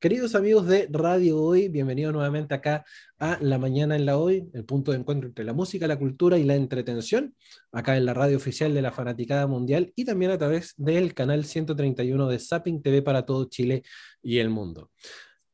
Queridos 0.00 0.34
amigos 0.34 0.66
de 0.66 0.88
Radio 0.90 1.38
Hoy, 1.42 1.68
bienvenidos 1.68 2.14
nuevamente 2.14 2.54
acá 2.54 2.86
a 3.18 3.36
La 3.42 3.58
Mañana 3.58 3.96
en 3.96 4.06
la 4.06 4.16
Hoy, 4.16 4.48
el 4.54 4.64
punto 4.64 4.92
de 4.92 4.96
encuentro 4.96 5.28
entre 5.28 5.44
la 5.44 5.52
música, 5.52 5.86
la 5.86 5.98
cultura 5.98 6.38
y 6.38 6.44
la 6.44 6.54
entretención, 6.54 7.34
acá 7.70 7.98
en 7.98 8.06
la 8.06 8.14
radio 8.14 8.38
oficial 8.38 8.72
de 8.72 8.80
la 8.80 8.92
Fanaticada 8.92 9.46
Mundial 9.46 9.92
y 9.94 10.06
también 10.06 10.30
a 10.30 10.38
través 10.38 10.72
del 10.78 11.12
canal 11.12 11.44
131 11.44 12.28
de 12.28 12.38
Zapping 12.38 12.80
TV 12.80 13.02
para 13.02 13.26
todo 13.26 13.44
Chile 13.50 13.82
y 14.22 14.38
el 14.38 14.48
mundo. 14.48 14.90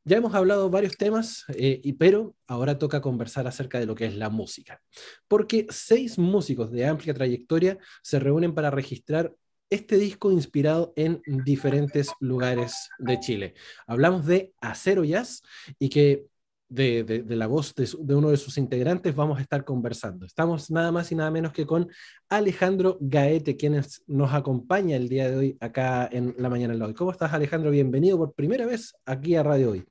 Ya 0.05 0.15
hemos 0.15 0.33
hablado 0.33 0.69
varios 0.69 0.95
temas, 0.95 1.43
eh, 1.49 1.81
pero 1.99 2.33
ahora 2.47 2.77
toca 2.77 3.01
conversar 3.01 3.47
acerca 3.47 3.81
de 3.81 3.85
lo 3.85 3.95
que 3.95 4.05
es 4.05 4.15
la 4.15 4.29
música, 4.29 4.81
porque 5.27 5.67
seis 5.69 6.17
músicos 6.17 6.71
de 6.71 6.85
amplia 6.85 7.13
trayectoria 7.13 7.77
se 8.01 8.17
reúnen 8.17 8.55
para 8.55 8.71
registrar 8.71 9.33
este 9.69 9.97
disco 9.97 10.31
inspirado 10.31 10.93
en 10.95 11.21
diferentes 11.45 12.11
lugares 12.19 12.89
de 12.99 13.19
Chile. 13.19 13.53
Hablamos 13.85 14.25
de 14.25 14.53
Acero 14.61 15.03
Jazz 15.03 15.43
y 15.79 15.89
que 15.89 16.25
de, 16.69 17.23
la 17.29 17.47
voz 17.47 17.73
de, 17.75 18.15
uno 18.15 18.29
de 18.29 18.37
sus 18.37 18.57
integrantes 18.57 19.15
vamos 19.15 19.39
a 19.39 19.41
estar 19.41 19.63
conversando. 19.63 20.25
Estamos 20.25 20.69
nada 20.69 20.91
más 20.91 21.11
y 21.11 21.15
nada 21.15 21.31
menos 21.31 21.53
que 21.53 21.65
con 21.65 21.89
Alejandro 22.29 22.97
Gaete, 22.99 23.55
quien 23.55 23.81
nos 24.07 24.33
acompaña 24.33 24.95
el 24.95 25.07
día 25.07 25.29
de 25.29 25.37
hoy 25.37 25.57
acá 25.59 26.09
en 26.11 26.35
La 26.37 26.49
Mañana 26.49 26.73
en 26.73 26.81
Hoy. 26.81 26.93
¿Cómo 26.93 27.11
estás, 27.11 27.33
Alejandro? 27.33 27.71
Bienvenido 27.71 28.17
por 28.17 28.33
primera 28.33 28.65
vez 28.65 28.93
aquí 29.05 29.35
a 29.35 29.43
Radio 29.43 29.71
Hoy. 29.71 29.85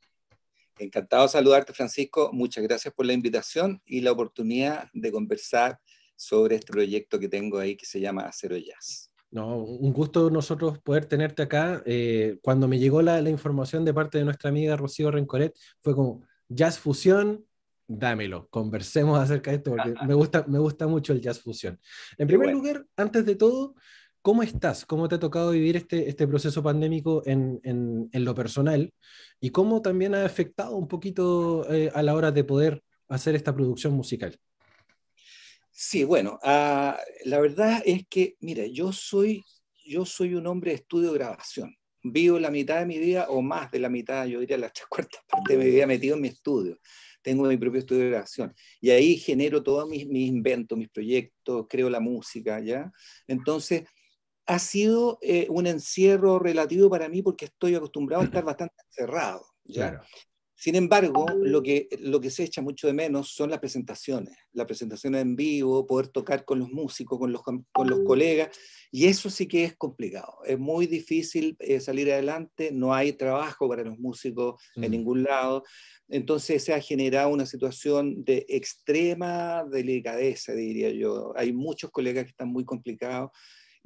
Encantado 0.79 1.23
de 1.23 1.31
saludarte, 1.31 1.73
Francisco. 1.73 2.31
Muchas 2.33 2.63
gracias 2.63 2.93
por 2.93 3.07
la 3.07 3.15
invitación 3.15 3.81
y 3.87 4.03
la 4.03 4.13
oportunidad 4.13 4.91
de 4.93 5.11
conversar 5.11 5.81
sobre 6.15 6.57
este 6.57 6.73
proyecto 6.73 7.19
que 7.19 7.29
tengo 7.29 7.59
ahí 7.59 7.77
que 7.77 7.87
se 7.87 8.01
llama 8.01 8.23
Acero 8.23 8.57
Jazz. 8.57 9.06
No, 9.31 9.59
un 9.59 9.93
gusto 9.93 10.31
nosotros 10.31 10.79
poder 10.79 11.07
tenerte 11.07 11.43
acá. 11.43 11.83
Eh, 11.85 12.39
cuando 12.43 12.69
me 12.69 12.79
llegó 12.79 13.03
la, 13.03 13.21
información 13.29 13.85
de 13.85 13.93
parte 13.93 14.19
de 14.19 14.25
nuestra 14.25 14.51
amiga 14.51 14.77
Rocío 14.77 15.11
Rencoret, 15.11 15.55
fue 15.83 15.95
como 15.95 16.23
jazz 16.49 16.79
fusión, 16.79 17.45
dámelo, 17.89 18.49
conversemos 18.51 19.19
acerca 19.21 19.51
de 19.51 19.59
esto, 19.59 19.71
porque 19.71 19.95
me 20.07 20.15
gusta, 20.15 20.45
me 20.47 20.59
gusta 20.59 20.87
mucho 20.87 21.13
el 21.13 21.21
jazz 21.21 21.41
fusión. 21.41 21.79
En 22.19 22.29
primer 22.29 22.51
lugar, 22.53 22.87
antes 22.97 23.27
de 23.27 23.35
todo, 23.35 23.75
¿cómo 24.23 24.43
estás? 24.43 24.87
¿Cómo 24.87 25.09
te 25.09 25.17
ha 25.17 25.21
tocado 25.21 25.51
vivir 25.51 25.77
este, 25.77 26.09
este 26.09 26.27
proceso 26.27 26.63
pandémico 26.63 27.23
en, 27.27 27.61
en, 27.63 28.25
lo 28.25 28.35
personal? 28.35 28.93
¿Y 29.41 29.51
cómo 29.51 29.83
también 29.83 30.15
ha 30.15 30.25
afectado 30.25 30.77
un 30.77 30.89
poquito 30.89 31.71
eh, 31.73 31.91
a 31.95 32.03
la 32.03 32.15
hora 32.15 32.31
de 32.31 32.45
poder 32.45 32.83
hacer 33.09 33.35
esta 33.35 33.55
producción 33.55 33.93
musical? 33.93 34.39
Sí, 35.79 36.05
bueno, 36.05 36.39
ah, 36.43 36.99
la 37.27 37.39
verdad 37.39 37.83
es 37.85 38.09
que, 38.09 38.37
mira, 38.41 38.65
yo 38.65 38.93
soy, 38.93 39.45
yo 39.85 40.07
soy 40.07 40.35
un 40.35 40.47
hombre 40.47 40.71
de 40.71 40.77
estudio 40.79 41.13
grabación. 41.13 41.77
Vivo 42.03 42.39
la 42.39 42.51
mitad 42.51 42.79
de 42.79 42.87
mi 42.87 42.99
vida, 42.99 43.27
o 43.29 43.43
más 43.43 43.71
de 43.71 43.81
la 43.81 43.91
mitad, 43.91 44.25
yo 44.25 44.41
diría 44.41 44.57
las 44.57 44.73
tres 44.75 44.87
cuartas 44.89 45.21
partes 45.29 45.59
de 45.59 45.63
mi 45.63 45.71
vida 45.71 45.87
metido 45.87 46.15
en 46.17 46.23
mi 46.23 46.29
estudio. 46.29 46.79
Tengo 47.21 47.47
mi 47.47 47.59
propio 47.59 47.81
estudio 47.81 48.05
de 48.05 48.09
grabación. 48.09 48.55
Y 48.81 48.89
ahí 48.89 49.19
genero 49.19 49.63
todos 49.63 49.87
mis, 49.87 50.07
mis 50.07 50.31
inventos, 50.31 50.79
mis 50.79 50.89
proyectos, 50.89 51.67
creo 51.69 51.91
la 51.91 52.01
música, 52.01 52.59
¿ya? 52.61 52.91
Entonces, 53.27 53.85
ha 54.47 54.59
sido 54.59 55.19
eh, 55.21 55.47
un 55.51 55.67
encierro 55.67 56.39
relativo 56.39 56.89
para 56.89 57.11
mí 57.11 57.21
porque 57.21 57.45
estoy 57.45 57.75
acostumbrado 57.75 58.23
a 58.23 58.27
estar 58.27 58.45
bastante 58.45 58.77
encerrado. 58.89 59.45
¿ya? 59.65 59.91
Claro. 59.91 60.07
Sin 60.59 60.75
embargo, 60.75 61.27
lo 61.43 61.63
que, 61.63 61.87
lo 62.01 62.19
que 62.19 62.31
se 62.31 62.45
echa 62.45 62.63
mucho 62.63 62.87
de 62.87 62.95
menos 62.95 63.29
son 63.29 63.51
las 63.51 63.59
presentaciones, 63.59 64.35
las 64.55 64.67
presentaciones 64.67 65.21
en 65.21 65.37
vivo, 65.37 65.87
poder 65.87 66.09
tocar 66.09 66.47
con 66.47 66.59
los 66.59 66.71
músicos, 66.71 67.19
con 67.19 67.31
los, 67.31 67.43
con 67.43 67.91
los 67.91 68.01
colegas, 68.07 68.57
y 68.91 69.05
eso 69.05 69.29
sí 69.29 69.47
que 69.47 69.65
es 69.65 69.77
complicado. 69.77 70.39
Es 70.47 70.59
muy 70.59 70.87
difícil 70.87 71.57
eh, 71.59 71.79
salir 71.79 72.11
adelante, 72.11 72.71
no 72.73 72.95
hay 72.95 73.13
trabajo 73.13 73.69
para 73.69 73.85
los 73.85 73.99
músicos 73.99 74.63
en 74.77 74.89
mm. 74.89 74.91
ningún 74.91 75.23
lado, 75.25 75.63
entonces 76.09 76.65
se 76.65 76.73
ha 76.73 76.81
generado 76.81 77.29
una 77.29 77.45
situación 77.45 78.25
de 78.25 78.47
extrema 78.49 79.63
delicadeza, 79.71 80.55
diría 80.55 80.91
yo. 80.91 81.35
Hay 81.37 81.53
muchos 81.53 81.91
colegas 81.91 82.25
que 82.25 82.31
están 82.31 82.49
muy 82.49 82.65
complicados 82.65 83.31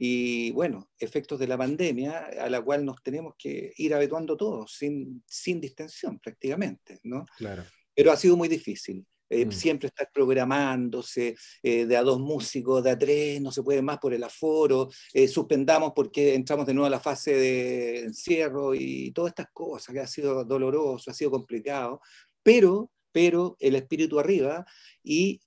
y 0.02 0.50
bueno, 0.52 0.88
efectos 0.98 1.38
de 1.38 1.46
la 1.46 1.58
pandemia 1.58 2.30
a 2.40 2.48
la 2.48 2.62
cual 2.62 2.86
nos 2.86 3.02
tenemos 3.02 3.34
que 3.36 3.74
ir 3.76 3.92
habituando 3.92 4.34
todos, 4.34 4.72
sin, 4.72 5.22
sin 5.26 5.60
distensión 5.60 6.18
prácticamente, 6.18 7.00
¿no? 7.02 7.26
Claro. 7.36 7.64
Pero 7.94 8.10
ha 8.10 8.16
sido 8.16 8.34
muy 8.34 8.48
difícil. 8.48 9.04
Eh, 9.28 9.44
mm. 9.44 9.52
Siempre 9.52 9.88
estar 9.88 10.10
programándose 10.10 11.36
eh, 11.62 11.84
de 11.84 11.96
a 11.98 12.02
dos 12.02 12.18
músicos, 12.18 12.82
de 12.82 12.92
a 12.92 12.98
tres, 12.98 13.42
no 13.42 13.52
se 13.52 13.62
puede 13.62 13.82
más 13.82 13.98
por 13.98 14.14
el 14.14 14.24
aforo, 14.24 14.88
eh, 15.12 15.28
suspendamos 15.28 15.92
porque 15.94 16.34
entramos 16.34 16.64
de 16.64 16.72
nuevo 16.72 16.86
a 16.86 16.90
la 16.90 17.00
fase 17.00 17.34
de 17.34 18.00
encierro 18.04 18.74
y 18.74 19.12
todas 19.12 19.32
estas 19.32 19.48
cosas 19.52 19.92
que 19.92 20.00
ha 20.00 20.06
sido 20.06 20.46
doloroso, 20.46 21.10
ha 21.10 21.14
sido 21.14 21.30
complicado, 21.30 22.00
pero, 22.42 22.90
pero 23.12 23.54
el 23.60 23.74
espíritu 23.74 24.18
arriba 24.18 24.64
y 25.04 25.42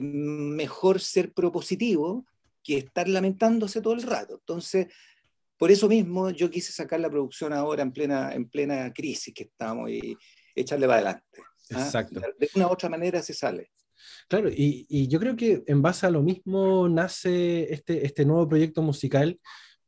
mejor 0.00 0.98
ser 0.98 1.34
propositivo 1.34 2.24
que 2.66 2.78
estar 2.78 3.08
lamentándose 3.08 3.80
todo 3.80 3.94
el 3.94 4.02
rato. 4.02 4.34
Entonces, 4.34 4.88
por 5.56 5.70
eso 5.70 5.88
mismo 5.88 6.30
yo 6.30 6.50
quise 6.50 6.72
sacar 6.72 6.98
la 6.98 7.08
producción 7.08 7.52
ahora 7.52 7.82
en 7.82 7.92
plena, 7.92 8.32
en 8.34 8.48
plena 8.48 8.92
crisis 8.92 9.32
que 9.32 9.44
estamos 9.44 9.88
y 9.88 10.16
echarle 10.54 10.86
para 10.86 10.98
adelante. 10.98 11.40
¿ah? 11.72 11.84
Exacto. 11.84 12.20
De 12.38 12.50
una 12.56 12.66
u 12.66 12.72
otra 12.72 12.88
manera 12.88 13.22
se 13.22 13.34
sale. 13.34 13.70
Claro, 14.28 14.48
y, 14.50 14.86
y, 14.88 15.08
yo 15.08 15.20
creo 15.20 15.36
que 15.36 15.62
en 15.66 15.80
base 15.80 16.06
a 16.06 16.10
lo 16.10 16.22
mismo 16.22 16.88
nace 16.88 17.72
este, 17.72 18.04
este 18.04 18.24
nuevo 18.24 18.48
proyecto 18.48 18.82
musical 18.82 19.40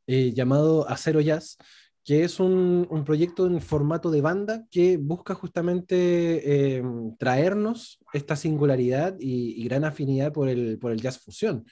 eh, 0.07 0.31
llamado 0.33 0.89
Acero 0.89 1.21
Jazz, 1.21 1.57
que 2.03 2.23
es 2.23 2.39
un, 2.39 2.87
un, 2.89 3.03
proyecto 3.03 3.45
en 3.45 3.61
formato 3.61 4.09
de 4.09 4.21
banda 4.21 4.65
que 4.71 4.97
busca 4.97 5.35
justamente 5.35 6.77
eh, 6.77 6.83
traernos 7.19 7.99
esta 8.13 8.35
singularidad 8.35 9.15
y, 9.19 9.61
y, 9.61 9.63
gran 9.65 9.83
afinidad 9.83 10.33
por 10.33 10.49
el, 10.49 10.79
por 10.79 10.91
el 10.91 11.01
jazz 11.01 11.19
fusión 11.19 11.65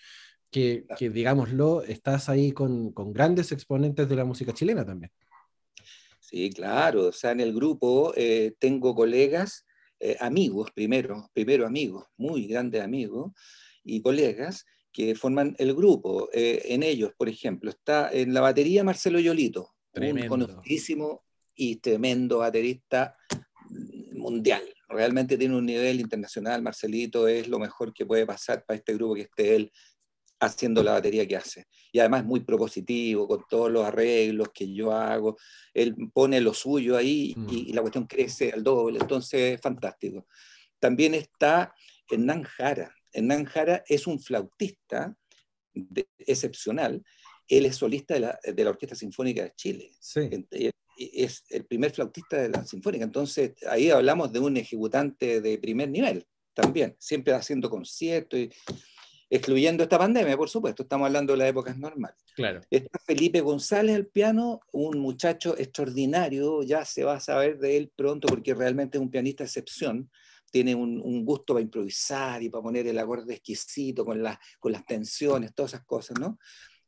que, 0.52 0.86
digámoslo, 1.00 1.84
estás 1.84 2.30
ahí 2.30 2.52
con, 2.52 2.92
con, 2.92 3.14
grandes 3.14 3.52
exponentes 3.52 4.08
de 4.08 4.16
la 4.16 4.26
música 4.26 4.54
chilena 4.54 4.86
también. 4.86 5.12
Sí, 6.20 6.50
claro, 6.50 7.08
o 7.08 7.12
sea, 7.12 7.32
en 7.32 7.40
el 7.40 7.54
grupo 7.54 8.14
eh, 8.16 8.54
tengo 8.60 8.94
colegas, 8.94 9.66
eh, 10.00 10.18
amigos 10.20 10.72
primero, 10.72 11.30
primero 11.34 11.66
amigos, 11.66 12.06
muy 12.18 12.48
grandes 12.48 12.82
amigos 12.82 13.32
y 13.84 14.02
colegas 14.02 14.66
que 14.92 15.16
forman 15.16 15.56
el 15.58 15.74
grupo. 15.74 16.30
Eh, 16.34 16.64
en 16.66 16.84
ellos, 16.84 17.14
por 17.18 17.30
ejemplo, 17.30 17.70
está 17.70 18.12
en 18.12 18.34
la 18.34 18.42
batería 18.42 18.84
Marcelo 18.84 19.20
Yolito, 19.20 19.76
un 19.94 20.28
conocidísimo 20.28 21.24
y 21.56 21.78
tremendo 21.78 22.40
baterista 22.40 23.16
mundial. 24.12 24.64
Realmente 24.90 25.38
tiene 25.38 25.56
un 25.56 25.66
nivel 25.66 26.00
internacional. 26.00 26.62
Marcelito 26.62 27.28
es 27.28 27.48
lo 27.48 27.60
mejor 27.60 27.94
que 27.94 28.06
puede 28.06 28.26
pasar 28.26 28.66
para 28.66 28.78
este 28.78 28.94
grupo 28.94 29.16
que 29.16 29.22
esté 29.22 29.56
él 29.56 29.72
haciendo 30.40 30.84
la 30.84 30.94
batería 30.94 31.28
que 31.28 31.36
hace. 31.38 31.66
Y 31.92 32.00
además 32.00 32.26
muy 32.26 32.42
propositivo, 32.42 33.28
con 33.28 33.44
todos 33.50 33.72
los 33.72 33.86
arreglos 33.86 34.50
que 34.54 34.72
yo 34.72 34.92
hago. 34.92 35.38
Él 35.74 35.96
pone 36.14 36.42
lo 36.42 36.54
suyo 36.54 36.96
ahí 36.98 37.36
y, 37.50 37.72
mm. 37.72 37.76
la 37.76 37.82
cuestión 37.82 38.06
crece 38.06 38.52
al 38.52 38.64
doble. 38.64 39.00
Entonces, 39.00 39.56
es 39.56 39.62
fantástico. 39.62 40.28
También 40.80 41.14
está 41.14 41.74
Hernán 42.10 42.44
Jara. 42.44 42.94
Hernán 43.12 43.46
Jara 43.46 43.84
es 43.88 44.06
un 44.08 44.20
flautista 44.20 45.16
excepcional. 46.20 47.04
Él 47.48 47.66
es 47.66 47.78
solista 47.78 48.14
de 48.16 48.20
la, 48.20 48.40
de 48.44 48.64
la, 48.64 48.70
Orquesta 48.72 48.96
Sinfónica 48.96 49.44
de 49.44 49.54
Chile. 49.56 49.92
Sí. 50.00 50.30
Es 50.98 51.44
el 51.50 51.66
primer 51.66 51.92
flautista 51.92 52.42
de 52.42 52.50
la 52.50 52.66
Sinfónica. 52.66 53.06
Entonces, 53.06 53.54
ahí 53.70 53.90
hablamos 53.90 54.32
de 54.32 54.40
un 54.40 54.58
ejecutante 54.58 55.42
de 55.42 55.58
primer 55.58 55.90
nivel 55.90 56.26
también, 56.54 56.96
siempre 57.00 57.34
haciendo 57.34 57.70
conciertos. 57.70 58.40
Y, 58.40 58.50
excluyendo 59.30 59.84
esta 59.84 59.98
pandemia, 59.98 60.38
por 60.38 60.50
supuesto, 60.50 60.84
estamos 60.84 61.06
hablando 61.08 61.34
de 61.34 61.40
las 61.40 61.50
épocas 61.50 61.78
normales. 61.78 62.18
Claro. 62.36 62.62
Está 62.70 63.00
Felipe 63.00 63.42
González 63.42 63.96
al 63.96 64.08
piano, 64.08 64.62
un 64.72 65.00
muchacho 65.00 65.58
extraordinario, 65.58 66.64
ya 66.64 66.86
se 66.86 67.04
va 67.04 67.16
a 67.16 67.20
saber 67.20 67.60
de 67.60 67.78
él 67.78 67.92
pronto 67.96 68.28
porque 68.28 68.54
realmente 68.54 68.98
es 68.98 69.02
un 69.02 69.12
pianista 69.12 69.44
de 69.44 69.48
excepción, 69.48 70.10
tiene 70.50 70.74
un, 70.76 71.26
gusto 71.26 71.54
para 71.54 71.64
improvisar 71.64 72.42
y 72.42 72.50
para 72.50 72.64
poner 72.64 72.88
el 72.88 72.98
acorde 72.98 73.34
exquisito 73.34 74.06
con, 74.06 74.24
con 74.60 74.72
las 74.72 74.86
tensiones, 74.86 75.54
todas 75.54 75.74
esas 75.74 75.86
cosas, 75.86 76.18
¿no? 76.20 76.40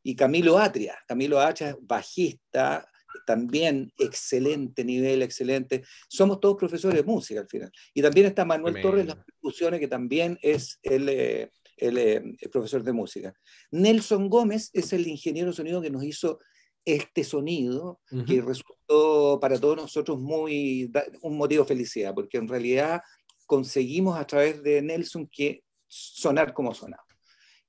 Y 0.02 0.16
Camilo 0.16 0.58
Atria, 0.58 0.98
Camilo 1.06 1.42
Atria, 1.42 1.75
bajista, 1.81 2.90
también 3.25 3.92
excelente 3.98 4.84
nivel, 4.84 5.22
excelente. 5.22 5.84
Somos 6.08 6.40
todos 6.40 6.58
profesores 6.58 6.98
de 6.98 7.04
música 7.04 7.42
al 7.42 7.48
final. 7.48 7.72
Y 7.94 8.02
también 8.02 8.28
está 8.28 8.46
Manuel 8.46 8.81
Torres, 8.81 9.06
las 9.06 9.18
percusiones, 9.18 9.80
que 9.80 9.88
también 9.88 10.40
es 10.42 10.80
el, 10.84 11.10
eh, 11.10 11.52
eh, 11.80 12.22
el, 12.40 12.50
profesor 12.50 12.84
de 12.84 12.94
música. 12.94 13.34
Nelson 13.72 14.30
Gómez 14.30 14.70
es 14.74 14.94
el 14.94 15.08
ingeniero 15.08 15.50
de 15.50 15.56
sonido 15.56 15.81
que 15.81 15.90
nos 15.90 16.04
hizo 16.04 16.40
este 16.86 17.24
sonido, 17.24 18.00
que 18.26 18.42
resultó 18.42 19.38
para 19.40 19.60
todos 19.60 19.78
nosotros 19.78 20.20
muy 20.20 20.92
un 21.22 21.38
motivo 21.38 21.64
de 21.64 21.68
felicidad, 21.68 22.16
porque 22.16 22.38
en 22.38 22.48
realidad 22.48 23.02
conseguimos 23.46 24.18
a 24.18 24.26
través 24.26 24.64
de 24.64 24.81
Nelson 24.81 25.28
que 25.28 25.64
sonar 25.88 26.54
como 26.54 26.74
sonaba. 26.74 27.04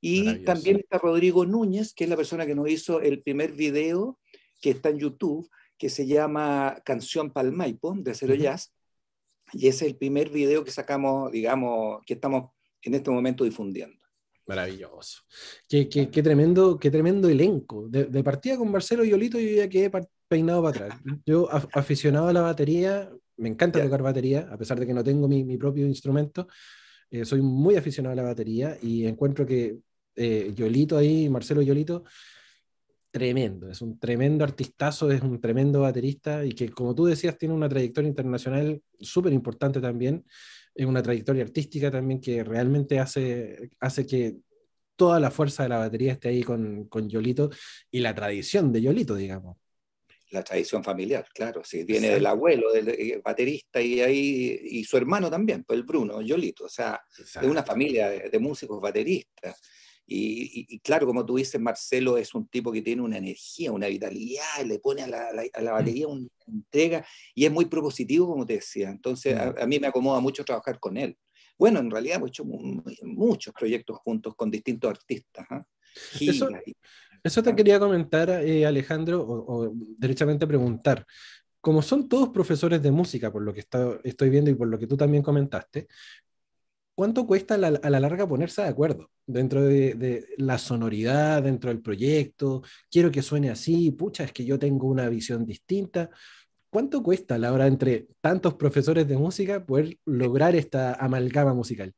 Y 0.01 0.45
también 0.45 0.79
está 0.79 0.97
Rodrigo 0.99 1.45
Núñez, 1.45 1.93
que 1.93 2.05
es 2.05 2.11
la 2.11 2.17
persona 2.17 2.47
que 2.47 2.55
nos 2.55 2.71
hizo 2.71 3.01
el 3.01 3.23
primer 3.23 3.53
video 3.53 4.19
que 4.61 4.71
está 4.71 4.89
en 4.89 4.99
YouTube, 4.99 5.51
que 5.77 5.91
se 5.91 6.06
llama 6.06 6.77
Canción 6.85 7.31
Palmaipo, 7.31 7.95
de 7.99 8.15
Cero 8.15 8.35
Jazz, 8.35 8.73
y 9.53 9.69
ese 9.69 9.87
es 9.87 9.93
el 9.93 9.99
primer 9.99 10.31
video 10.31 10.65
que 10.65 10.71
sacamos, 10.71 11.31
digamos, 11.33 12.03
que 12.06 12.15
estamos 12.15 12.51
en 12.83 12.95
este 12.95 13.11
momento 13.11 13.45
difundiendo. 13.45 14.00
Maravilloso. 14.50 15.20
Qué, 15.69 15.88
qué, 15.88 16.23
tremendo, 16.25 16.76
qué 16.76 16.91
tremendo 16.91 17.29
elenco. 17.29 17.88
De, 17.88 18.25
partida 18.25 18.56
con 18.56 18.69
Marcelo 18.69 19.05
y 19.05 19.12
Olito 19.12 19.38
yo 19.38 19.49
ya 19.49 19.69
quedé 19.69 19.88
peinado 20.26 20.61
para 20.61 20.87
atrás. 20.87 21.00
Yo, 21.25 21.49
aficionado 21.73 22.26
a 22.26 22.32
la 22.32 22.41
batería, 22.41 23.08
me 23.37 23.49
encanta 23.49 23.81
tocar 23.81 24.02
batería, 24.02 24.49
a 24.50 24.58
pesar 24.58 24.81
de 24.81 24.88
que 24.88 24.93
no 24.93 25.05
tengo 25.05 25.29
mi, 25.29 25.44
mi 25.44 25.56
propio 25.56 25.87
instrumento. 25.87 26.49
Eh, 27.12 27.25
soy 27.25 27.43
muy 27.43 27.76
aficionado 27.76 28.12
a 28.12 28.17
la 28.17 28.25
batería 28.25 28.76
y 28.82 29.06
encuentro 29.06 29.47
que 29.47 29.79
eh, 30.17 30.53
Yolito 30.53 30.99
ahí, 30.99 31.29
Marcelo 31.29 31.62
Yolito, 31.62 32.03
tremendo, 33.12 33.70
es 33.70 33.81
un 33.82 34.00
tremendo 34.00 34.43
artistazo, 34.43 35.12
es 35.12 35.23
un 35.23 35.41
tremendo 35.41 35.82
baterista 35.82 36.44
y 36.44 36.55
que, 36.55 36.70
como 36.70 36.93
tú 36.93 37.05
decías, 37.05 37.38
tiene 37.38 37.55
una 37.55 37.69
trayectoria 37.69 38.08
internacional 38.08 38.82
súper 38.99 39.32
importante 39.32 39.81
también, 39.81 40.25
es 40.75 40.87
una 40.87 41.02
trayectoria 41.02 41.43
artística 41.43 41.90
también 41.90 42.20
que 42.20 42.44
realmente 42.44 42.99
hace, 42.99 43.70
hace 43.81 44.06
que 44.06 44.37
toda 44.96 45.19
la 45.19 45.31
fuerza 45.31 45.62
de 45.62 45.70
la 45.70 45.78
batería 45.78 46.12
esté 46.12 46.28
ahí 46.28 46.43
con, 46.43 46.84
con 46.84 47.08
Yolito 47.08 47.50
y 47.90 48.00
la 48.00 48.14
tradición 48.14 48.72
de 48.72 48.82
Yolito, 48.82 49.14
digamos. 49.14 49.56
La 50.31 50.44
tradición 50.44 50.84
familiar, 50.84 51.26
claro, 51.34 51.62
sí, 51.64 51.82
viene 51.82 52.11
del 52.11 52.26
abuelo, 52.26 52.70
del 52.70 52.90
eh, 52.90 53.20
baterista 53.25 53.81
y 53.81 54.00
ahí, 54.00 54.61
y 54.62 54.84
su 54.84 54.96
hermano 54.96 55.28
también, 55.28 55.64
pues 55.64 55.76
el 55.76 55.84
Bruno, 55.84 56.20
Yolito, 56.22 56.67
o 56.67 56.69
sea, 56.69 57.00
de 57.40 57.49
una 57.49 57.64
familia 57.64 58.11
de, 58.11 58.38
músicos 58.38 58.81
bateristas. 58.81 59.61
Y, 60.12 60.81
claro, 60.81 61.07
como 61.07 61.25
tú 61.25 61.37
dices, 61.37 61.61
Marcelo 61.61 62.17
es 62.19 62.35
un 62.35 62.49
tipo 62.49 62.73
que 62.73 62.83
tiene 62.83 63.01
una 63.01 63.19
energía, 63.19 63.71
una 63.71 63.87
vitalidad, 63.87 64.65
le 64.67 64.81
pone 64.81 65.03
a 65.03 65.07
la, 65.07 65.29
a 65.53 65.62
la 65.62 65.73
batería 65.73 66.09
una 66.09 66.27
entrega 66.49 67.07
y 67.33 67.45
es 67.45 67.53
muy 67.53 67.67
propositivo, 67.67 68.27
como 68.27 68.45
te 68.45 68.55
decía. 68.55 68.91
Entonces, 68.91 69.39
a, 69.39 69.67
mí 69.67 69.79
me 69.79 69.87
acomoda 69.87 70.19
mucho 70.19 70.45
trabajar 70.45 70.81
con 70.81 70.97
él. 70.97 71.17
Bueno, 71.57 71.79
en 71.79 71.93
realidad 71.93 72.17
hemos 72.17 72.31
hecho 72.31 72.45
muchos 73.03 73.55
proyectos 73.55 73.99
juntos 73.99 74.35
con 74.35 74.51
distintos 74.51 74.91
artistas. 74.91 75.47
¿ah? 75.49 75.65
Eso 77.23 77.43
te 77.43 77.55
quería 77.55 77.79
comentar, 77.79 78.31
eh, 78.31 78.67
Alejandro, 78.67 79.25
o, 79.25 79.73
derechamente 79.97 80.45
preguntar. 80.45 81.06
Como 81.61 81.83
son 81.83 82.09
todos 82.09 82.31
profesores 82.31 82.83
de 82.83 82.91
música, 82.91 83.31
por 83.31 83.43
lo 83.43 83.55
que 83.55 83.61
estoy 84.03 84.31
viendo 84.31 84.51
y 84.51 84.55
por 84.55 84.67
lo 84.67 84.77
que 84.77 84.89
tú 84.89 84.97
también 84.97 85.23
comentaste, 85.23 85.87
¿cuánto 87.00 87.26
cuesta 87.26 87.55
a 87.55 87.56
la, 87.56 87.99
larga 87.99 88.29
ponerse 88.29 88.61
de 88.61 88.69
acuerdo 88.69 89.11
dentro 89.26 89.62
de, 89.62 90.26
la 90.37 90.58
sonoridad, 90.58 91.43
dentro 91.43 91.70
del 91.70 91.81
proyecto? 91.81 92.62
Quiero 92.91 93.11
que 93.11 93.23
suene 93.23 93.49
así, 93.49 93.91
pucha, 93.91 94.25
es 94.25 94.35
que 94.35 94.44
yo 94.44 94.58
tengo 94.58 94.87
una 94.87 95.08
visión 95.08 95.47
distinta. 95.47 96.11
¿Cuánto 96.69 97.02
cuesta 97.02 97.37
a 97.37 97.38
la 97.38 97.55
hora 97.55 97.67
entre 97.67 98.08
tantos 98.20 98.52
profesores 98.52 99.08
de 99.08 99.17
música 99.17 99.64
poder 99.64 99.97
lograr 100.05 100.55
esta 100.55 100.93
amalgama 100.93 101.55
musical? 101.55 101.94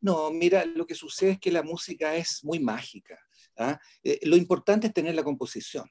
No, 0.00 0.32
mira, 0.32 0.64
lo 0.64 0.84
que 0.84 0.96
sucede 0.96 1.30
es 1.30 1.38
que 1.38 1.52
la 1.52 1.62
música 1.62 2.16
es 2.16 2.42
muy 2.42 2.58
mágica. 2.58 3.16
¿ah? 3.56 3.78
Eh, 4.02 4.18
lo 4.24 4.34
importante 4.34 4.88
es 4.88 4.94
tener 4.94 5.14
la 5.14 5.22
composición. 5.22 5.88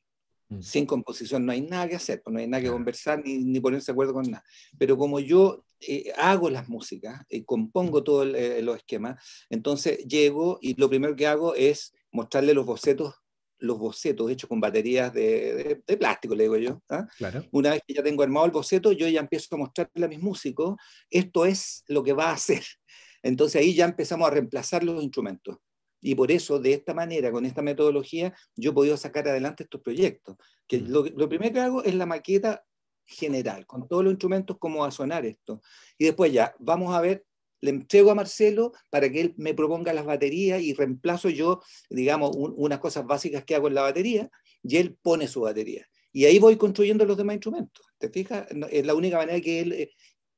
Mm. 0.49 0.61
Sin 0.61 0.85
composición 0.85 1.45
no 1.45 1.53
hay 1.53 1.61
nada 1.61 1.87
que 1.87 1.95
hacer, 1.95 2.21
pues 2.21 2.33
no 2.33 2.41
hay 2.41 2.47
nada 2.47 2.61
que 2.61 2.69
conversar 2.69 3.23
ni, 3.23 3.37
ni 3.37 3.61
ponerse 3.61 3.85
de 3.85 3.93
acuerdo 3.93 4.13
con 4.13 4.29
nada. 4.29 4.43
Pero 4.77 4.97
como 4.97 5.21
yo 5.21 5.64
eh, 5.79 6.11
hago 6.17 6.49
las 6.49 6.67
músicas 6.67 7.21
y 7.29 7.43
compongo 7.43 8.03
todos 8.03 8.27
eh, 8.35 8.61
los 8.61 8.77
esquemas, 8.77 9.23
entonces 9.49 9.99
llego 10.05 10.57
y 10.61 10.79
lo 10.79 10.89
primero 10.89 11.15
que 11.15 11.27
hago 11.27 11.55
es 11.55 11.93
mostrarle 12.11 12.53
los 12.53 12.65
bocetos 12.65 13.13
los 13.59 13.79
bocetos 13.79 14.29
hechos 14.29 14.49
con 14.49 14.59
baterías 14.59 15.13
de, 15.13 15.81
de, 15.85 15.97
plástico, 15.97 16.35
le 16.35 16.43
digo 16.43 16.57
yo. 16.57 16.81
¿ah? 16.89 17.07
Una 17.51 17.71
vez 17.71 17.81
que 17.87 17.93
ya 17.93 18.03
tengo 18.03 18.21
armado 18.21 18.45
el 18.45 18.51
boceto, 18.51 18.91
yo 18.91 19.07
ya 19.07 19.21
empiezo 19.21 19.55
a 19.55 19.57
mostrarle 19.57 20.05
a 20.05 20.09
mis 20.09 20.21
músicos, 20.21 20.75
esto 21.09 21.45
es 21.45 21.83
lo 21.87 22.03
que 22.03 22.13
va 22.13 22.29
a 22.29 22.33
hacer. 22.33 22.63
Entonces 23.23 23.61
ahí 23.61 23.73
ya 23.73 23.85
empezamos 23.85 24.27
a 24.27 24.31
reemplazar 24.31 24.83
los 24.83 25.01
instrumentos. 25.01 25.57
Y 26.01 26.13
por 26.13 26.31
eso, 26.31 26.59
de 26.59 26.73
esta 26.73 26.93
manera, 26.93 27.31
con 27.31 27.45
esta 27.45 27.63
metodología, 27.63 28.31
yo 28.55 28.69
he 28.71 28.73
podido 28.73 28.95
sacar 28.95 29.27
adelante 29.27 29.63
estos 29.63 29.81
proyectos. 29.81 30.37
Que 30.67 30.79
mm. 30.79 30.89
lo, 30.89 31.29
primero 31.29 31.53
que 31.53 31.59
hago 31.59 31.83
es 31.83 31.95
la 31.95 32.05
maqueta 32.05 32.63
general, 33.05 33.65
con 33.65 33.87
todos 33.87 34.03
los 34.03 34.11
instrumentos, 34.11 34.57
cómo 34.59 34.81
va 34.81 34.87
a 34.87 34.91
sonar 34.91 35.25
esto. 35.25 35.61
Y 35.97 36.05
después 36.05 36.31
ya, 36.31 36.55
vamos 36.59 36.93
a 36.93 37.01
ver, 37.01 37.25
le 37.61 37.71
entrego 37.71 38.11
a 38.11 38.15
Marcelo 38.15 38.73
para 38.89 39.09
que 39.09 39.21
él 39.21 39.33
me 39.37 39.53
proponga 39.53 39.93
las 39.93 40.05
baterías 40.05 40.61
y 40.61 40.73
reemplazo 40.73 41.29
yo, 41.29 41.61
digamos, 41.89 42.31
unas 42.35 42.79
cosas 42.79 43.05
básicas 43.05 43.43
que 43.43 43.55
hago 43.55 43.67
en 43.67 43.75
la 43.75 43.81
batería, 43.81 44.29
y 44.63 44.77
él 44.77 44.97
pone 45.01 45.27
su 45.27 45.41
batería. 45.41 45.87
Y 46.11 46.25
ahí 46.25 46.39
voy 46.39 46.55
construyendo 46.55 47.05
los 47.05 47.17
demás 47.17 47.35
instrumentos. 47.35 47.85
¿Te 47.97 48.09
fijas? 48.09 48.47
Es 48.71 48.85
la 48.85 48.95
única 48.95 49.17
manera 49.17 49.39
que, 49.41 49.59
él, 49.59 49.73
eh, 49.73 49.91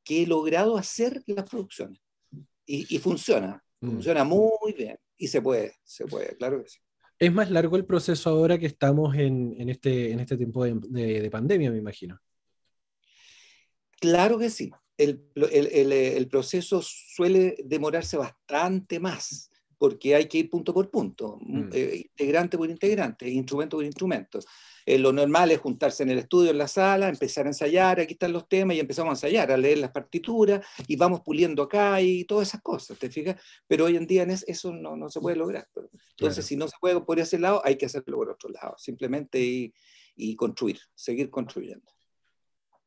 que 0.04 0.24
he 0.24 0.28
logrado 0.28 0.78
hacer 0.78 1.22
las 1.28 1.46
producciones. 1.46 2.00
Y, 2.66 2.98
funciona, 2.98 3.64
mm. 3.80 3.92
funciona 3.92 4.24
muy 4.24 4.74
bien. 4.78 4.98
Y 5.18 5.28
se 5.28 5.42
puede, 5.42 5.76
se 5.84 6.06
puede, 6.06 6.36
claro 6.36 6.62
que 6.62 6.70
sí. 6.70 6.80
Es 7.20 7.34
más 7.34 7.50
largo 7.50 7.78
el 7.78 7.86
proceso 7.86 8.30
ahora 8.30 8.58
que 8.58 8.68
estamos 8.68 9.16
en, 9.16 9.56
en 9.58 9.70
este, 9.70 10.12
en 10.12 10.20
este 10.20 10.38
tiempo 10.38 10.64
de, 10.66 10.74
de, 11.22 11.32
pandemia, 11.32 11.72
me 11.72 11.78
imagino. 11.78 12.20
Claro 14.00 14.38
que 14.38 14.50
sí. 14.50 14.72
El, 14.98 15.24
el, 15.36 15.92
el, 15.92 16.28
proceso 16.28 16.82
suele 16.82 17.56
demorarse 17.64 18.18
bastante 18.18 19.00
más 19.00 19.52
porque 19.78 20.16
hay 20.16 20.28
que 20.28 20.40
ir 20.40 20.50
punto 20.50 20.74
por 20.74 20.90
punto, 20.90 21.38
mm. 21.40 21.70
eh, 21.72 22.06
integrante 22.10 22.58
por 22.58 22.70
integrante, 22.70 23.30
instrumento 23.30 23.78
por 23.78 23.86
instrumento. 23.86 24.40
Eh, 24.86 24.98
lo 24.98 25.12
normal 25.12 25.52
es 25.52 25.60
juntarse 25.60 26.04
en 26.04 26.12
el 26.12 26.20
estudio, 26.20 26.52
en 26.52 26.58
la 26.58 26.68
sala, 26.68 27.10
empezar 27.10 27.46
a 27.46 27.50
ensayar, 27.50 28.00
aquí 28.00 28.14
están 28.14 28.32
los 28.32 28.48
temas 28.48 28.76
y 28.76 28.80
empezamos 28.80 29.10
a 29.10 29.14
ensayar, 29.14 29.52
a 29.52 29.58
leer 29.58 29.80
las 29.80 29.92
partituras 29.92 30.66
y 30.88 30.96
vamos 30.96 31.22
puliendo 31.22 31.64
acá 31.64 32.02
y 32.02 32.24
todas 32.24 32.48
esas 32.48 32.62
cosas, 32.62 32.98
¿te 32.98 33.10
fijas? 33.10 33.40
Pero 33.68 33.86
hoy 33.86 33.98
en 33.98 34.08
día 34.08 34.26
eso 34.48 34.72
no, 34.74 34.96
no 34.96 35.10
se 35.10 35.20
puede 35.20 35.36
lograr. 35.36 35.68
Entonces, 36.12 36.46
si 36.46 36.56
no 36.56 36.68
se 36.68 36.76
puede 36.80 37.02
por 37.02 37.20
ese 37.20 37.38
lado, 37.38 37.62
hay 37.64 37.78
que 37.78 37.86
hacerlo 37.86 38.18
por 38.18 38.30
otro 38.30 38.50
lado, 38.50 38.76
simplemente 38.78 39.40
y, 39.40 39.74
y 40.16 40.36
construir, 40.36 40.80
seguir 40.96 41.30
construyendo. 41.30 41.97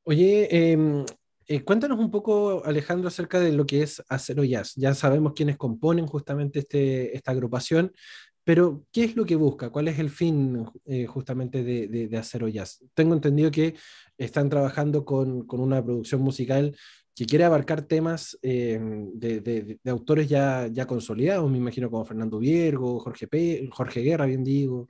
Oye, 0.04 0.48
eh, 0.50 1.04
eh, 1.50 1.64
cuéntanos 1.64 1.98
un 1.98 2.12
poco, 2.12 2.64
Alejandro, 2.64 3.08
acerca 3.08 3.40
de 3.40 3.50
lo 3.50 3.66
que 3.66 3.82
es 3.82 4.00
Acero 4.08 4.44
Jazz. 4.44 4.74
Ya 4.76 4.94
sabemos 4.94 5.32
quiénes 5.34 5.56
componen 5.56 6.06
justamente 6.06 6.60
este, 6.60 7.16
esta 7.16 7.32
agrupación, 7.32 7.92
pero 8.44 8.84
¿qué 8.92 9.02
es 9.02 9.16
lo 9.16 9.26
que 9.26 9.34
busca? 9.34 9.70
¿Cuál 9.70 9.88
es 9.88 9.98
el 9.98 10.10
fin 10.10 10.64
eh, 10.86 11.06
justamente 11.06 11.64
de, 11.64 11.88
de, 11.88 12.16
Acero 12.16 12.46
Jazz? 12.46 12.84
Tengo 12.94 13.14
entendido 13.14 13.50
que 13.50 13.74
están 14.16 14.48
trabajando 14.48 15.04
con, 15.04 15.44
con 15.44 15.58
una 15.58 15.84
producción 15.84 16.20
musical 16.22 16.76
que 17.16 17.26
quiere 17.26 17.44
abarcar 17.44 17.82
temas 17.82 18.38
eh, 18.42 18.78
de, 19.14 19.40
de, 19.40 19.90
autores 19.90 20.28
ya, 20.28 20.68
ya 20.68 20.86
consolidados, 20.86 21.50
me 21.50 21.58
imagino 21.58 21.90
como 21.90 22.04
Fernando 22.04 22.38
Viergo, 22.38 23.00
Jorge, 23.00 23.26
P, 23.26 23.68
Jorge 23.72 24.02
Guerra, 24.02 24.26
bien 24.26 24.44
digo. 24.44 24.88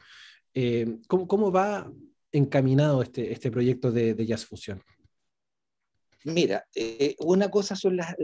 ¿cómo, 1.08 1.26
¿cómo, 1.26 1.50
va 1.50 1.90
encaminado 2.32 3.00
este, 3.02 3.32
este 3.32 3.50
proyecto 3.50 3.90
de, 3.90 4.26
Jazz 4.26 4.44
Fusión? 4.44 4.82
Mira, 6.24 6.64
eh, 6.74 7.14
una 7.20 7.48
cosa 7.50 7.74
son 7.74 7.96
las, 7.96 8.14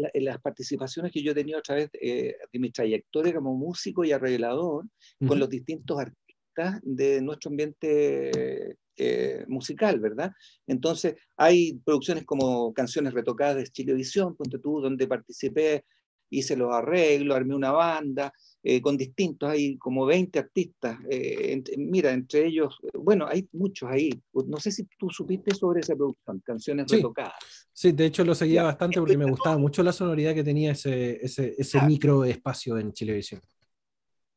participaciones 0.42 1.12
que 1.12 1.22
yo 1.22 1.32
he 1.32 1.34
tenido 1.34 1.58
a 1.58 1.62
través 1.62 1.90
eh, 1.94 2.36
de 2.52 2.58
mi 2.58 2.70
trayectoria 2.70 3.34
como 3.34 3.54
músico 3.54 4.04
y 4.04 4.12
arreglador 4.12 4.86
con 5.26 5.38
los 5.38 5.48
distintos 5.48 5.98
artistas 5.98 6.80
de 6.82 7.20
nuestro 7.20 7.50
ambiente 7.50 8.76
eh, 8.98 9.44
musical, 9.48 10.00
¿verdad? 10.00 10.32
Entonces, 10.66 11.16
hay 11.36 11.74
producciones 11.84 12.24
como 12.24 12.72
Canciones 12.72 13.12
Retocadas 13.12 13.56
de 13.56 13.66
Chilevisión, 13.66 14.34
ponte 14.34 14.58
tú, 14.58 14.80
donde 14.80 15.06
participé, 15.06 15.84
hice 16.30 16.56
los 16.56 16.74
arreglos, 16.74 17.36
armé 17.36 17.54
una 17.54 17.72
banda, 17.72 18.32
eh, 18.62 18.80
con 18.80 18.96
distintos, 18.96 19.50
hay 19.50 19.76
como 19.76 20.06
20 20.06 20.38
artistas, 20.38 20.98
eh, 21.10 21.62
mira, 21.76 22.12
entre 22.12 22.46
ellos, 22.46 22.78
bueno, 22.94 23.26
hay 23.26 23.46
muchos 23.52 23.90
ahí, 23.90 24.10
no 24.32 24.58
sé 24.58 24.72
si 24.72 24.88
tú 24.98 25.10
supiste 25.10 25.54
sobre 25.54 25.80
esa 25.80 25.94
producción, 25.94 26.40
canciones 26.40 26.90
retocadas. 26.90 27.34
Sí, 27.78 27.92
de 27.92 28.06
hecho 28.06 28.24
lo 28.24 28.34
seguía 28.34 28.62
bastante 28.62 28.98
porque 28.98 29.18
me 29.18 29.28
gustaba 29.28 29.58
mucho 29.58 29.82
la 29.82 29.92
sonoridad 29.92 30.34
que 30.34 30.42
tenía 30.42 30.72
ese, 30.72 31.22
ese, 31.22 31.54
ese 31.58 31.82
micro 31.82 32.24
espacio 32.24 32.78
en 32.78 32.90
Chilevisión. 32.90 33.42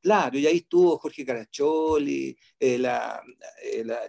Claro, 0.02 0.38
y 0.38 0.46
ahí 0.46 0.58
estuvo 0.58 0.98
Jorge 0.98 1.26
Caracholi, 1.26 2.38
eh, 2.60 2.78
la, 2.78 3.22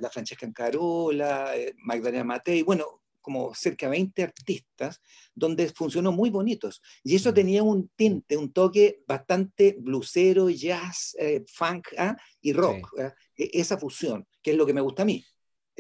la, 0.01 0.11
Francesca 0.11 0.47
Ancarola, 0.47 1.53
Magdalena 1.77 2.25
Matei, 2.25 2.65
bueno, 2.65 3.03
como 3.21 3.55
cerca 3.55 3.87
de 3.87 3.91
20 3.91 4.21
artistas, 4.25 5.01
donde 5.33 5.69
funcionó 5.69 6.11
muy 6.11 6.31
bonitos. 6.31 6.83
Y 7.05 7.15
eso 7.15 7.33
tenía 7.33 7.63
un 7.63 7.89
tinte, 7.95 8.37
un 8.37 8.53
toque 8.53 9.05
bastante 9.07 9.77
blusero, 9.79 10.51
jazz, 10.51 11.15
eh, 11.21 11.45
funk 11.47 11.91
¿ah? 11.99 12.17
y 12.41 12.53
rock. 12.53 12.99
¿ah? 12.99 13.15
E, 13.37 13.51
esa 13.53 13.79
fusión, 13.79 14.27
que 14.43 14.51
es 14.51 14.57
lo 14.57 14.67
que 14.67 14.75
me 14.75 14.81
gusta 14.81 15.03
a 15.03 15.07
mí. 15.07 15.25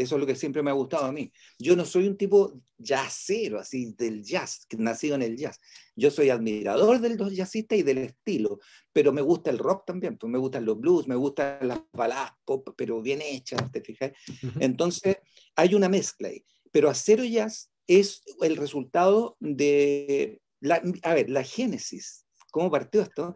Eso 0.00 0.14
es 0.14 0.20
lo 0.20 0.26
que 0.26 0.34
siempre 0.34 0.62
me 0.62 0.70
ha 0.70 0.74
gustado 0.74 1.04
a 1.04 1.12
mí. 1.12 1.30
Yo 1.58 1.76
no 1.76 1.84
soy 1.84 2.08
un 2.08 2.16
tipo 2.16 2.54
jazzero, 2.78 3.60
así 3.60 3.94
del 3.98 4.22
jazz, 4.24 4.66
nacido 4.78 5.14
en 5.14 5.20
el 5.20 5.36
jazz. 5.36 5.60
Yo 5.94 6.10
soy 6.10 6.30
admirador 6.30 7.00
del 7.00 7.18
jazzista 7.34 7.76
y 7.76 7.82
del 7.82 7.98
estilo, 7.98 8.60
pero 8.94 9.12
me 9.12 9.20
gusta 9.20 9.50
el 9.50 9.58
rock 9.58 9.84
también, 9.84 10.16
pues 10.16 10.32
me 10.32 10.38
gustan 10.38 10.64
los 10.64 10.80
blues, 10.80 11.06
me 11.06 11.16
gustan 11.16 11.68
las 11.68 11.82
baladas 11.92 12.32
pop, 12.46 12.70
pero 12.78 13.02
bien 13.02 13.20
hechas, 13.20 13.70
¿te 13.70 13.82
fijas? 13.82 14.12
Entonces, 14.58 15.18
hay 15.54 15.74
una 15.74 15.90
mezcla 15.90 16.28
ahí. 16.28 16.42
Pero 16.72 16.88
acero 16.88 17.22
jazz 17.22 17.70
es 17.86 18.22
el 18.40 18.56
resultado 18.56 19.36
de, 19.38 20.40
la, 20.60 20.82
a 21.02 21.12
ver, 21.12 21.28
la 21.28 21.44
génesis. 21.44 22.24
¿Cómo 22.50 22.70
partió 22.70 23.02
esto? 23.02 23.34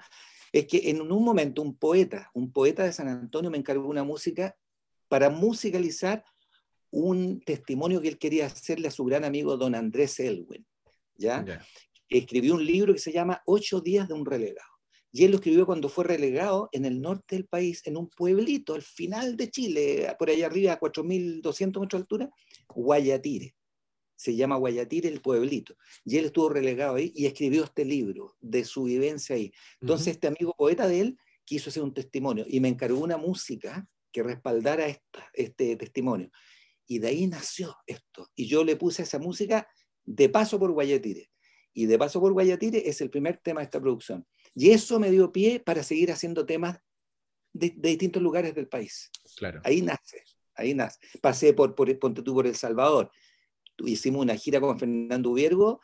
Es 0.50 0.66
que 0.66 0.88
en 0.88 1.02
un 1.02 1.23
momento 1.23 1.61
un 1.61 1.76
poeta, 1.76 2.30
un 2.33 2.50
poeta 2.52 2.85
de 2.85 2.92
San 2.94 3.09
Antonio 3.09 3.50
me 3.50 3.59
encargó 3.59 3.87
una 3.87 4.02
música 4.02 4.56
para 5.09 5.28
musicalizar 5.28 6.25
un 6.95 7.41
testimonio 7.41 8.01
que 8.01 8.09
él 8.09 8.19
quería 8.19 8.47
hacerle 8.47 8.87
a 8.87 8.93
su 8.93 9.05
gran 9.05 9.25
amigo 9.25 9.57
don 9.57 9.75
Andrés 9.75 10.21
Elwin. 10.21 10.65
¿ya? 11.17 11.45
Escribió 12.09 12.55
un 12.55 12.65
libro 12.65 12.93
que 12.93 13.01
se 13.01 13.11
llama 13.11 13.43
Ocho 13.47 13.81
días 13.81 14.07
de 14.07 14.15
un 14.15 14.25
relegado. 14.25 14.69
Y 15.11 15.25
él 15.25 15.33
lo 15.33 15.39
escribió 15.39 15.67
cuando 15.67 15.89
fue 15.89 16.05
relegado 16.05 16.69
en 16.71 16.85
el 16.85 17.01
norte 17.01 17.35
del 17.35 17.47
país, 17.47 17.83
en 17.85 17.97
un 17.97 18.09
pueblito 18.09 18.75
al 18.75 18.83
final 18.83 19.37
de 19.37 19.51
Chile, 19.51 20.15
por 20.19 20.31
allá 20.31 20.47
arriba 20.47 20.73
a 20.73 20.81
4.200 20.81 21.81
metros 21.81 21.91
de 21.91 21.97
altura, 21.99 22.31
Guayatire. 22.69 23.55
Se 24.17 24.37
llama 24.37 24.57
Guayatire 24.57 25.09
el 25.09 25.21
pueblito. 25.21 25.77
Y 26.05 26.19
él 26.19 26.27
estuvo 26.27 26.49
relegado 26.49 26.95
ahí 26.95 27.13
y 27.15 27.27
escribió 27.27 27.65
este 27.65 27.85
libro 27.85 28.37
de 28.41 28.65
su 28.65 28.85
vivencia 28.85 29.35
ahí. 29.35 29.53
Entonces 29.81 30.15
este 30.15 30.29
amigo 30.29 30.55
poeta 30.57 30.87
de 30.87 31.01
él 31.01 31.19
quiso 31.45 31.71
hacer 31.71 31.83
un 31.83 31.93
testimonio 31.93 32.45
y 32.49 32.61
me 32.61 32.69
encargó 32.69 33.01
una 33.01 33.17
música 33.17 33.85
que 34.13 34.23
respaldara 34.23 34.87
este 35.33 35.77
testimonio. 35.77 36.31
Y 36.87 36.99
de 36.99 37.09
ahí 37.09 37.26
nació 37.26 37.76
esto. 37.87 38.31
Y 38.35 38.47
yo 38.47 38.64
le 38.64 38.76
puse 38.76 39.03
esa 39.03 39.19
música 39.19 39.69
de 40.05 40.29
paso 40.29 40.59
por 40.59 40.73
Guayatire. 40.73 41.31
Y 41.73 41.87
de 41.87 41.99
paso 41.99 42.21
por 42.21 42.33
Guayatire 42.33 42.88
es 42.88 43.00
el 43.00 43.11
primer 43.11 43.38
tema 43.38 43.61
de 43.61 43.64
esta 43.64 43.81
producción. 43.81 44.26
Y 44.55 44.71
eso 44.71 45.00
me 45.00 45.11
dio 45.11 45.33
pie 45.33 45.61
para 45.61 45.83
seguir 45.83 46.12
haciendo 46.12 46.47
temas 46.47 46.79
de, 47.53 47.71
distintos 47.71 48.23
lugares 48.23 48.55
del 48.55 48.69
país. 48.69 49.11
Claro. 49.37 49.61
Ahí 49.64 49.83
nace, 49.83 50.23
ahí 50.55 50.75
nace. 50.75 50.99
Pasé 51.21 51.53
por, 51.53 51.75
por, 51.75 51.99
ponte 51.99 52.23
tú 52.23 52.35
por 52.35 52.47
El 52.47 52.55
Salvador. 52.55 53.11
Hicimos 53.79 54.23
una 54.23 54.37
gira 54.37 54.61
con 54.61 54.79
Fernando 54.79 55.31
Ubiergo 55.31 55.81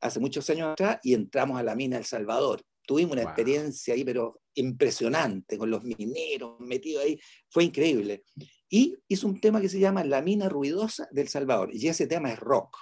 hace 0.00 0.20
muchos 0.20 0.48
años 0.50 0.72
atrás 0.72 0.98
y 1.02 1.14
entramos 1.14 1.58
a 1.58 1.62
la 1.62 1.74
mina 1.74 1.96
El 1.96 2.04
Salvador. 2.04 2.62
Tuvimos 2.86 3.12
una 3.12 3.22
experiencia 3.22 3.94
ahí, 3.94 4.04
pero 4.04 4.42
impresionante, 4.54 5.56
con 5.56 5.70
los 5.70 5.84
mineros 5.84 6.58
metidos 6.60 7.04
ahí. 7.04 7.20
Fue 7.48 7.64
increíble 7.64 8.24
y 8.70 8.96
hizo 9.08 9.26
un 9.26 9.40
tema 9.40 9.60
que 9.60 9.68
se 9.68 9.80
llama 9.80 10.04
La 10.04 10.22
mina 10.22 10.48
ruidosa 10.48 11.08
del 11.10 11.28
Salvador. 11.28 11.70
Y 11.72 11.88
ese 11.88 12.06
tema 12.06 12.32
es 12.32 12.38
rock, 12.38 12.76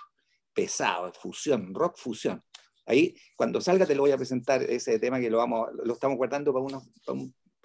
pesado, 0.52 1.10
fusión, 1.14 1.74
rock 1.74 1.96
fusión. 1.96 2.44
Ahí, 2.84 3.16
cuando 3.34 3.60
salga, 3.60 3.86
te 3.86 3.94
lo 3.94 4.02
voy 4.02 4.10
a 4.10 4.16
presentar 4.16 4.62
ese 4.62 4.98
tema 4.98 5.18
que 5.18 5.30
lo, 5.30 5.38
vamos, 5.38 5.68
lo 5.82 5.94
estamos 5.94 6.18
guardando 6.18 6.52
para, 6.52 6.64
unos, 6.64 6.84
para, 7.04 7.18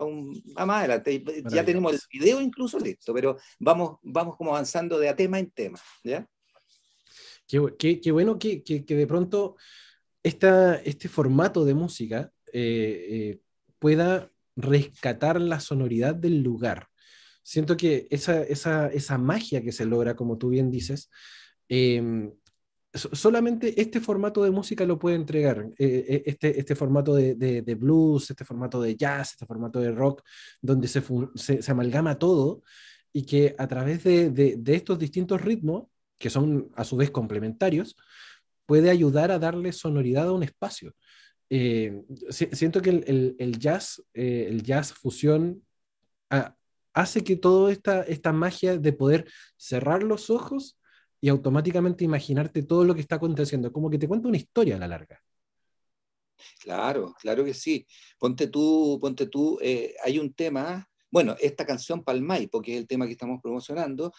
un, 0.09 0.41
más 0.55 0.79
adelante. 0.79 1.23
Ya 1.51 1.65
tenemos 1.65 1.93
el 1.93 1.99
video 2.11 2.41
incluso 2.41 2.79
listo, 2.79 3.13
pero 3.13 3.37
vamos, 3.59 3.99
vamos 4.01 4.37
como 4.37 4.51
avanzando 4.51 4.97
de 4.99 5.09
a 5.09 5.15
tema 5.15 5.39
en 5.39 5.51
tema. 5.51 5.79
¿ya? 6.03 6.25
Qué, 7.77 7.99
qué, 8.01 8.11
bueno 8.11 8.39
que, 8.39 8.63
que, 8.63 8.83
de 8.83 9.07
pronto 9.07 9.57
esta, 10.23 10.75
este 10.75 11.09
formato 11.09 11.65
de 11.65 11.73
música 11.73 12.31
eh, 12.53 13.05
eh, 13.09 13.39
pueda 13.79 14.31
rescatar 14.55 15.41
la 15.41 15.59
sonoridad 15.59 16.15
del 16.15 16.41
lugar 16.41 16.89
siento 17.43 17.77
que 17.77 18.07
esa, 18.09 18.41
esa, 18.43 18.88
esa 18.88 19.17
magia 19.17 19.62
que 19.62 19.71
se 19.71 19.85
logra, 19.85 20.15
como 20.15 20.38
tú 20.38 20.50
bien 20.50 20.71
dices, 20.71 21.09
em, 21.67 22.31
solamente 22.93 23.79
este 23.81 24.00
formato 24.00 24.43
de 24.43 24.51
música 24.51 24.85
lo 24.85 25.00
puede 25.00 25.15
entregar, 25.15 25.67
eh, 25.77 26.05
eh, 26.07 26.23
este, 26.25 26.59
este 26.59 26.75
formato 26.75 27.15
de, 27.15 27.35
de, 27.35 27.75
blues, 27.75 28.29
este 28.29 28.45
formato 28.45 28.81
de 28.81 28.95
jazz, 28.95 29.31
este 29.31 29.45
formato 29.45 29.79
de 29.79 29.91
rock, 29.91 30.21
donde 30.62 30.88
se, 30.88 31.03
se, 31.35 31.71
amalgama 31.71 32.19
todo 32.19 32.62
y 33.12 33.25
que 33.25 33.55
a 33.57 33.67
través 33.67 34.03
de, 34.03 34.29
de, 34.29 34.75
estos 34.75 35.00
distintos 35.00 35.41
ritmos, 35.41 35.88
que 36.19 36.29
son 36.29 36.71
a 36.75 36.83
su 36.83 36.95
vez 36.95 37.12
complementarios, 37.12 37.95
puede 38.65 38.89
ayudar 38.89 39.31
a 39.31 39.39
darle 39.39 39.71
sonoridad 39.71 40.27
a 40.27 40.33
un 40.33 40.43
espacio. 40.43 40.93
Eh, 41.50 42.03
siento 42.29 42.81
que 42.81 42.89
el, 42.91 43.35
el, 43.38 43.59
jazz, 43.59 44.03
el 44.13 44.63
jazz 44.63 44.93
fusión, 44.93 45.63
ah, 46.29 46.55
hace 46.93 47.23
que 47.23 47.35
toda 47.35 47.71
esta, 47.71 48.03
esta 48.03 48.31
magia 48.31 48.77
de 48.77 48.93
poder 48.93 49.25
cerrar 49.57 50.03
los 50.03 50.29
ojos 50.29 50.77
y 51.19 51.29
automáticamente 51.29 52.03
imaginarte 52.03 52.63
todo 52.63 52.83
lo 52.83 52.95
que 52.95 53.01
está 53.01 53.15
aconteciendo, 53.15 53.71
como 53.71 53.89
que 53.89 53.97
te 53.97 54.07
cuenta 54.07 54.27
una 54.27 54.38
historia 54.38 54.75
a 54.75 54.79
la 54.79 54.88
larga. 54.88 55.21
Claro, 56.59 57.13
claro 57.19 57.43
que 57.45 57.53
sí. 57.53 57.85
Ponte 58.19 58.47
tú, 58.47 58.97
ponte 59.01 59.27
tú, 59.27 59.57
eh, 59.62 59.95
hay 60.03 60.19
un 60.19 60.33
tema, 60.33 60.88
bueno, 61.09 61.35
esta 61.39 61.65
canción 61.65 62.03
Palmay, 62.03 62.47
porque 62.47 62.73
es 62.73 62.79
el 62.79 62.88
tema 62.88 63.05
que 63.05 63.13
estamos 63.13 63.39
promocionando, 63.41 64.13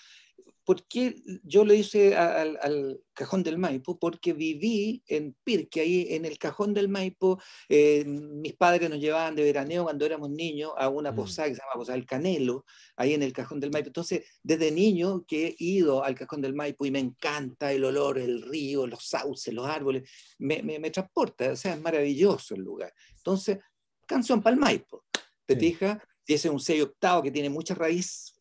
¿Por 0.64 0.87
qué 0.87 1.16
yo 1.42 1.64
le 1.64 1.76
hice 1.76 2.16
al, 2.16 3.00
cajón 3.12 3.42
del 3.42 3.59
Maipo? 3.59 3.99
Porque 3.99 4.33
viví 4.33 5.02
en 5.06 5.37
Pirque, 5.44 5.80
ahí 5.80 6.06
en 6.11 6.25
el 6.25 6.38
cajón 6.38 6.73
del 6.73 6.88
Maipo. 6.88 7.38
Eh, 7.68 8.04
mis 8.06 8.54
padres 8.54 8.88
nos 8.88 8.99
llevaban 8.99 9.37
de 9.37 9.42
veraneo 9.42 9.85
cuando 9.85 10.06
éramos 10.06 10.30
niños 10.30 10.73
a 10.78 10.88
una 10.88 11.12
mm. 11.12 11.16
posada 11.16 11.49
que 11.49 11.54
se 11.54 11.61
llama 11.61 11.75
Posada 11.75 11.97
del 11.97 12.06
Canelo, 12.06 12.64
ahí 12.97 13.12
en 13.12 13.23
el 13.23 13.33
cajón 13.33 13.61
del 13.61 13.71
Maipo. 13.71 13.88
Entonces, 13.88 14.25
desde 14.42 14.71
niño 14.71 15.25
que 15.26 15.49
he 15.49 15.54
ido 15.59 16.02
al 16.02 16.14
cajón 16.14 16.40
del 16.40 16.54
Maipo 16.54 16.87
y 16.87 16.90
me 16.90 16.99
encanta 16.99 17.71
el 17.71 17.85
olor, 17.85 18.18
el 18.18 18.40
río, 18.42 18.87
los 18.87 19.06
sauces, 19.06 19.52
los 19.52 19.66
árboles, 19.66 20.09
me, 20.38 20.62
me, 20.62 20.90
transporta, 20.90 21.52
o 21.52 21.56
sea, 21.56 21.75
es 21.75 21.80
maravilloso 21.80 22.54
el 22.54 22.62
lugar. 22.62 22.92
Entonces, 23.16 23.59
canción 24.06 24.42
para 24.42 24.54
el 24.54 24.61
Maipo, 24.61 25.04
¿te 25.44 25.56
fijas? 25.56 25.99
Y 26.26 26.35
ese 26.35 26.49
es 26.49 26.54
un 26.54 26.61
sello 26.61 26.85
octavo 26.85 27.23
que 27.23 27.30
tiene 27.30 27.50
mucha 27.50 27.75
raíz 27.75 28.34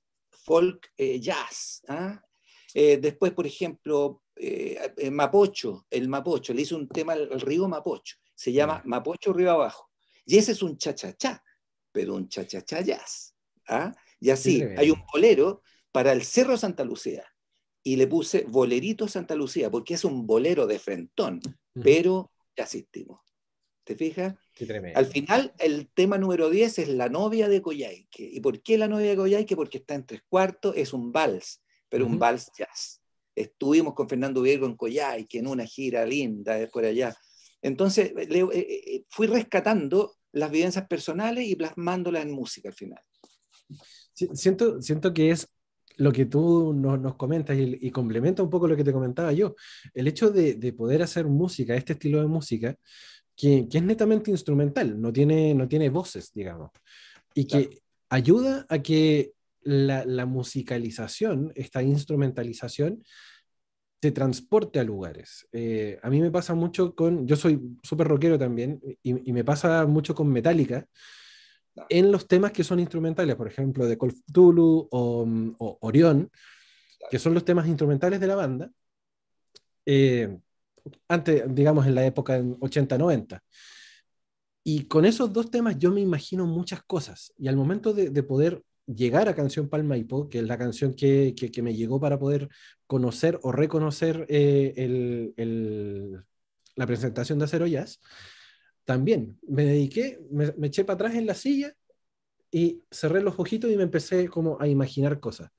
folk 0.44 0.92
eh, 0.98 1.20
jazz. 1.20 1.82
¿ah? 1.88 2.22
Eh, 2.74 2.98
después, 2.98 3.32
por 3.34 3.46
ejemplo, 3.46 4.24
eh, 4.36 5.10
Mapocho, 5.12 5.86
el 5.90 6.08
Mapocho, 6.08 6.54
le 6.54 6.64
hizo 6.64 6.76
un 6.76 6.88
tema 6.88 7.14
al, 7.14 7.40
río 7.42 7.68
Mapocho, 7.68 8.18
se 8.36 8.52
llama 8.52 8.82
Mapocho 8.86 9.34
Río 9.34 9.52
Abajo. 9.52 9.90
Y 10.26 10.38
ese 10.38 10.54
es 10.54 10.64
un 10.64 10.78
cha-cha-cha, 10.78 11.44
pero 11.92 12.16
un 12.16 12.28
cha-cha-cha 12.28 12.82
jazz. 12.82 13.36
¿ah? 13.68 13.94
Y 14.20 14.30
así, 14.30 14.64
hay 14.78 14.90
un 14.90 15.04
bolero 15.12 15.62
para 15.92 16.12
el 16.12 16.24
Cerro 16.24 16.58
Santa 16.58 16.84
Lucía. 16.84 17.26
Y 17.86 17.98
le 17.98 18.08
puse 18.08 18.46
Bolerito 18.48 19.10
Santa 19.10 19.36
Lucía, 19.36 19.70
porque 19.70 19.96
es 19.96 20.06
un 20.06 20.26
bolero 20.26 20.66
de 20.66 20.80
frentón, 20.80 21.42
pero 21.74 22.32
ya 22.56 22.64
asistimos. 22.64 23.20
¿Te 23.84 23.96
fijas? 23.96 24.36
Al 24.96 25.06
final, 25.08 25.54
el 25.58 25.90
tema 25.94 26.18
número 26.18 26.50
10 26.50 26.80
es 26.80 26.90
la 26.90 27.10
novia 27.10 27.50
de 27.50 27.62
Coyhaique. 27.62 28.30
¿Y 28.32 28.40
por 28.40 28.62
qué 28.62 28.78
la 28.78 28.88
novia 28.88 29.10
de 29.10 29.16
Coyhaique? 29.16 29.56
Porque 29.56 29.80
está 29.80 29.96
en 29.96 30.06
tres 30.06 30.22
cuartos, 30.30 30.76
es 30.78 30.94
un 30.94 31.12
vals, 31.12 31.62
pero 31.90 32.06
un 32.06 32.20
vals 32.20 32.52
jazz. 32.58 33.02
Estuvimos 33.36 33.96
con 33.96 34.08
Fernando 34.08 34.42
Viejo 34.44 34.66
en 34.66 34.76
Coyhaique, 34.76 35.40
en 35.40 35.48
una 35.48 35.66
gira 35.66 36.06
linda 36.06 36.56
de 36.56 36.68
por 36.68 36.86
allá. 36.86 37.16
Entonces, 37.64 38.12
eh, 38.16 38.28
eh, 38.30 38.48
eh, 38.54 39.06
fui 39.10 39.26
rescatando 39.26 40.18
las 40.34 40.52
vivencias 40.52 40.86
personales 40.88 41.48
y 41.48 41.56
plasmándolas 41.56 42.24
en 42.24 42.32
música 42.32 42.70
al 42.70 42.76
final. 42.76 43.02
siento, 44.14 44.82
siento 44.82 45.14
que 45.14 45.32
es 45.32 45.48
lo 45.98 46.12
que 46.12 46.26
tú 46.26 46.74
nos, 46.74 47.16
comentas 47.16 47.56
y, 47.58 47.92
complementa 47.92 48.44
un 48.44 48.50
poco 48.50 48.68
lo 48.68 48.76
que 48.76 48.84
te 48.84 48.94
comentaba 48.94 49.32
yo. 49.32 49.56
El 49.94 50.08
hecho 50.08 50.30
de, 50.30 50.56
de 50.56 50.74
poder 50.74 51.02
hacer 51.02 51.26
música, 51.26 51.76
este 51.76 51.94
estilo 51.94 52.20
de 52.20 52.28
música, 52.28 52.78
que, 53.36 53.68
es 53.72 53.84
netamente 53.84 54.32
instrumental, 54.32 55.00
no 55.00 55.12
tiene, 55.12 55.54
no 55.54 55.68
tiene 55.68 55.90
voces, 55.90 56.32
digamos, 56.34 56.72
y 57.34 57.46
que 57.46 57.82
ayuda 58.10 58.66
a 58.70 58.80
que 58.80 59.34
la, 59.62 60.26
musicalización, 60.26 61.52
esta 61.56 61.82
instrumentalización, 61.82 63.04
te 64.00 64.12
transporte 64.12 64.80
a 64.80 64.84
lugares. 64.84 65.48
Eh, 65.54 65.98
a 66.04 66.10
mí 66.10 66.20
me 66.20 66.30
pasa 66.30 66.54
mucho 66.54 66.94
con, 66.94 67.26
yo 67.26 67.38
soy 67.38 67.60
súper 67.82 68.08
rockero 68.08 68.38
también, 68.38 68.82
y, 69.02 69.32
me 69.32 69.44
pasa 69.44 69.86
mucho 69.86 70.14
con 70.14 70.28
Metallica, 70.32 70.86
en 71.90 72.12
los 72.12 72.28
temas 72.28 72.52
que 72.52 72.64
son 72.64 72.80
instrumentales, 72.80 73.36
por 73.36 73.48
ejemplo, 73.48 73.88
de 73.88 73.98
Call 73.98 74.10
of 74.10 74.20
Tulu 74.32 74.88
o, 74.92 75.26
o 75.58 75.78
Orión, 75.82 76.30
que 77.10 77.20
son 77.20 77.34
los 77.34 77.46
temas 77.46 77.68
instrumentales 77.68 78.20
de 78.20 78.28
la 78.28 78.36
banda. 78.36 78.72
Eh, 79.86 80.38
antes, 81.08 81.44
digamos, 81.54 81.86
en 81.88 81.96
la 81.96 82.06
época 82.06 82.40
80-90. 82.40 83.42
Y 84.64 84.86
con 84.86 85.06
esos 85.06 85.32
dos 85.34 85.52
temas 85.52 85.78
yo 85.78 85.92
me 85.92 86.02
imagino 86.02 86.46
muchas 86.46 86.84
cosas. 86.84 87.34
Y 87.38 87.48
al 87.48 87.58
momento 87.58 87.94
de, 87.94 88.24
poder 88.24 88.64
llegar 88.86 89.28
a 89.28 89.36
Canción 89.36 89.70
Palma 89.70 89.98
y 89.98 90.04
Po, 90.06 90.30
que 90.30 90.40
es 90.40 90.46
la 90.46 90.58
canción 90.58 90.94
que, 90.94 91.36
que, 91.36 91.62
me 91.62 91.76
llegó 91.76 92.00
para 92.00 92.18
poder 92.18 92.50
conocer 92.88 93.40
o 93.44 93.52
reconocer 93.52 94.26
eh, 94.30 94.74
el, 94.78 96.24
la 96.76 96.88
presentación 96.88 97.40
de 97.40 97.46
Acero 97.46 97.68
Jazz, 97.68 98.00
también 98.86 99.38
me 99.48 99.66
dediqué, 99.66 100.20
me, 100.32 100.54
me, 100.58 100.68
eché 100.68 100.84
para 100.86 100.96
atrás 100.96 101.16
en 101.16 101.26
la 101.26 101.36
silla 101.36 101.74
y 102.52 102.84
cerré 102.92 103.22
los 103.22 103.40
ojitos 103.40 103.72
y 103.72 103.78
me 103.78 103.84
empecé 103.84 104.28
como 104.30 104.60
a 104.62 104.68
imaginar 104.68 105.20
cosas. 105.20 105.52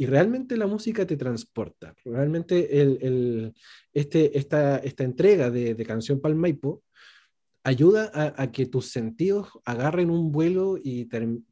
Y 0.00 0.06
realmente 0.06 0.56
la 0.56 0.66
música 0.66 1.06
te 1.06 1.18
transporta. 1.18 1.94
Realmente 2.06 2.80
el, 2.80 3.54
este, 3.92 4.38
esta, 4.38 4.78
esta 4.78 5.04
entrega 5.04 5.50
de, 5.50 5.74
de 5.74 5.84
Canción 5.84 6.22
Palmaipo 6.22 6.82
ayuda 7.64 8.10
a, 8.14 8.50
que 8.50 8.64
tus 8.64 8.90
sentidos 8.90 9.48
agarren 9.66 10.08
un 10.08 10.32
vuelo 10.32 10.78
y 10.82 11.04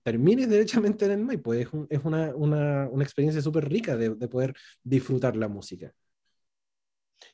termines 0.03 0.49
derechamente 0.49 1.05
en 1.05 1.11
el 1.11 1.25
Maipo. 1.27 1.53
Es, 1.53 1.69
es 1.91 2.01
una, 2.03 2.35
una, 2.35 2.89
una, 2.91 3.05
experiencia 3.05 3.43
súper 3.43 3.69
rica 3.69 3.99
de, 3.99 4.15
de, 4.15 4.29
poder 4.29 4.55
disfrutar 4.83 5.37
la 5.37 5.49
música. 5.49 5.93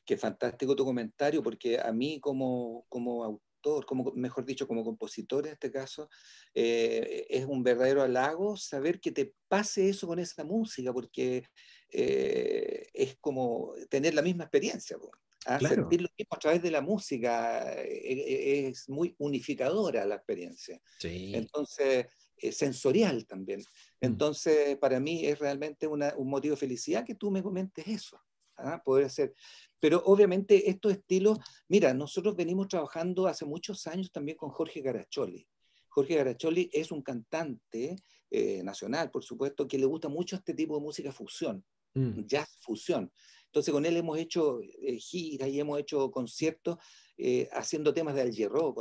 Qué 0.03 0.17
fantástico 0.17 0.75
tu 0.75 0.83
comentario, 0.83 1.41
porque 1.41 1.79
a 1.79 1.93
mí 1.93 2.19
como, 2.19 2.85
como 2.89 3.41
autor, 3.65 3.85
como, 3.85 4.11
mejor 4.15 4.45
dicho, 4.45 4.67
como 4.67 4.83
compositor 4.83 5.45
en 5.47 5.53
este 5.53 5.71
caso, 5.71 6.09
eh, 6.53 7.25
es 7.29 7.45
un 7.45 7.63
verdadero 7.63 8.01
halago 8.01 8.57
saber 8.57 8.99
que 8.99 9.11
te 9.11 9.33
pase 9.47 9.89
eso 9.89 10.07
con 10.07 10.19
esa 10.19 10.43
música, 10.43 10.93
porque 10.93 11.43
eh, 11.89 12.87
es 12.93 13.17
como 13.19 13.73
tener 13.89 14.13
la 14.13 14.21
misma 14.21 14.43
experiencia 14.43 14.97
a 15.45 15.59
sentir 15.59 16.01
lo 16.01 16.09
mismo 16.17 16.35
a 16.35 16.39
través 16.39 16.61
de 16.61 16.71
la 16.71 16.81
música. 16.81 17.71
Eh, 17.83 18.13
eh, 18.13 18.67
es 18.67 18.89
muy 18.89 19.15
unificadora 19.19 20.05
la 20.05 20.15
experiencia. 20.15 20.81
Entonces, 21.03 22.07
es 22.37 22.57
sensorial 22.57 23.25
también. 23.25 23.59
Mm. 23.59 24.05
Entonces, 24.05 24.77
para 24.77 24.99
mí 24.99 25.25
es 25.25 25.39
realmente 25.39 25.87
un 25.87 26.29
motivo 26.29 26.55
de 26.55 26.59
felicidad 26.59 27.05
que 27.05 27.15
tú 27.15 27.31
me 27.31 27.43
comentes 27.43 27.87
eso. 27.87 28.19
¿Ah? 28.57 28.81
Poder 28.83 29.05
hacer. 29.05 29.33
Pero 29.79 30.01
obviamente 30.05 30.69
estos 30.69 30.93
estilos, 30.93 31.39
mira, 31.67 31.93
nosotros 31.93 32.35
venimos 32.35 32.67
trabajando 32.67 33.27
hace 33.27 33.45
muchos 33.45 33.85
años 33.87 34.11
también 34.11 34.37
con 34.37 34.49
Jorge 34.49 34.81
Garacholi. 34.81 35.47
Jorge 35.89 36.15
Garacholi 36.15 36.69
es 36.73 36.91
un 36.91 37.01
cantante 37.01 37.95
eh, 38.29 38.63
nacional, 38.63 39.11
por 39.11 39.23
supuesto, 39.23 39.67
que 39.67 39.77
le 39.77 39.85
gusta 39.85 40.09
mucho 40.09 40.35
este 40.35 40.53
tipo 40.53 40.75
de 40.75 40.81
música 40.81 41.11
fusión, 41.11 41.63
mm. 41.93 42.25
jazz 42.25 42.57
fusión. 42.61 43.11
Entonces 43.55 43.71
con 43.71 43.85
él 43.85 43.95
hemos 43.95 44.17
hecho 44.17 44.59
eh, 44.61 44.97
giras 44.97 45.47
y 45.47 45.61
hemos 45.61 45.79
hecho 45.79 46.11
conciertos 46.11 46.77
eh, 47.17 47.47
haciendo 47.53 47.93
temas 47.93 48.13
de 48.13 48.21
Al 48.21 48.31
Hierro, 48.31 48.75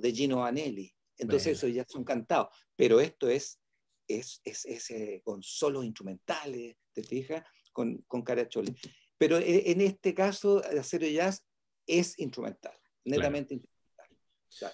de 0.00 0.12
Gino 0.12 0.44
Anelli. 0.44 0.94
Entonces 1.18 1.58
eso 1.58 1.66
ya 1.66 1.84
son 1.88 2.04
cantados. 2.04 2.46
Pero 2.76 3.00
esto 3.00 3.28
es, 3.28 3.60
es, 4.06 4.40
es, 4.44 4.90
eh, 4.90 5.20
con 5.24 5.42
solos 5.42 5.84
instrumentales, 5.84 6.76
¿te 6.92 7.02
fijas? 7.02 7.44
Con, 7.72 8.04
con 8.06 8.22
Caracholi. 8.22 8.72
Pero 9.20 9.36
en 9.36 9.82
este 9.82 10.14
caso, 10.14 10.62
Acero 10.64 11.06
Jazz 11.06 11.44
es 11.86 12.18
instrumental, 12.18 12.72
netamente 13.04 13.52
instrumental. 13.52 14.72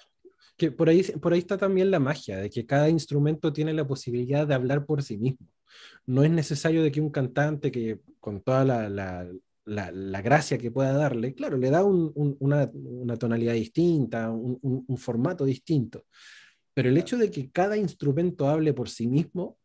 Que 0.57 0.71
por 0.71 0.89
ahí, 0.89 1.03
por 1.03 1.33
ahí 1.33 1.41
está 1.41 1.59
también 1.59 1.91
la 1.91 1.99
magia, 1.99 2.37
de 2.37 2.49
que 2.49 2.65
cada 2.65 2.89
instrumento 2.89 3.53
tiene 3.53 3.75
la 3.75 3.89
posibilidad 3.89 4.47
de 4.47 4.55
hablar 4.55 4.87
por 4.87 5.03
sí 5.03 5.19
mismo. 5.19 5.49
No 6.07 6.23
es 6.23 6.31
necesario 6.31 6.85
de 6.85 6.93
que 6.93 7.01
un 7.01 7.11
cantante 7.11 7.73
que 7.73 7.99
con 8.21 8.41
toda 8.41 8.65
la, 8.65 8.89
la, 9.65 10.23
gracia 10.23 10.59
que 10.59 10.71
pueda 10.71 10.93
darle, 10.93 11.35
claro, 11.35 11.57
le 11.57 11.71
da 11.71 11.83
una, 11.83 12.71
tonalidad 13.19 13.55
distinta, 13.55 14.31
un, 14.31 14.97
formato 14.97 15.45
distinto. 15.45 16.05
Pero 16.73 16.89
el 16.89 16.99
hecho 16.99 17.17
de 17.17 17.33
que 17.33 17.51
cada 17.51 17.77
instrumento 17.77 18.49
hable 18.49 18.73
por 18.73 18.89
sí 18.89 19.09
mismo, 19.09 19.59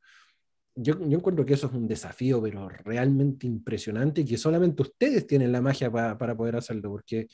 yo, 0.75 0.99
yo, 1.07 1.17
encuentro 1.17 1.45
que 1.45 1.53
eso 1.53 1.67
es 1.67 1.73
un 1.73 1.87
desafío, 1.87 2.41
pero 2.41 2.69
realmente 2.69 3.47
impresionante 3.47 4.21
y 4.21 4.25
que 4.25 4.37
solamente 4.37 4.81
ustedes 4.81 5.27
tienen 5.27 5.51
la 5.51 5.61
magia 5.61 5.91
para 5.91 6.35
poder 6.35 6.55
hacerlo, 6.55 6.89
porque 6.89 7.27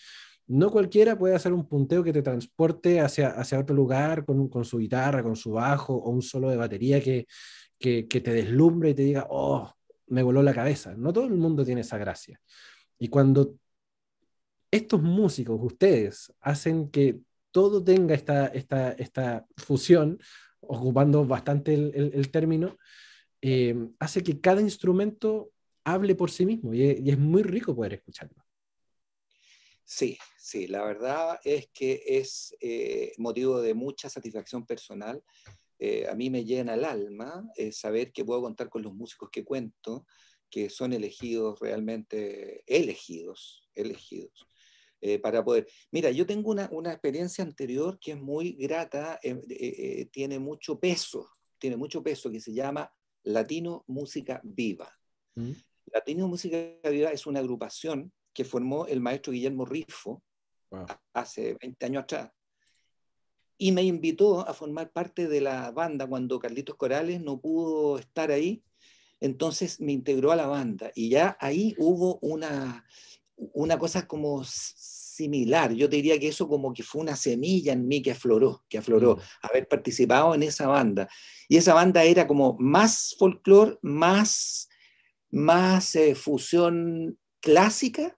no 0.48 0.72
cualquiera 0.72 1.18
puede 1.18 1.36
hacer 1.36 1.54
un 1.54 1.68
punteo 1.68 2.04
que 2.04 2.14
te 2.14 2.22
transporte 2.22 3.00
hacia, 3.02 3.30
hacia 3.30 3.60
otro 3.60 3.76
lugar 3.76 4.26
con, 4.26 4.48
con 4.50 4.66
su 4.66 4.78
guitarra, 4.78 5.24
con 5.24 5.36
su 5.36 5.52
bajo 5.52 5.94
o 5.96 6.10
un 6.10 6.22
solo 6.22 6.50
de 6.50 6.58
batería 6.58 7.02
que, 7.02 7.28
que, 7.78 8.08
que 8.08 8.22
te 8.22 8.34
deslumbre 8.34 8.92
y 8.92 8.94
te 8.94 9.04
diga, 9.04 9.28
oh, 9.30 9.72
me 10.08 10.24
voló 10.24 10.42
la 10.42 10.54
cabeza. 10.54 10.96
No 10.96 11.14
todo 11.14 11.26
el 11.26 11.36
mundo 11.36 11.66
tiene 11.66 11.82
esa 11.82 11.98
gracia. 11.98 12.40
Y 12.98 13.10
cuando 13.10 13.56
estos 14.72 15.02
músicos, 15.02 15.60
ustedes, 15.62 16.34
hacen 16.42 16.90
que 16.90 17.20
todo 17.52 17.84
tenga 17.84 18.14
esta, 18.14 18.48
esta, 18.48 18.92
esta 18.92 19.46
fusión, 19.56 20.20
ocupando 20.60 21.26
bastante 21.26 21.74
el, 21.74 22.32
término, 22.32 22.78
eh, 23.42 23.76
hace 24.00 24.24
que 24.24 24.40
cada 24.40 24.62
instrumento 24.62 25.52
hable 25.88 26.16
por 26.16 26.30
sí 26.30 26.46
mismo 26.46 26.74
y 26.74 27.10
es, 27.10 27.18
muy 27.18 27.44
rico 27.44 27.74
poder 27.74 27.94
escucharlo. 27.94 28.44
Sí, 29.86 30.18
sí, 30.38 30.68
la 30.68 30.84
verdad 30.84 31.40
es 31.46 31.70
que 31.74 32.04
es 32.06 32.54
eh, 32.60 33.14
motivo 33.18 33.62
de 33.62 33.74
mucha 33.74 34.10
satisfacción 34.10 34.66
personal 34.66 35.24
eh, 35.80 36.08
a 36.10 36.16
mí 36.16 36.30
me 36.30 36.44
llena 36.44 36.74
el 36.74 36.84
alma 36.84 37.50
eh, 37.56 37.72
saber 37.72 38.12
que 38.12 38.26
puedo 38.26 38.42
contar 38.42 38.68
con 38.68 38.82
los 38.82 38.94
músicos 38.94 39.30
que 39.32 39.46
cuento, 39.46 40.08
que 40.50 40.70
son 40.70 40.92
elegidos 40.92 41.60
realmente, 41.60 42.64
elegidos, 42.66 43.70
elegidos, 43.76 44.50
para 45.22 45.46
poder... 45.46 45.68
Mira, 45.92 46.10
yo 46.10 46.26
tengo 46.26 46.50
una, 46.50 46.68
una, 46.72 46.92
experiencia 46.92 47.44
anterior 47.44 48.00
que 48.00 48.14
es 48.14 48.18
muy 48.20 48.54
grata, 48.54 49.20
tiene 50.12 50.40
mucho 50.40 50.80
peso, 50.80 51.30
tiene 51.60 51.78
mucho 51.78 52.02
peso, 52.02 52.32
que 52.32 52.42
se 52.42 52.52
llama 52.52 52.92
Latino 53.28 53.84
Música 53.88 54.42
Viva. 54.44 54.92
¿Mm? 55.36 55.52
Latino 55.94 56.28
Música 56.28 56.58
Viva 56.90 57.12
es 57.12 57.26
una 57.26 57.40
agrupación 57.40 58.12
que 58.34 58.46
formó 58.46 58.86
el 58.88 59.00
maestro 59.00 59.34
Guillermo 59.34 59.66
Rifo 59.66 60.22
hace 61.14 61.58
20 61.62 61.86
años 61.86 62.04
atrás 62.04 62.32
y 63.58 63.72
me 63.72 63.84
invitó 63.84 64.48
a 64.48 64.54
formar 64.54 64.92
parte 64.92 65.28
de 65.28 65.42
la 65.42 65.72
banda 65.72 66.08
cuando 66.08 66.40
Carlitos 66.40 66.76
Corales 66.76 67.22
no 67.22 67.40
pudo 67.40 67.98
estar 67.98 68.32
ahí, 68.32 68.64
entonces 69.20 69.82
me 69.82 69.92
integró 69.92 70.32
a 70.32 70.36
la 70.36 70.48
banda 70.48 70.92
y 70.94 71.10
ya 71.10 71.38
ahí 71.40 71.74
hubo 71.80 72.20
una, 72.22 72.86
una 73.36 73.80
cosa 73.80 74.08
como 74.08 74.44
similar, 75.18 75.74
yo 75.74 75.90
te 75.90 75.98
diría 75.98 76.20
que 76.20 76.30
eso 76.30 76.48
como 76.48 76.74
que 76.74 76.84
fue 76.84 77.02
una 77.02 77.16
semilla 77.16 77.74
en 77.74 77.88
mí 77.88 78.02
que 78.02 78.12
afloró, 78.12 78.64
que 78.70 78.78
afloró, 78.78 79.16
mm. 79.16 79.20
haber 79.42 79.68
participado 79.68 80.34
en 80.36 80.44
esa 80.44 80.68
banda. 80.68 81.10
Y 81.50 81.58
esa 81.58 81.74
banda 81.74 82.04
era 82.04 82.28
como 82.28 82.56
más 82.60 83.16
folclore, 83.18 83.78
más, 83.82 84.70
más 85.32 85.96
eh, 85.96 86.16
fusión 86.16 87.18
clásica 87.42 88.18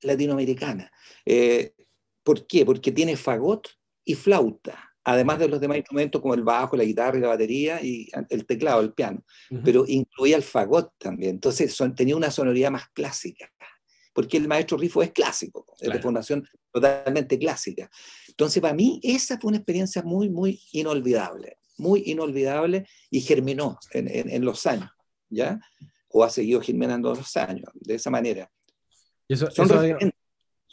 latinoamericana. 0.00 0.90
Eh, 1.24 1.74
¿Por 2.22 2.46
qué? 2.46 2.64
Porque 2.64 2.92
tiene 2.92 3.16
fagot, 3.16 3.68
y 4.04 4.14
flauta, 4.14 4.92
además 5.04 5.38
de 5.38 5.48
los 5.48 5.60
demás 5.60 5.78
instrumentos 5.78 6.20
como 6.20 6.34
el 6.34 6.42
bajo, 6.42 6.76
la 6.76 6.84
guitarra 6.84 7.18
y 7.18 7.20
la 7.20 7.28
batería 7.28 7.82
y 7.82 8.08
el 8.28 8.46
teclado, 8.46 8.80
el 8.80 8.92
piano, 8.92 9.24
pero 9.64 9.84
incluía 9.86 10.36
el 10.36 10.42
fagot 10.42 10.92
también, 10.98 11.32
entonces 11.32 11.76
tenía 11.96 12.16
una 12.16 12.30
sonoridad 12.30 12.70
más 12.70 12.88
clásica, 12.88 13.50
porque 14.12 14.36
el 14.36 14.48
maestro 14.48 14.76
Rifo 14.76 15.02
es 15.02 15.10
clásico, 15.12 15.66
es 15.80 15.92
de 15.92 16.00
formación 16.00 16.46
totalmente 16.70 17.38
clásica. 17.38 17.90
Entonces 18.28 18.60
para 18.60 18.74
mí 18.74 19.00
esa 19.02 19.38
fue 19.38 19.48
una 19.48 19.58
experiencia 19.58 20.02
muy, 20.02 20.30
muy 20.30 20.60
inolvidable, 20.72 21.58
muy 21.78 22.02
inolvidable 22.06 22.86
y 23.10 23.20
germinó 23.20 23.78
en, 23.92 24.08
en, 24.08 24.44
los 24.44 24.66
años, 24.66 24.90
¿ya? 25.28 25.60
O 26.08 26.24
ha 26.24 26.30
seguido 26.30 26.60
germinando 26.60 27.14
los 27.14 27.36
años, 27.36 27.70
de 27.74 27.94
esa 27.94 28.10
manera. 28.10 28.50
Y 29.28 29.34
eso, 29.34 29.50
Son 29.50 29.68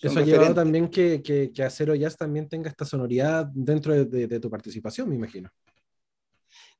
eso 0.01 0.19
ha 0.19 0.23
llevado 0.23 0.53
también 0.53 0.89
que, 0.89 1.21
que, 1.21 1.63
Acero 1.63 1.93
Jazz 1.93 2.15
también 2.15 2.47
tenga 2.47 2.69
esta 2.69 2.85
sonoridad 2.85 3.47
dentro 3.53 3.93
de, 4.05 4.39
tu 4.39 4.49
participación, 4.49 5.09
me 5.09 5.15
imagino. 5.15 5.49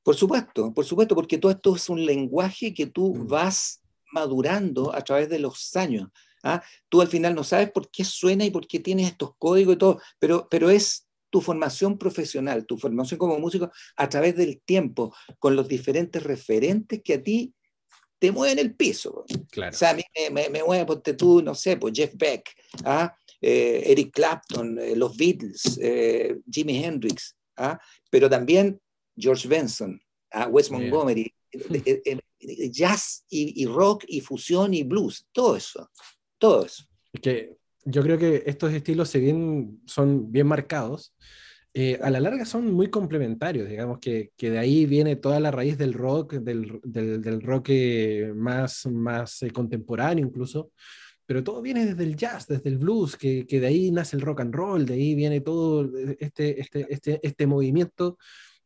Por 0.02 0.16
supuesto, 0.16 0.72
por 0.72 0.86
supuesto, 0.86 1.14
porque 1.14 1.36
todo 1.36 1.52
esto 1.52 1.76
es 1.76 1.88
un 1.90 2.04
lenguaje 2.04 2.72
que 2.72 2.86
tú 2.86 3.14
mm. 3.14 3.26
vas 3.26 3.82
madurando 4.12 4.94
a 4.94 5.02
través 5.02 5.28
de 5.28 5.38
los 5.38 5.76
años. 5.76 6.08
¿Ah? 6.42 6.62
Tú 6.88 7.00
al 7.00 7.08
final 7.08 7.34
no 7.34 7.44
sabes 7.44 7.70
por 7.70 7.90
qué 7.90 8.04
suena 8.04 8.44
y 8.44 8.50
por 8.50 8.66
qué 8.66 8.80
tienes 8.80 9.08
estos 9.08 9.34
códigos 9.38 9.74
y 9.74 9.78
todo, 9.78 10.00
pero, 10.18 10.48
pero 10.50 10.70
es 10.70 11.06
tu 11.30 11.40
formación 11.40 11.96
profesional, 11.96 12.66
tu 12.66 12.76
formación 12.76 13.18
como 13.18 13.38
músico 13.38 13.70
a 13.96 14.08
través 14.08 14.36
del 14.36 14.60
tiempo, 14.60 15.14
con 15.38 15.54
los 15.54 15.68
diferentes 15.68 16.22
referentes 16.22 17.02
que 17.02 17.14
a 17.14 17.22
ti 17.22 17.54
te 18.18 18.32
mueven 18.32 18.58
el 18.58 18.74
piso. 18.74 19.24
Claro. 19.50 19.74
O 19.74 19.78
sea, 19.78 19.90
a 19.90 19.94
mí 19.94 20.02
me, 20.32 20.48
me, 20.50 20.62
mueve, 20.62 20.84
porque 20.84 21.14
tú, 21.14 21.42
no 21.42 21.54
sé, 21.54 21.76
pues 21.76 21.94
Jeff 21.96 22.12
Beck, 22.16 22.50
¿ah? 22.84 23.14
Eh, 23.40 23.84
Eric 23.86 24.12
Clapton, 24.12 24.78
eh, 24.78 24.94
los 24.94 25.16
Beatles, 25.16 25.78
eh, 25.80 26.36
Jimi 26.50 26.84
Hendrix, 26.84 27.34
¿ah? 27.56 27.80
pero 28.10 28.28
también 28.28 28.78
George 29.16 29.48
Benson, 29.48 30.00
¿ah? 30.30 30.46
Wes 30.46 30.70
Montgomery, 30.70 31.32
jazz 32.70 33.24
y, 33.30 33.64
rock 33.64 34.04
y 34.06 34.20
fusión 34.20 34.74
y 34.74 34.82
blues, 34.82 35.26
todo 35.32 35.56
eso, 35.56 35.90
todo 36.40 36.66
eso. 36.66 36.84
Que 37.22 37.56
yo 37.84 38.02
creo 38.02 38.18
que 38.18 38.42
estos 38.46 38.72
estilos, 38.72 39.10
si 39.10 39.20
bien 39.20 39.80
son 39.86 40.32
bien 40.32 40.48
marcados, 40.48 41.14
a 42.02 42.10
la 42.10 42.18
larga 42.18 42.44
son 42.44 42.72
muy 42.72 42.88
complementarios, 42.90 43.68
digamos 43.68 44.00
que, 44.00 44.32
que, 44.36 44.50
de 44.50 44.58
ahí 44.58 44.86
viene 44.86 45.14
toda 45.14 45.38
la 45.38 45.52
raíz 45.52 45.78
del 45.78 45.92
rock, 45.92 46.34
del, 46.34 46.80
del, 46.82 47.22
del 47.22 47.40
rock 47.42 47.70
más, 48.34 48.86
más 48.86 49.44
contemporáneo 49.54 50.26
incluso, 50.26 50.72
pero 51.30 51.44
todo 51.44 51.62
viene 51.62 51.86
desde 51.86 52.02
el 52.02 52.16
jazz, 52.16 52.48
desde 52.48 52.70
el 52.70 52.78
blues, 52.78 53.16
que, 53.16 53.46
que, 53.46 53.60
de 53.60 53.68
ahí 53.68 53.92
nace 53.92 54.16
el 54.16 54.22
rock 54.22 54.40
and 54.40 54.52
roll, 54.52 54.84
de 54.84 54.94
ahí 54.94 55.14
viene 55.14 55.40
todo 55.40 55.88
este, 56.18 56.60
este, 56.60 56.86
este, 56.92 57.20
este 57.22 57.46
movimiento 57.46 58.18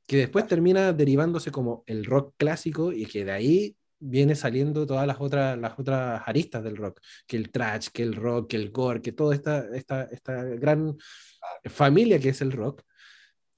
que 0.06 0.16
después 0.16 0.46
termina 0.46 0.94
derivándose 0.94 1.50
como 1.50 1.84
el 1.86 2.06
rock 2.06 2.32
clásico 2.38 2.90
y 2.90 3.04
que 3.04 3.26
de 3.26 3.32
ahí 3.32 3.76
viene 4.06 4.34
saliendo 4.34 4.86
todas 4.86 5.06
las 5.06 5.20
otras, 5.20 5.58
las 5.58 5.78
otras 5.78 6.22
aristas 6.26 6.62
del 6.62 6.76
rock, 6.76 7.00
que 7.26 7.36
el 7.36 7.50
trash, 7.50 7.88
que 7.92 8.02
el 8.02 8.14
rock, 8.14 8.50
que 8.50 8.56
el 8.56 8.70
gore, 8.70 9.00
que 9.00 9.12
toda 9.12 9.34
esta, 9.34 9.66
esta, 9.74 10.04
esta 10.04 10.44
gran 10.44 10.96
familia 11.64 12.18
que 12.18 12.28
es 12.28 12.40
el 12.42 12.52
rock, 12.52 12.82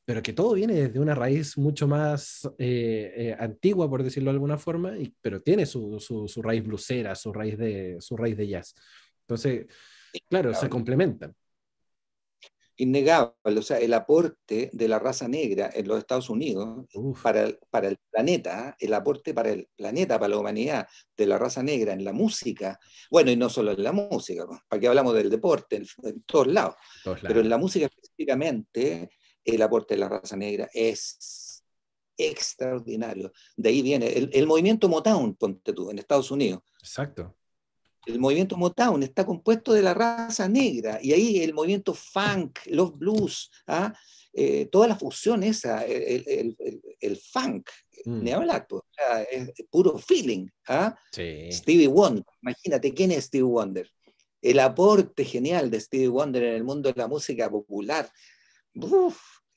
pero 0.04 0.22
que 0.22 0.32
todo 0.32 0.54
viene 0.54 0.74
desde 0.74 1.00
una 1.00 1.16
raíz 1.16 1.58
mucho 1.58 1.88
más 1.88 2.48
eh, 2.58 3.12
eh, 3.16 3.36
antigua, 3.38 3.90
por 3.90 4.04
decirlo 4.04 4.30
de 4.30 4.36
alguna 4.36 4.56
forma, 4.56 4.96
y, 4.96 5.12
pero 5.20 5.40
tiene 5.40 5.66
su, 5.66 5.98
su, 5.98 6.28
su, 6.28 6.42
raíz 6.42 6.62
blusera, 6.64 7.14
su 7.16 7.32
raíz, 7.32 7.58
de, 7.58 7.96
su 8.00 8.16
raíz 8.16 8.36
de 8.36 8.46
jazz. 8.46 8.74
Entonces, 9.22 9.66
claro, 10.28 10.54
se 10.54 10.68
complementan 10.68 11.34
innegable, 12.76 13.34
o 13.44 13.62
sea, 13.62 13.78
el 13.78 13.94
aporte 13.94 14.70
de 14.72 14.88
la 14.88 14.98
raza 14.98 15.28
negra 15.28 15.70
en 15.72 15.88
los 15.88 15.98
Estados 15.98 16.28
Unidos 16.28 16.86
para 17.22 17.42
el, 17.42 17.58
para 17.70 17.88
el 17.88 17.98
planeta, 18.10 18.76
el 18.78 18.92
aporte 18.94 19.32
para 19.32 19.50
el 19.50 19.68
planeta, 19.76 20.18
para 20.18 20.28
la 20.28 20.38
humanidad 20.38 20.86
de 21.16 21.26
la 21.26 21.38
raza 21.38 21.62
negra 21.62 21.92
en 21.92 22.04
la 22.04 22.12
música, 22.12 22.78
bueno, 23.10 23.30
y 23.30 23.36
no 23.36 23.48
solo 23.48 23.72
en 23.72 23.82
la 23.82 23.92
música, 23.92 24.46
para 24.68 24.80
que 24.80 24.88
hablamos 24.88 25.14
del 25.14 25.30
deporte, 25.30 25.76
en, 26.02 26.22
todos, 26.22 26.46
lados, 26.48 26.74
pero 27.22 27.40
en 27.40 27.48
la 27.48 27.58
música 27.58 27.86
específicamente, 27.86 29.10
el 29.44 29.62
aporte 29.62 29.94
de 29.94 30.00
la 30.00 30.08
raza 30.08 30.36
negra 30.36 30.68
es 30.72 31.62
extraordinario. 32.18 33.32
De 33.56 33.68
ahí 33.68 33.82
viene 33.82 34.08
el, 34.08 34.30
el 34.32 34.46
movimiento 34.46 34.88
Motown, 34.88 35.36
ponte 35.36 35.72
tú, 35.72 35.90
en 35.90 35.98
Estados 35.98 36.30
Unidos. 36.30 36.62
Exacto 36.80 37.36
el 38.06 38.20
movimiento 38.20 38.56
Motown 38.56 39.02
está 39.02 39.26
compuesto 39.26 39.72
de 39.72 39.82
la 39.82 39.92
raza 39.92 40.48
negra 40.48 40.98
y 41.02 41.12
ahí 41.12 41.42
el 41.42 41.52
movimiento 41.52 41.92
funk, 41.92 42.60
los 42.66 42.96
blues, 42.96 43.50
¿ah? 43.66 43.92
eh, 44.32 44.66
toda 44.66 44.86
la 44.86 44.96
fusión 44.96 45.42
esa, 45.42 45.84
el, 45.84 47.16
funk, 47.32 47.68
mm. 48.04 48.22
neolato, 48.22 48.86
es 49.30 49.52
puro 49.68 49.98
feeling. 49.98 50.46
¿ah? 50.68 50.96
Stevie 51.10 51.88
Wonder, 51.88 52.24
imagínate 52.42 52.94
quién 52.94 53.10
es 53.10 53.24
Stevie 53.24 53.42
Wonder. 53.42 53.90
El 54.40 54.60
aporte 54.60 55.24
genial 55.24 55.70
de 55.70 55.80
Stevie 55.80 56.08
Wonder 56.08 56.44
en 56.44 56.54
el 56.54 56.64
mundo 56.64 56.92
de 56.92 56.98
la 57.00 57.08
música 57.08 57.50
popular 57.50 58.08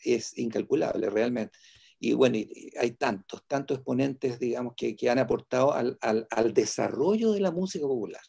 es 0.03 0.37
incalculable 0.37 1.09
realmente. 1.09 1.57
Y 2.01 2.13
bueno, 2.13 2.37
hay 2.79 2.91
tantos, 2.91 3.43
tantos 3.45 3.77
exponentes, 3.77 4.39
digamos, 4.39 4.73
que, 4.75 4.95
que 4.95 5.09
han 5.09 5.19
aportado 5.19 5.73
al, 5.73 5.97
al, 5.99 6.27
al, 6.29 6.53
desarrollo 6.53 7.33
de 7.33 7.41
la 7.41 7.51
música 7.51 7.85
popular. 7.85 8.21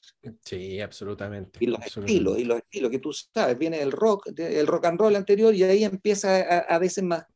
Sí, 0.45 0.81
absolutamente. 0.81 1.59
Y 1.63 1.67
los 1.67 1.87
estilos, 1.87 2.39
y 2.39 2.45
los 2.45 2.59
estilos 2.59 2.91
que 2.91 2.99
tú 2.99 3.13
sabes, 3.13 3.57
viene 3.57 3.81
el 3.81 3.93
rock, 3.93 4.31
el 4.37 4.67
rock 4.67 4.87
and 4.87 4.99
roll 4.99 5.15
anterior, 5.15 5.55
y 5.55 5.63
ahí 5.63 5.85
empieza 5.85 6.37
a, 6.37 6.59
a, 6.59 7.27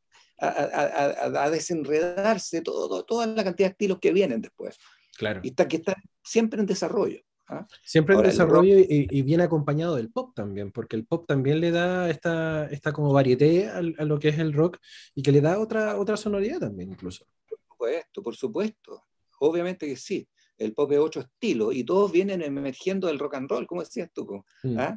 a, 0.40 1.44
a 1.44 1.50
desenredarse 1.50 2.62
todo, 2.62 3.04
toda 3.04 3.26
la 3.28 3.44
cantidad 3.44 3.68
de 3.68 3.72
estilos 3.72 4.00
que 4.00 4.12
vienen 4.12 4.40
después. 4.40 4.76
Claro. 5.16 5.40
Y 5.44 5.48
está, 5.50 5.68
que 5.68 5.76
está 5.76 5.94
siempre 6.24 6.58
en 6.58 6.66
desarrollo. 6.66 7.20
¿Ah? 7.54 7.66
Siempre 7.82 8.14
en 8.14 8.22
desarrollo 8.22 8.76
y, 8.78 9.22
viene 9.22 9.44
acompañado 9.44 9.96
del 9.96 10.10
pop 10.10 10.32
también, 10.34 10.72
porque 10.72 10.96
el 10.96 11.06
pop 11.06 11.26
también 11.26 11.60
le 11.60 11.70
da 11.70 12.10
esta, 12.10 12.66
esta 12.66 12.92
como 12.92 13.12
varieté 13.12 13.68
a, 13.68 13.80
lo 13.82 14.18
que 14.18 14.28
es 14.28 14.38
el 14.38 14.52
rock 14.52 14.78
y 15.14 15.22
que 15.22 15.32
le 15.32 15.40
da 15.40 15.58
otra, 15.58 15.98
otra 15.98 16.16
sonoridad 16.16 16.60
también 16.60 16.90
incluso. 16.90 17.26
Por 17.48 17.58
supuesto, 17.68 18.22
por 18.22 18.36
supuesto. 18.36 19.04
Obviamente 19.40 19.86
que 19.86 19.96
sí. 19.96 20.28
El 20.56 20.72
pop 20.72 20.92
es 20.92 20.98
otro 20.98 21.20
estilo 21.22 21.72
y 21.72 21.84
todos 21.84 22.12
vienen 22.12 22.40
emergiendo 22.42 23.08
del 23.08 23.18
rock 23.18 23.34
and 23.34 23.50
roll, 23.50 23.66
como 23.66 23.82
decías 23.82 24.10
tú. 24.12 24.44
Mm. 24.62 24.78
¿ah? 24.78 24.94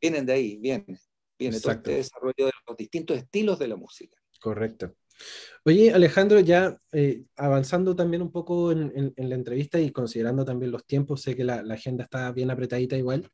Vienen 0.00 0.24
de 0.26 0.32
ahí, 0.32 0.56
viene, 0.58 0.98
viene 1.38 1.60
todo 1.60 1.72
este 1.72 1.94
desarrollo 1.96 2.46
de 2.46 2.52
los 2.66 2.76
distintos 2.76 3.16
estilos 3.16 3.58
de 3.58 3.68
la 3.68 3.76
música. 3.76 4.16
Correcto. 4.40 4.94
Oye, 5.64 5.92
Alejandro, 5.92 6.40
ya 6.40 6.76
eh, 6.90 7.22
avanzando 7.36 7.94
también 7.94 8.20
un 8.22 8.32
poco 8.32 8.72
en, 8.72 9.14
la 9.16 9.34
entrevista 9.34 9.78
y 9.80 9.92
considerando 9.92 10.44
también 10.44 10.72
los 10.72 10.84
tiempos, 10.84 11.22
sé 11.22 11.36
que 11.36 11.44
la, 11.44 11.62
agenda 11.70 12.04
está 12.04 12.32
bien 12.32 12.50
apretadita 12.50 12.96
igual. 12.96 13.30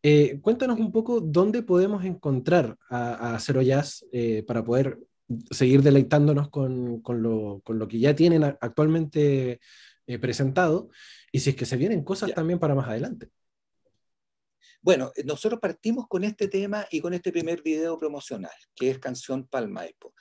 Eh, 0.00 0.38
cuéntanos 0.40 0.78
un 0.78 0.92
poco 0.92 1.20
dónde 1.20 1.62
podemos 1.62 2.04
encontrar 2.04 2.76
a, 2.88 3.34
a 3.34 3.40
Cero 3.40 3.62
Jazz 3.62 4.06
eh, 4.12 4.44
para 4.46 4.62
poder 4.64 4.98
seguir 5.50 5.82
deleitándonos 5.82 6.50
con, 6.50 7.00
con, 7.00 7.20
lo, 7.20 7.60
con, 7.64 7.78
lo, 7.78 7.88
que 7.88 7.98
ya 7.98 8.14
tienen 8.14 8.44
actualmente 8.44 9.60
presentado 10.20 10.90
y 11.30 11.40
si 11.40 11.50
es 11.50 11.56
que 11.56 11.64
se 11.64 11.76
vienen 11.76 12.04
cosas 12.04 12.34
también 12.34 12.58
para 12.58 12.74
más 12.74 12.88
adelante. 12.88 13.30
Bueno, 14.82 15.12
nosotros 15.24 15.60
partimos 15.60 16.08
con 16.08 16.24
este 16.24 16.48
tema 16.48 16.86
y 16.90 17.00
con 17.00 17.14
este 17.14 17.30
primer 17.30 17.62
video 17.62 17.96
promocional, 17.98 18.50
que 18.74 18.90
es 18.90 18.98
Canción 18.98 19.46
Palmaipo. 19.46 20.12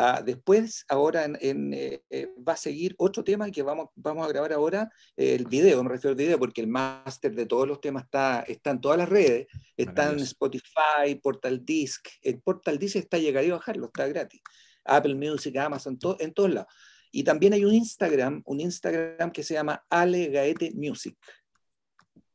Ah, 0.00 0.22
después, 0.24 0.84
ahora 0.88 1.24
en, 1.24 1.74
eh, 1.74 2.04
eh, 2.08 2.28
va 2.48 2.52
a 2.52 2.56
seguir 2.56 2.94
otro 2.98 3.24
tema 3.24 3.50
que 3.50 3.64
vamos, 3.64 3.88
vamos 3.96 4.24
a 4.24 4.28
grabar 4.28 4.52
ahora, 4.52 4.92
el 5.16 5.44
video, 5.46 5.82
me 5.82 5.90
refiero 5.90 6.10
al 6.10 6.14
video, 6.14 6.38
porque 6.38 6.60
el 6.60 6.68
máster 6.68 7.34
de 7.34 7.46
todos 7.46 7.66
los 7.66 7.80
temas 7.80 8.04
está, 8.04 8.42
está 8.42 8.70
en 8.70 8.80
todas 8.80 8.96
las 8.96 9.08
redes, 9.08 9.48
está 9.76 10.12
en 10.12 10.20
Spotify, 10.20 11.16
Portal 11.20 11.64
Disc, 11.64 12.06
el 12.22 12.40
Portal 12.40 12.78
Disc 12.78 12.94
está 12.94 13.18
llegado 13.18 13.48
a 13.48 13.58
bajarlo, 13.58 13.86
está 13.86 14.06
gratis, 14.06 14.40
Apple 14.84 15.16
Music, 15.16 15.56
Amazon, 15.56 15.98
en 16.20 16.32
todos 16.32 16.54
lados. 16.54 16.72
Y 17.10 17.24
también 17.24 17.54
hay 17.54 17.64
un 17.64 17.74
Instagram, 17.74 18.42
un 18.46 18.60
Instagram 18.60 19.32
que 19.32 19.42
se 19.42 19.54
llama 19.54 19.84
Ale 19.90 20.28
Gaete 20.28 20.70
Music. 20.76 21.16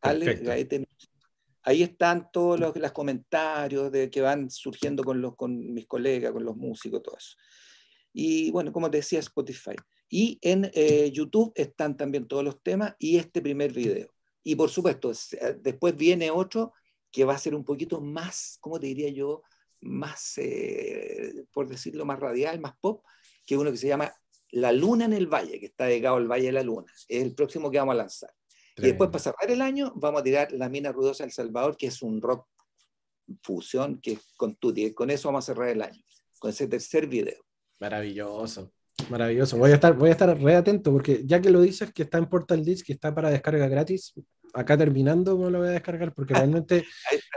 Ale 0.02 0.34
Gaete 0.36 0.80
Music. 0.80 1.13
Ahí 1.64 1.84
están 1.84 2.30
todos 2.32 2.60
los, 2.60 2.76
los, 2.76 2.92
comentarios 2.92 3.92
de, 3.92 4.10
que 4.10 4.22
van 4.22 4.50
surgiendo 4.50 5.04
con, 5.04 5.22
los, 5.22 5.36
con 5.36 5.74
mis 5.74 5.88
colegas, 5.88 6.32
con 6.32 6.44
los 6.44 6.56
músicos, 6.58 7.02
todo 7.02 7.18
eso. 7.18 7.38
Y 8.14 8.52
bueno, 8.52 8.72
como 8.72 8.92
te 8.92 8.98
decía, 8.98 9.20
Spotify. 9.20 9.76
Y 10.10 10.38
en 10.42 10.70
eh, 10.74 11.10
YouTube 11.12 11.52
están 11.56 11.98
también 11.98 12.28
todos 12.28 12.44
los 12.44 12.62
temas 12.62 12.96
y 13.00 13.18
este 13.18 13.42
primer 13.42 13.74
video. 13.74 14.14
Y 14.44 14.56
por 14.56 14.70
supuesto, 14.70 15.12
eh, 15.12 15.58
después 15.60 15.96
viene 15.96 16.30
otro 16.30 16.74
que 17.12 17.26
va 17.26 17.34
a 17.34 17.40
ser 17.40 17.56
un 17.56 17.64
poquito 17.64 18.02
más, 18.02 18.58
¿cómo 18.60 18.80
te 18.80 18.88
diría 18.88 19.10
yo? 19.10 19.42
Más, 19.82 20.38
eh, 20.38 21.46
por 21.52 21.68
decirlo, 21.68 22.06
más 22.06 22.20
radial, 22.20 22.60
más 22.60 22.74
pop, 22.80 23.04
que 23.46 23.58
uno 23.58 23.72
que 23.72 23.78
se 23.78 23.88
llama 23.88 24.14
La 24.52 24.72
Luna 24.72 25.06
en 25.06 25.14
el 25.14 25.28
Valle, 25.28 25.60
que 25.60 25.68
está 25.68 25.86
dedicado 25.86 26.18
al 26.18 26.28
Valle 26.28 26.48
de 26.48 26.52
la 26.52 26.64
Luna. 26.64 26.92
Es 27.08 27.24
el 27.24 27.34
próximo 27.34 27.72
que 27.72 27.80
vamos 27.80 27.94
a 27.94 27.98
lanzar. 27.98 28.34
Y 28.78 28.82
después, 28.82 29.10
para 29.10 29.24
cerrar 29.24 29.52
el 29.52 29.62
año, 29.62 29.94
vamos 29.96 30.22
a 30.22 30.24
tirar 30.24 30.52
La 30.52 30.68
Mina 30.68 30.92
Rudosa 30.92 31.24
El 31.24 31.32
Salvador, 31.32 31.78
que 31.78 31.88
es 31.88 32.02
un 32.02 32.22
rock 32.22 32.48
fusión 33.42 34.00
que 34.02 34.18
con 34.36 34.56
Tutti. 34.56 34.94
Con 34.94 35.10
eso 35.10 35.28
vamos 35.28 35.48
a 35.48 35.54
cerrar 35.54 35.70
el 35.70 35.82
año, 35.82 36.02
con 36.40 36.50
ese 36.50 36.68
tercer 36.68 37.08
video. 37.08 37.44
Maravilloso. 37.80 38.72
Maravilloso. 39.10 39.58
Voy 39.58 39.72
a 39.72 39.76
estar, 39.76 39.96
voy 39.96 40.10
a 40.10 40.14
estar 40.14 40.38
re 40.40 40.56
atento 40.56 40.92
porque 40.92 41.24
ya 41.26 41.42
que 41.42 41.50
lo 41.50 41.62
dices 41.62 41.92
que 41.94 42.04
está 42.04 42.18
en 42.18 42.28
Portal 42.28 42.64
Disc, 42.64 42.86
que 42.86 42.94
está 42.94 43.14
para 43.14 43.30
descarga 43.30 43.68
gratis, 43.68 44.14
acá 44.54 44.78
terminando 44.78 45.38
me 45.38 45.50
lo 45.50 45.60
voy 45.60 45.70
a 45.70 45.72
descargar 45.72 46.14
porque 46.14 46.34
realmente 46.34 46.86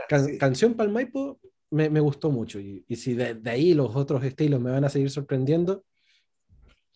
Canción 0.39 0.75
Palmaipo 0.75 1.39
me, 1.71 1.89
me, 1.89 1.99
gustó 1.99 2.31
mucho 2.31 2.59
y, 2.59 2.85
y 2.87 2.95
si 2.95 3.13
de, 3.13 3.33
de, 3.33 3.49
ahí 3.49 3.73
los 3.73 3.95
otros 3.95 4.23
estilos 4.23 4.61
me 4.61 4.71
van 4.71 4.85
a 4.85 4.89
seguir 4.89 5.09
sorprendiendo, 5.09 5.83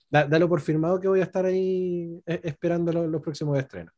dalo 0.10 0.47
por 0.47 0.62
firmado 0.62 0.99
que 0.99 1.08
voy 1.08 1.19
a 1.19 1.23
estar 1.23 1.45
ahí 1.45 2.21
eh, 2.25 2.39
esperando 2.43 2.93
los, 2.93 3.10
los 3.10 3.21
próximos 3.21 3.58
estrenos 3.58 3.93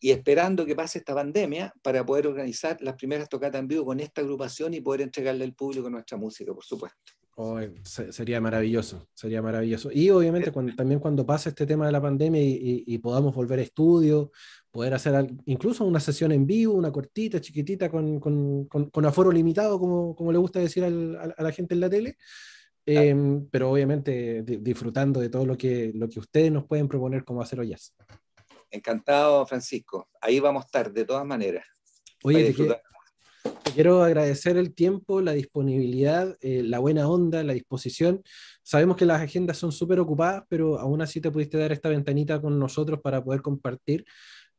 y 0.00 0.10
esperando 0.10 0.66
que 0.66 0.76
pase 0.76 0.98
esta 0.98 1.14
pandemia 1.14 1.72
para 1.82 2.04
poder 2.04 2.26
organizar 2.26 2.76
las 2.80 2.94
primeras 2.94 3.28
tocatas 3.28 3.60
en 3.60 3.68
vivo 3.68 3.84
con 3.84 4.00
esta 4.00 4.20
agrupación 4.20 4.74
y 4.74 4.80
poder 4.80 5.02
entregarle 5.02 5.44
al 5.44 5.54
público 5.54 5.88
nuestra 5.88 6.18
música, 6.18 6.52
por 6.52 6.64
supuesto. 6.64 7.12
Oh, 7.38 7.60
sería 7.84 8.40
maravilloso, 8.40 9.08
sería 9.12 9.42
maravilloso. 9.42 9.90
Y 9.92 10.08
obviamente 10.08 10.50
cuando, 10.50 10.74
también 10.74 11.00
cuando 11.00 11.26
pase 11.26 11.50
este 11.50 11.66
tema 11.66 11.84
de 11.84 11.92
la 11.92 12.00
pandemia 12.00 12.40
y, 12.40 12.84
y, 12.86 12.96
podamos 12.96 13.34
volver 13.34 13.58
a 13.58 13.62
estudio, 13.62 14.32
poder 14.70 14.94
hacer 14.94 15.26
incluso 15.44 15.84
una 15.84 16.00
sesión 16.00 16.32
en 16.32 16.46
vivo, 16.46 16.72
una 16.72 16.90
cortita, 16.90 17.38
chiquitita, 17.38 17.90
con, 17.90 18.20
con, 18.20 18.64
con, 18.64 19.04
aforo 19.04 19.30
limitado, 19.30 19.78
como, 19.78 20.16
como 20.16 20.32
le 20.32 20.38
gusta 20.38 20.60
decir 20.60 20.82
al, 20.84 21.34
a, 21.36 21.42
la 21.42 21.52
gente 21.52 21.74
en 21.74 21.80
la 21.80 21.90
tele, 21.90 22.16
eh, 22.86 23.14
pero 23.50 23.70
obviamente 23.70 24.42
disfrutando 24.42 25.20
de 25.20 25.28
todo 25.28 25.44
lo 25.44 25.58
que, 25.58 25.92
lo 25.94 26.08
que 26.08 26.20
ustedes 26.20 26.50
nos 26.50 26.64
pueden 26.64 26.88
proponer 26.88 27.22
como 27.22 27.42
hacer 27.42 27.62
jazz. 27.66 27.94
Encantado, 28.70 29.46
Francisco. 29.46 30.08
Ahí 30.20 30.40
vamos 30.40 30.64
a 30.64 30.66
estar, 30.66 30.92
de 30.92 31.04
todas 31.04 31.24
maneras. 31.24 31.64
Oye, 32.22 32.52
te, 32.52 32.80
quiero 33.74 34.02
agradecer 34.02 34.56
el 34.56 34.74
tiempo, 34.74 35.20
la 35.20 35.32
disponibilidad, 35.32 36.36
eh, 36.40 36.62
la 36.62 36.78
buena 36.78 37.08
onda, 37.08 37.42
la 37.44 37.52
disposición. 37.52 38.22
Sabemos 38.62 38.96
que 38.96 39.06
las 39.06 39.20
agendas 39.20 39.58
son 39.58 39.72
súper 39.72 40.00
ocupadas, 40.00 40.44
pero 40.48 40.78
aún 40.78 41.02
así 41.02 41.20
te 41.20 41.30
pudiste 41.30 41.58
dar 41.58 41.72
esta 41.72 41.88
ventanita 41.88 42.40
con 42.40 42.58
nosotros 42.58 43.00
para 43.00 43.22
poder 43.22 43.42
compartir 43.42 44.04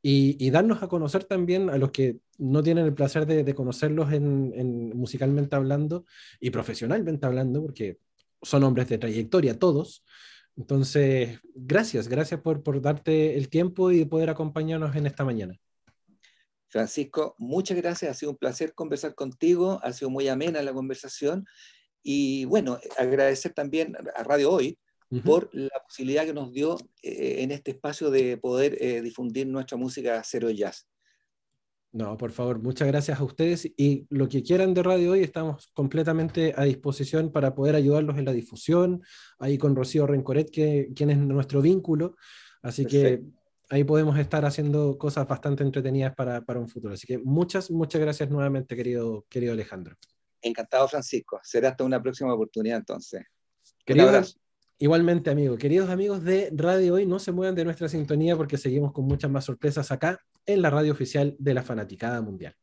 y, 0.01 0.49
darnos 0.51 0.83
a 0.83 0.87
conocer 0.87 1.23
también 1.25 1.69
a 1.69 1.77
los 1.77 1.91
que 1.91 2.17
no 2.37 2.63
tienen 2.63 2.85
el 2.85 2.93
placer 2.93 3.25
de, 3.25 3.55
conocerlos 3.55 4.13
en, 4.13 4.95
musicalmente 4.95 5.55
hablando 5.55 6.05
y 6.39 6.49
profesionalmente 6.49 7.25
hablando, 7.25 7.61
porque 7.61 7.97
son 8.41 8.63
hombres 8.63 8.87
de 8.87 8.99
trayectoria 8.99 9.59
todos. 9.59 10.05
Entonces, 10.57 11.39
gracias, 11.53 12.07
gracias 12.07 12.41
por, 12.41 12.63
por 12.63 12.81
darte 12.81 13.37
el 13.37 13.47
tiempo 13.47 13.91
y 13.91 14.05
poder 14.05 14.29
acompañarnos 14.29 14.95
en 14.95 15.05
esta 15.05 15.23
mañana. 15.23 15.59
Francisco, 16.67 17.35
muchas 17.37 17.77
gracias, 17.77 18.11
ha 18.11 18.13
sido 18.13 18.31
un 18.31 18.37
placer 18.37 18.73
conversar 18.73 19.15
contigo, 19.15 19.79
ha 19.83 19.93
sido 19.93 20.09
muy 20.09 20.27
amena 20.27 20.61
la 20.61 20.73
conversación 20.73 21.45
y 22.03 22.45
bueno, 22.45 22.79
agradecer 22.97 23.53
también 23.53 23.95
a 24.15 24.23
Radio 24.23 24.51
Hoy 24.51 24.77
por 25.23 25.49
la 25.53 25.81
posibilidad 25.87 26.25
que 26.25 26.33
nos 26.33 26.51
dio 26.51 26.77
eh, 27.01 27.37
en 27.39 27.51
este 27.51 27.71
espacio 27.71 28.09
de 28.09 28.37
poder 28.37 28.77
eh, 28.81 29.01
difundir 29.01 29.47
nuestra 29.47 29.77
música 29.77 30.21
cero 30.25 30.49
jazz. 30.49 30.85
No, 31.97 32.15
por 32.15 32.31
favor, 32.31 32.61
muchas 32.61 32.87
gracias 32.87 33.19
a 33.19 33.23
ustedes 33.23 33.65
y 33.75 34.05
lo 34.11 34.29
que 34.29 34.43
quieran 34.43 34.75
de 34.75 34.83
Radio 34.83 35.13
Hoy 35.13 35.23
estamos 35.23 35.71
completamente 35.73 36.53
a 36.55 36.63
disposición 36.63 37.31
para 37.31 37.55
poder 37.55 37.73
ayudarlos 37.73 38.19
en 38.19 38.25
la 38.25 38.33
difusión, 38.33 39.01
ahí 39.39 39.57
con 39.57 39.75
Rocío 39.75 40.05
Rencoret, 40.05 40.51
que, 40.51 40.89
quien 40.95 41.09
es 41.09 41.17
nuestro 41.17 41.59
vínculo, 41.59 42.15
así 42.61 42.85
que 42.85 43.23
ahí 43.71 43.83
podemos 43.83 44.15
estar 44.19 44.45
haciendo 44.45 44.95
cosas 44.99 45.27
bastante 45.27 45.63
entretenidas 45.63 46.13
para, 46.13 46.41
para, 46.41 46.59
un 46.59 46.69
futuro. 46.69 46.93
Así 46.93 47.07
que 47.07 47.17
muchas, 47.17 47.71
muchas 47.71 47.99
gracias 47.99 48.29
nuevamente, 48.29 48.75
querido, 48.75 49.25
querido 49.27 49.53
Alejandro. 49.53 49.95
Encantado, 50.43 50.87
Francisco. 50.87 51.39
Será 51.41 51.69
hasta 51.69 51.83
una 51.83 51.99
próxima 51.99 52.31
oportunidad 52.31 52.77
entonces. 52.77 53.23
Queridos, 53.83 54.39
igualmente, 54.77 55.31
amigo. 55.31 55.57
Queridos 55.57 55.89
amigos 55.89 56.23
de 56.23 56.51
Radio 56.53 56.93
Hoy, 56.93 57.07
no 57.07 57.17
se 57.17 57.31
muevan 57.31 57.55
de 57.55 57.65
nuestra 57.65 57.89
sintonía 57.89 58.37
porque 58.37 58.59
seguimos 58.59 58.93
con 58.93 59.05
muchas 59.05 59.31
más 59.31 59.45
sorpresas 59.45 59.91
acá 59.91 60.21
en 60.47 60.61
la 60.61 60.71
radio 60.71 60.91
oficial 60.91 61.35
de 61.37 61.53
la 61.53 61.61
Fanaticada 61.61 62.21
Mundial. 62.21 62.55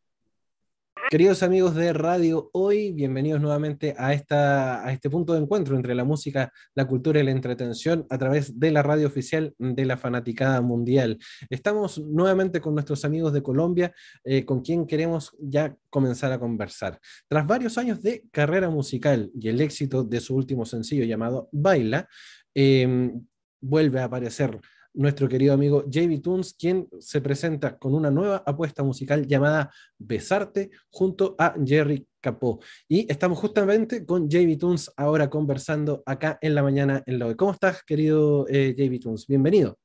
Queridos 1.10 1.42
amigos 1.42 1.74
de 1.74 1.92
Radio 1.92 2.48
Hoy, 2.54 2.90
bienvenidos 2.92 3.38
nuevamente 3.38 3.94
a, 3.98 4.14
esta, 4.14 4.84
a 4.84 4.90
este 4.90 5.10
punto 5.10 5.34
de 5.34 5.40
encuentro 5.40 5.76
entre 5.76 5.94
la 5.94 6.02
música, 6.02 6.50
la 6.74 6.86
cultura 6.86 7.20
y 7.20 7.22
la 7.22 7.30
entretención 7.30 8.06
a 8.08 8.16
través 8.16 8.58
de 8.58 8.70
la 8.70 8.82
radio 8.82 9.06
oficial 9.06 9.54
de 9.58 9.84
la 9.84 9.98
Fanaticada 9.98 10.62
Mundial. 10.62 11.18
Estamos 11.50 11.98
nuevamente 11.98 12.60
con 12.62 12.72
nuestros 12.72 13.04
amigos 13.04 13.34
de 13.34 13.42
Colombia, 13.42 13.94
eh, 14.24 14.46
con 14.46 14.62
quien 14.62 14.86
queremos 14.86 15.36
ya 15.38 15.76
comenzar 15.90 16.32
a 16.32 16.40
conversar. 16.40 16.98
Tras 17.28 17.46
varios 17.46 17.76
años 17.76 18.02
de 18.02 18.24
carrera 18.32 18.70
musical 18.70 19.30
y 19.38 19.48
el 19.48 19.60
éxito 19.60 20.04
de 20.04 20.20
su 20.20 20.34
último 20.34 20.64
sencillo 20.64 21.04
llamado 21.04 21.50
Baila, 21.52 22.08
eh, 22.54 23.12
vuelve 23.60 24.00
a 24.00 24.04
aparecer 24.04 24.58
nuestro 24.94 25.28
querido 25.28 25.52
amigo 25.52 25.84
JB 25.86 26.22
Toons, 26.22 26.54
quien 26.54 26.88
se 26.98 27.20
presenta 27.20 27.78
con 27.78 27.94
una 27.94 28.10
nueva 28.10 28.42
apuesta 28.46 28.82
musical 28.82 29.26
llamada 29.26 29.70
Besarte 29.98 30.70
junto 30.90 31.34
a 31.38 31.54
Jerry 31.64 32.06
Capó. 32.20 32.60
Y 32.88 33.10
estamos 33.10 33.38
justamente 33.38 34.06
con 34.06 34.28
JB 34.28 34.58
Toons 34.58 34.92
ahora 34.96 35.28
conversando 35.28 36.02
acá 36.06 36.38
en 36.40 36.54
la 36.54 36.62
mañana 36.62 37.02
en 37.06 37.18
la 37.18 37.26
hoy. 37.26 37.34
¿Cómo 37.34 37.52
estás, 37.52 37.82
querido 37.84 38.46
eh, 38.48 38.74
JB 38.76 39.00
Toons? 39.00 39.26
Bienvenido. 39.26 39.78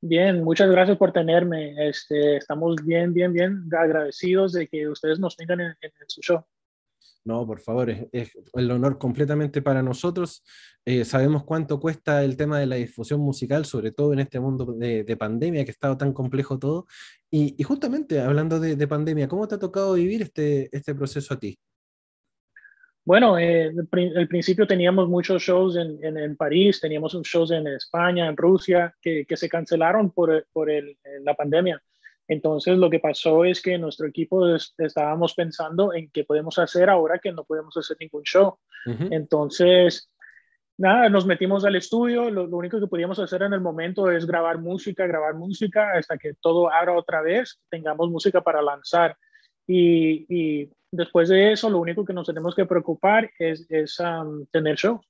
Bien, 0.00 0.44
muchas 0.44 0.70
gracias 0.70 0.96
por 0.96 1.12
tenerme. 1.12 1.88
Este, 1.88 2.36
estamos 2.36 2.76
bien, 2.84 3.12
bien, 3.12 3.32
bien 3.32 3.68
agradecidos 3.76 4.52
de 4.52 4.68
que 4.68 4.88
ustedes 4.88 5.18
nos 5.18 5.36
tengan 5.36 5.60
en 5.60 5.74
su 6.06 6.20
show. 6.20 6.44
No, 7.24 7.46
por 7.46 7.60
favor, 7.60 7.90
es, 7.90 8.32
el 8.54 8.70
honor 8.70 8.98
completamente 8.98 9.60
para 9.60 9.82
nosotros. 9.82 10.42
Eh, 10.84 11.04
sabemos 11.04 11.44
cuánto 11.44 11.78
cuesta 11.78 12.24
el 12.24 12.36
tema 12.36 12.58
de 12.58 12.66
la 12.66 12.76
difusión 12.76 13.20
musical, 13.20 13.64
sobre 13.66 13.92
todo 13.92 14.12
en 14.12 14.20
este 14.20 14.40
mundo 14.40 14.72
de, 14.72 15.16
pandemia 15.18 15.64
que 15.64 15.70
ha 15.70 15.72
estado 15.72 15.96
tan 15.96 16.12
complejo 16.12 16.58
todo. 16.58 16.86
Y, 17.30 17.62
justamente 17.62 18.20
hablando 18.20 18.58
de, 18.58 18.88
pandemia, 18.88 19.28
¿cómo 19.28 19.46
te 19.46 19.56
ha 19.56 19.58
tocado 19.58 19.94
vivir 19.94 20.22
este, 20.22 20.74
este 20.74 20.94
proceso 20.94 21.34
a 21.34 21.38
ti? 21.38 21.58
Bueno, 23.04 23.38
eh, 23.38 23.72
al 24.16 24.28
principio 24.28 24.66
teníamos 24.66 25.08
muchos 25.08 25.42
shows 25.42 25.76
en, 25.76 25.98
en, 26.02 26.36
París, 26.36 26.78
teníamos 26.80 27.14
shows 27.22 27.50
en 27.50 27.66
España, 27.66 28.28
en 28.28 28.36
Rusia, 28.36 28.94
que, 29.00 29.24
que 29.26 29.36
se 29.36 29.48
cancelaron 29.48 30.10
por, 30.10 30.46
por 30.52 30.70
el, 30.70 30.98
la 31.22 31.34
pandemia. 31.34 31.82
Entonces, 32.28 32.76
lo 32.76 32.90
que 32.90 33.00
pasó 33.00 33.44
es 33.44 33.62
que 33.62 33.78
nuestro 33.78 34.06
equipo 34.06 34.54
estábamos 34.54 35.34
pensando 35.34 35.94
en 35.94 36.10
qué 36.10 36.24
podemos 36.24 36.58
hacer 36.58 36.90
ahora 36.90 37.18
que 37.18 37.32
no 37.32 37.44
podemos 37.44 37.74
hacer 37.76 37.96
ningún 37.98 38.22
show. 38.22 38.58
Entonces, 38.84 40.10
nada, 40.76 41.08
nos 41.08 41.24
metimos 41.24 41.64
al 41.64 41.76
estudio. 41.76 42.30
Lo, 42.30 42.44
único 42.44 42.78
que 42.78 42.86
podíamos 42.86 43.18
hacer 43.18 43.42
en 43.42 43.54
el 43.54 43.62
momento 43.62 44.10
es 44.10 44.26
grabar 44.26 44.58
música, 44.58 45.06
grabar 45.06 45.34
música 45.34 45.92
hasta 45.94 46.18
que 46.18 46.34
todo 46.34 46.70
abra 46.70 46.92
otra 46.92 47.22
vez, 47.22 47.60
tengamos 47.70 48.10
música 48.10 48.42
para 48.42 48.60
lanzar. 48.60 49.16
Y, 49.66 50.70
después 50.90 51.30
de 51.30 51.52
eso, 51.52 51.70
lo 51.70 51.78
único 51.78 52.04
que 52.04 52.12
nos 52.12 52.26
tenemos 52.26 52.54
que 52.54 52.66
preocupar 52.66 53.30
es, 53.38 53.66
tener 54.50 54.76
show. 54.76 55.00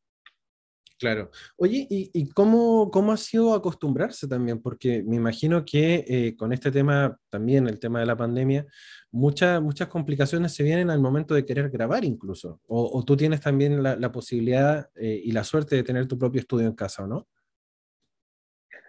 Claro. 0.99 1.31
Oye, 1.57 1.87
¿y, 1.89 2.29
cómo, 2.31 2.91
cómo, 2.91 3.13
ha 3.13 3.17
sido 3.17 3.55
acostumbrarse 3.55 4.27
también? 4.27 4.61
Porque 4.61 5.05
me 5.05 5.15
imagino 5.15 5.65
que 5.65 6.05
eh, 6.09 6.37
con 6.37 6.53
este 6.53 6.73
tema, 6.73 7.17
también 7.31 7.69
el 7.69 7.79
tema 7.79 8.01
de 8.01 8.07
la 8.07 8.17
pandemia, 8.17 8.67
muchas 9.13 9.63
muchas 9.63 9.87
complicaciones 9.87 10.55
se 10.55 10.65
vienen 10.65 10.91
al 10.91 10.99
momento 10.99 11.35
de 11.35 11.45
querer 11.45 11.71
grabar 11.71 12.05
incluso. 12.05 12.61
O, 12.67 13.05
tú 13.05 13.17
tienes 13.17 13.41
también 13.41 13.81
la, 13.81 14.13
posibilidad 14.13 14.91
eh, 14.97 15.21
y 15.23 15.31
la 15.31 15.45
suerte 15.45 15.77
de 15.77 15.85
tener 15.85 16.09
tu 16.09 16.19
propio 16.19 16.41
estudio 16.41 16.67
en 16.67 16.75
casa, 16.75 17.05
¿o 17.05 17.07
no? 17.07 17.29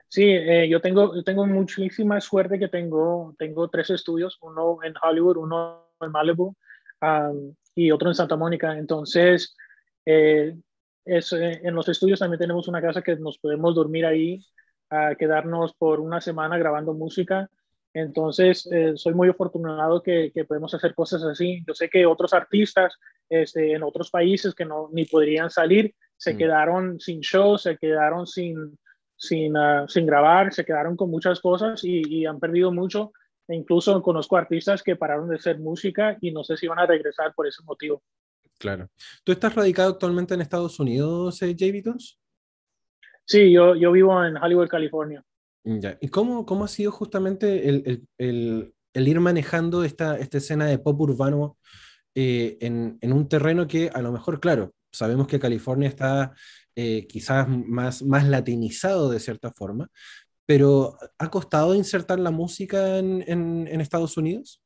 Sí, 0.07 0.23
eh, 0.23 0.67
yo, 0.67 0.81
tengo, 0.81 1.15
yo 1.15 1.23
tengo 1.23 1.45
muchísima 1.45 2.19
suerte 2.21 2.57
que 2.57 2.69
tengo, 2.69 3.35
tengo 3.37 3.69
tres 3.69 3.91
estudios, 3.91 4.39
uno 4.41 4.79
en 4.81 4.95
Hollywood, 4.99 5.37
uno 5.37 5.91
en 6.01 6.11
Malibu 6.11 6.55
y 7.75 7.91
otro 7.91 8.09
en 8.09 8.15
Santa 8.15 8.35
Mónica. 8.35 8.75
Entonces, 8.75 9.55
en 11.09 11.75
los 11.75 11.89
estudios 11.89 12.19
también 12.19 12.39
tenemos 12.39 12.67
una 12.67 12.81
casa 12.81 13.01
que 13.01 13.15
nos 13.15 13.37
podemos 13.39 13.75
dormir 13.75 14.05
ahí, 14.05 14.45
a 14.89 15.15
quedarnos 15.15 15.73
por 15.73 15.99
una 15.99 16.21
semana 16.21 16.57
grabando 16.57 16.93
música. 16.93 17.49
Entonces, 17.93 18.67
eh, 18.71 18.93
soy 18.95 19.13
muy 19.13 19.29
afortunado 19.29 20.01
que, 20.01 20.31
podemos 20.47 20.73
hacer 20.73 20.93
cosas 20.93 21.23
así. 21.23 21.63
Yo 21.67 21.73
sé 21.73 21.89
que 21.89 22.05
otros 22.05 22.33
artistas 22.33 22.95
este, 23.29 23.73
en 23.73 23.83
otros 23.83 24.09
países 24.11 24.53
que 24.53 24.65
no 24.65 24.89
ni 24.91 25.05
podrían 25.05 25.49
salir, 25.49 25.93
se 26.17 26.33
mm. 26.33 26.37
quedaron 26.37 26.99
sin 26.99 27.19
shows, 27.21 27.63
se 27.63 27.77
quedaron 27.77 28.27
sin, 28.27 28.77
sin, 29.15 29.57
ah, 29.57 29.85
sin 29.87 30.05
grabar, 30.05 30.53
se 30.53 30.65
quedaron 30.65 30.95
con 30.95 31.09
muchas 31.09 31.39
cosas 31.39 31.83
y, 31.83 32.01
y, 32.07 32.25
han 32.25 32.39
perdido 32.39 32.71
mucho. 32.71 33.11
E 33.47 33.55
incluso 33.55 33.99
conozco 34.03 34.37
artistas 34.37 34.83
que 34.83 34.95
pararon 34.95 35.27
de 35.29 35.37
hacer 35.37 35.59
música 35.59 36.17
y 36.21 36.31
no 36.31 36.43
sé 36.43 36.55
si 36.57 36.67
van 36.67 36.79
a 36.79 36.85
regresar 36.85 37.33
por 37.33 37.47
ese 37.47 37.63
motivo. 37.63 38.03
Claro. 38.59 38.89
¿Tú 39.23 39.31
estás 39.31 39.55
radicado 39.55 39.91
actualmente 39.91 40.33
en 40.33 40.41
Estados 40.41 40.79
Unidos, 40.79 41.41
eh, 41.41 41.55
Sí, 43.25 43.51
yo, 43.51 43.75
yo 43.75 43.91
vivo 43.91 44.23
en 44.23 44.37
Hollywood, 44.37 44.67
California. 44.67 45.23
Ya. 45.63 45.97
¿Y 46.01 46.09
cómo, 46.09 46.45
cómo 46.45 46.65
ha 46.65 46.67
sido 46.67 46.91
justamente 46.91 47.69
el, 47.69 47.83
el, 47.85 48.07
el, 48.17 48.73
el 48.93 49.07
ir 49.07 49.19
manejando 49.19 49.83
esta, 49.83 50.17
esta, 50.17 50.39
escena 50.39 50.65
de 50.65 50.79
pop 50.79 50.99
urbano 50.99 51.57
eh, 52.15 52.57
en, 52.59 52.97
en, 53.01 53.13
un 53.13 53.29
terreno 53.29 53.67
que 53.67 53.89
a 53.93 54.01
lo 54.01 54.11
mejor, 54.11 54.39
claro, 54.39 54.73
sabemos 54.91 55.27
que 55.27 55.39
California 55.39 55.87
está 55.87 56.33
eh, 56.75 57.07
quizás 57.07 57.47
más, 57.47 58.01
más 58.01 58.27
latinizado 58.27 59.09
de 59.09 59.19
cierta 59.19 59.51
forma, 59.51 59.89
pero 60.45 60.97
¿ha 61.17 61.29
costado 61.29 61.75
insertar 61.75 62.19
la 62.19 62.31
música 62.31 62.97
en, 62.97 63.23
en, 63.27 63.67
en 63.69 63.81
Estados 63.81 64.17
Unidos? 64.17 64.61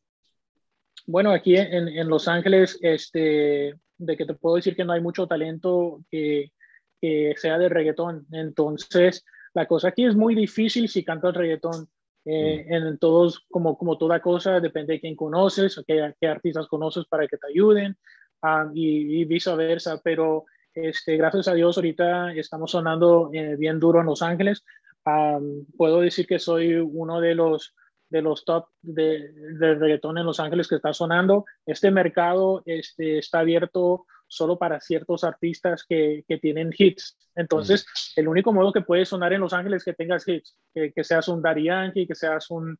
Bueno, 1.05 1.31
aquí 1.31 1.55
en, 1.55 1.87
en, 1.87 2.07
Los 2.07 2.27
Ángeles, 2.27 2.79
este, 2.81 3.75
de 3.97 4.17
que 4.17 4.25
te 4.25 4.33
puedo 4.33 4.55
decir 4.55 4.75
que 4.75 4.85
no 4.85 4.93
hay 4.93 5.01
mucho 5.01 5.27
talento 5.27 6.03
que, 6.09 6.51
que, 7.01 7.33
sea 7.37 7.57
de 7.57 7.69
reggaetón. 7.69 8.25
Entonces, 8.31 9.25
la 9.53 9.67
cosa 9.67 9.89
aquí 9.89 10.05
es 10.05 10.15
muy 10.15 10.33
difícil 10.35 10.87
si 10.87 11.03
cantas 11.03 11.35
reggaetón. 11.35 11.89
Eh, 12.25 12.65
mm. 12.69 12.73
en 12.73 12.97
todos, 12.99 13.45
como, 13.49 13.77
como 13.77 13.97
toda 13.97 14.21
cosa, 14.21 14.61
depende 14.61 14.93
de 14.93 15.01
quién 15.01 15.15
conoces, 15.15 15.77
o 15.77 15.83
qué, 15.83 16.13
qué 16.21 16.27
artistas 16.27 16.67
conoces 16.67 17.05
para 17.05 17.27
que 17.27 17.37
te 17.37 17.47
ayuden 17.47 17.97
um, 18.41 18.71
y, 18.73 19.25
viceversa. 19.25 19.99
Pero 20.01 20.45
este, 20.73 21.17
gracias 21.17 21.49
a 21.49 21.53
Dios, 21.53 21.77
ahorita 21.77 22.33
estamos 22.33 22.71
sonando 22.71 23.29
eh, 23.33 23.57
bien 23.57 23.79
duro 23.79 23.99
en 23.99 24.05
Los 24.05 24.21
Ángeles. 24.21 24.63
Um, 25.05 25.65
puedo 25.77 25.99
decir 25.99 26.25
que 26.25 26.39
soy 26.39 26.75
uno 26.75 27.19
de 27.19 27.35
los 27.35 27.75
de 28.13 28.21
los 28.21 28.45
top 28.45 28.67
de, 28.83 29.33
de, 29.57 29.73
reggaetón 29.73 30.19
en 30.19 30.25
Los 30.27 30.39
Ángeles 30.39 30.67
que 30.67 30.75
está 30.75 30.93
sonando. 30.93 31.45
Este 31.65 31.89
mercado 31.89 32.61
este, 32.65 33.17
está 33.17 33.39
abierto 33.39 34.05
solo 34.27 34.59
para 34.59 34.79
ciertos 34.79 35.23
artistas 35.23 35.83
que, 35.83 36.23
que 36.27 36.37
tienen 36.37 36.69
hits. 36.77 37.17
Entonces, 37.35 37.87
el 38.15 38.27
único 38.27 38.53
modo 38.53 38.71
que 38.71 38.81
puede 38.81 39.05
sonar 39.05 39.33
en 39.33 39.41
Los 39.41 39.53
Ángeles 39.53 39.77
es 39.77 39.85
que 39.85 39.93
tengas 39.93 40.27
hits, 40.27 40.55
que, 40.75 40.93
que 40.93 41.03
seas 41.03 41.27
un 41.27 41.41
Daddy 41.41 41.63
Yankee, 41.63 42.05
que 42.05 42.13
seas 42.13 42.51
un, 42.51 42.77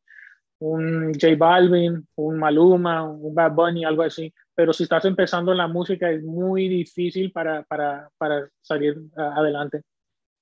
un 0.60 1.12
J 1.12 1.34
Balvin, 1.36 2.06
un 2.14 2.38
Maluma, 2.38 3.02
un 3.02 3.34
Bad 3.34 3.54
Bunny, 3.54 3.84
algo 3.84 4.02
así. 4.04 4.32
Pero 4.54 4.72
si 4.72 4.84
estás 4.84 5.04
empezando 5.04 5.50
en 5.50 5.58
la 5.58 5.66
música 5.66 6.12
es 6.12 6.22
muy 6.22 6.68
difícil 6.68 7.32
para, 7.32 7.64
para, 7.64 8.08
para 8.16 8.48
salir 8.60 8.96
adelante. 9.16 9.82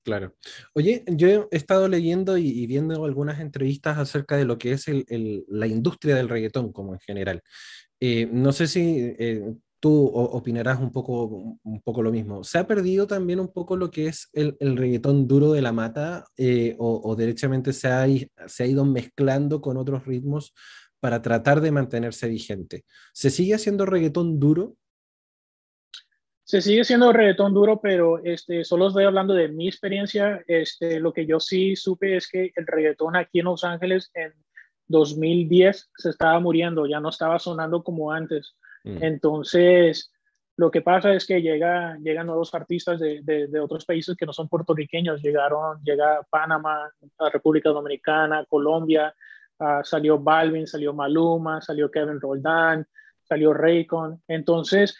Claro. 0.04 0.34
Oye, 0.74 1.04
yo 1.06 1.48
he 1.50 1.56
estado 1.56 1.86
leyendo 1.86 2.36
y, 2.36 2.66
viendo 2.66 3.04
algunas 3.04 3.40
entrevistas 3.40 3.98
acerca 3.98 4.36
de 4.36 4.44
lo 4.44 4.58
que 4.58 4.72
es 4.72 4.86
la 5.48 5.66
industria 5.66 6.16
del 6.16 6.28
reggaetón 6.28 6.72
como 6.72 6.94
en 6.94 7.00
general. 7.00 7.42
Eh, 8.00 8.28
no 8.32 8.52
sé 8.52 8.66
si 8.66 9.14
eh, 9.16 9.54
tú 9.78 10.06
opinarás 10.06 10.80
un 10.80 10.90
poco, 10.90 11.58
un 11.62 11.80
poco 11.82 12.02
lo 12.02 12.10
mismo. 12.10 12.42
¿Se 12.42 12.58
ha 12.58 12.66
perdido 12.66 13.06
también 13.06 13.38
un 13.38 13.52
poco 13.52 13.76
lo 13.76 13.90
que 13.92 14.06
es 14.08 14.28
el, 14.32 14.56
reggaetón 14.76 15.28
duro 15.28 15.52
de 15.52 15.62
la 15.62 15.72
mata 15.72 16.24
eh, 16.36 16.74
o, 16.78 17.14
derechamente 17.14 17.72
se 17.72 17.88
ha, 17.88 18.06
se 18.48 18.62
ha 18.64 18.66
ido 18.66 18.84
mezclando 18.84 19.60
con 19.60 19.76
otros 19.76 20.04
ritmos 20.04 20.52
para 20.98 21.22
tratar 21.22 21.60
de 21.60 21.70
mantenerse 21.70 22.28
vigente? 22.28 22.84
¿Se 23.12 23.30
sigue 23.30 23.54
haciendo 23.54 23.86
reggaetón 23.86 24.40
duro? 24.40 24.76
Se 26.52 26.60
sigue 26.60 26.84
siendo 26.84 27.14
reggaetón 27.14 27.54
duro, 27.54 27.80
pero 27.80 28.22
este, 28.22 28.62
solo 28.62 28.88
estoy 28.88 29.04
hablando 29.04 29.32
de 29.32 29.48
mi 29.48 29.68
experiencia. 29.68 30.44
Este, 30.46 31.00
lo 31.00 31.10
que 31.10 31.24
yo 31.24 31.40
sí 31.40 31.76
supe 31.76 32.14
es 32.14 32.28
que 32.28 32.52
el 32.54 32.66
reggaetón 32.66 33.16
aquí 33.16 33.38
en 33.38 33.46
Los 33.46 33.64
Ángeles 33.64 34.10
en 34.12 34.34
2010 34.88 35.90
se 35.96 36.10
estaba 36.10 36.38
muriendo, 36.40 36.84
ya 36.84 37.00
no 37.00 37.08
estaba 37.08 37.38
sonando 37.38 37.82
como 37.82 38.12
antes. 38.12 38.54
Mm. 38.84 39.02
Entonces, 39.02 40.12
lo 40.58 40.70
que 40.70 40.82
pasa 40.82 41.14
es 41.14 41.24
que 41.24 41.40
llega, 41.40 41.96
llegan 42.02 42.26
nuevos 42.26 42.54
artistas 42.54 43.00
de, 43.00 43.22
de, 43.22 43.58
otros 43.58 43.86
países 43.86 44.14
que 44.14 44.26
no 44.26 44.34
son 44.34 44.50
puertorriqueños. 44.50 45.22
Llegaron, 45.22 45.82
llega 45.82 46.20
Panamá, 46.28 46.92
la 47.18 47.30
República 47.30 47.70
Dominicana, 47.70 48.44
Colombia, 48.44 49.14
uh, 49.58 49.82
salió 49.82 50.18
Balvin, 50.18 50.66
salió 50.66 50.92
Maluma, 50.92 51.62
salió 51.62 51.90
Kevin 51.90 52.20
Roldán, 52.20 52.86
salió 53.22 53.54
Raycon. 53.54 54.22
Entonces, 54.28 54.98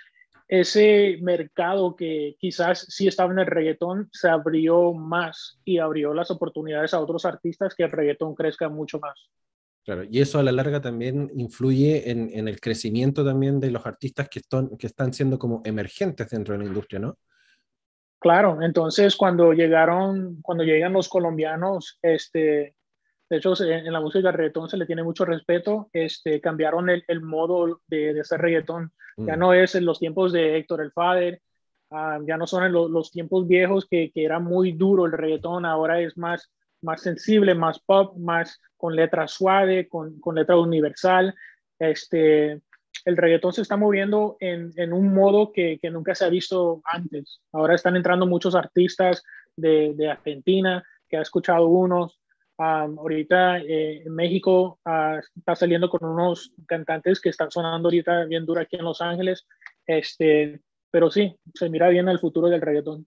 ese 0.53 1.17
mercado 1.23 1.97
que 1.97 2.37
quizás 2.39 2.85
sí 2.91 3.09
estaba 3.09 3.33
en 3.33 3.39
el 3.39 3.47
reggaetón 3.47 4.11
se 4.13 4.29
abrió 4.29 4.93
más 4.93 5.59
y 5.65 5.79
abrió 5.79 6.13
las 6.13 6.31
oportunidades 6.31 6.93
a 6.93 7.01
otros 7.01 7.25
artistas 7.25 7.75
que 7.75 7.85
el 7.85 7.91
reggaetón 7.91 8.35
crezca 8.35 8.69
mucho 8.69 8.99
más. 8.99 9.19
Claro, 9.83 10.05
y 10.05 10.21
eso 10.21 10.39
a 10.39 10.43
la 10.43 10.53
larga 10.53 10.83
también 10.83 11.31
influye 11.35 12.11
en, 12.11 12.29
en 12.35 12.49
el 12.49 12.61
crecimiento 12.61 13.25
también 13.25 13.61
de 13.61 13.71
los 13.71 13.87
artistas 13.87 14.29
que, 14.29 14.41
están, 14.41 14.77
que 14.77 14.89
están 14.89 15.15
siendo 15.15 15.39
como 15.39 15.63
emergentes 15.65 16.29
dentro 16.29 16.53
de 16.53 16.59
la 16.59 16.67
industria, 16.67 17.01
¿no? 17.01 17.17
Claro, 18.19 18.61
entonces 18.61 19.17
cuando 19.17 19.55
llegaron, 19.55 20.43
cuando 20.43 20.65
llegan 20.65 20.93
los 20.93 21.09
colombianos, 21.09 21.99
este, 22.03 22.75
de 23.33 23.39
hecho, 23.39 23.55
en 23.65 23.91
la 23.91 24.01
música 24.03 24.31
de 24.31 24.37
reggaetón 24.37 24.69
se 24.69 24.77
le 24.77 24.85
tiene 24.85 25.03
mucho 25.03 25.25
respeto. 25.25 25.89
Este, 25.95 26.39
cambiaron 26.39 26.91
el, 26.91 27.03
el 27.09 27.23
modo 27.23 27.81
de, 27.87 28.13
de, 28.13 28.21
hacer 28.21 28.43
reggaetón. 28.43 28.93
Ya 29.17 29.37
mm. 29.37 29.39
no 29.39 29.55
es 29.55 29.75
en 29.75 29.87
los 29.87 29.99
tiempos 29.99 30.35
de 30.35 30.59
Héctor 30.59 30.83
el 30.83 30.93
Fader, 30.93 31.41
ah, 31.91 32.19
ya 32.27 32.37
no 32.37 32.47
son 32.47 32.65
en 32.65 32.73
los 32.73 33.11
tiempos 33.11 33.49
viejos 33.49 33.87
que, 33.89 34.13
que, 34.13 34.27
era 34.27 34.39
muy 34.39 34.73
duro 34.73 35.07
el 35.07 35.13
reggaetón. 35.13 35.65
Ahora 35.65 35.99
es 36.03 36.19
más, 36.19 36.53
más 36.83 37.01
sensible, 37.01 37.55
más 37.55 37.81
pop, 37.81 38.19
más 38.19 38.61
con 38.77 38.95
letra 38.95 39.27
suave, 39.27 39.89
con, 39.89 40.21
con 40.21 40.35
letra 40.35 40.59
universal. 40.59 41.35
Este, 41.79 42.61
el 43.07 43.17
reggaetón 43.17 43.55
se 43.55 43.63
está 43.63 43.79
moviendo 43.79 44.37
en, 44.41 44.75
en 44.77 44.93
un 44.93 45.15
modo 45.15 45.53
que, 45.53 45.79
que, 45.81 45.89
nunca 45.89 46.15
se 46.15 46.27
ha 46.27 46.29
visto 46.29 46.83
antes. 46.85 47.41
Ahora 47.51 47.77
están 47.77 47.97
entrando 47.97 48.27
muchos 48.27 48.55
artistas 48.55 49.23
de, 49.57 49.95
de 49.95 50.11
Argentina, 50.11 50.85
que 51.09 51.17
ha 51.17 51.23
escuchado 51.23 51.67
unos, 51.69 52.22
ahorita 52.59 53.59
eh, 53.59 54.03
en 54.05 54.15
México 54.15 54.79
ah, 54.85 55.21
está 55.37 55.57
saliendo 55.57 55.89
con 55.89 56.09
unos 56.09 56.53
cantantes 56.67 57.21
que 57.21 57.31
están 57.31 57.51
sonando 57.51 57.89
ahorita 57.89 58.25
bien 58.27 58.47
duro 58.47 58.61
aquí 58.61 58.77
en 58.77 58.85
Los 58.85 59.01
Ángeles. 59.01 59.47
Este, 59.87 60.61
pero 60.91 61.11
sí, 61.11 61.35
se 61.55 61.69
mira 61.69 61.89
bien 61.89 62.09
el 62.09 62.19
futuro 62.19 62.49
del 62.49 62.61
reggaetón. 62.61 63.07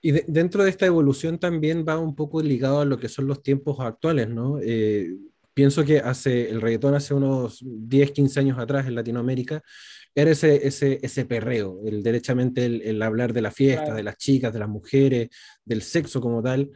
Y 0.00 0.12
dentro 0.12 0.62
de 0.62 0.70
esta 0.70 0.86
evolución 0.86 1.38
también 1.38 1.84
va 1.86 1.98
un 1.98 2.14
poco 2.14 2.40
ligado 2.40 2.80
a 2.80 2.84
lo 2.84 2.98
que 2.98 3.08
son 3.08 3.26
los 3.26 3.42
tiempos 3.42 3.80
actuales, 3.80 4.28
¿no? 4.28 4.58
Eh, 4.62 5.08
pienso 5.52 5.84
que 5.84 5.98
hace 5.98 6.48
el 6.50 6.60
reggaetón 6.60 6.94
hace 6.94 7.14
unos 7.14 7.58
10, 7.62 8.12
15 8.12 8.40
años 8.40 8.58
atrás 8.58 8.86
en 8.86 8.94
Latinoamérica 8.94 9.62
era 10.14 10.32
ese, 10.32 10.66
ese, 10.66 10.98
ese 11.00 11.24
perreo, 11.26 11.80
el 11.84 12.02
derechamente 12.02 12.66
el, 12.66 13.00
hablar 13.02 13.32
de 13.32 13.40
la 13.40 13.52
fiesta, 13.52 13.94
de 13.94 14.02
las 14.02 14.16
chicas, 14.16 14.52
de 14.52 14.58
las 14.58 14.68
mujeres, 14.68 15.28
del 15.64 15.82
sexo 15.82 16.20
como 16.20 16.42
tal. 16.42 16.70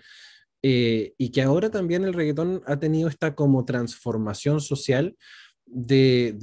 Eh, 0.63 1.15
y 1.19 1.33
que 1.33 1.43
ahora 1.43 1.71
también 1.71 2.05
el 2.05 2.15
reggaetón 2.15 2.63
ha 2.67 2.79
tenido 2.79 3.09
esta 3.09 3.35
como 3.35 3.65
transformación 3.65 4.61
social 4.61 5.17
de, 5.67 6.35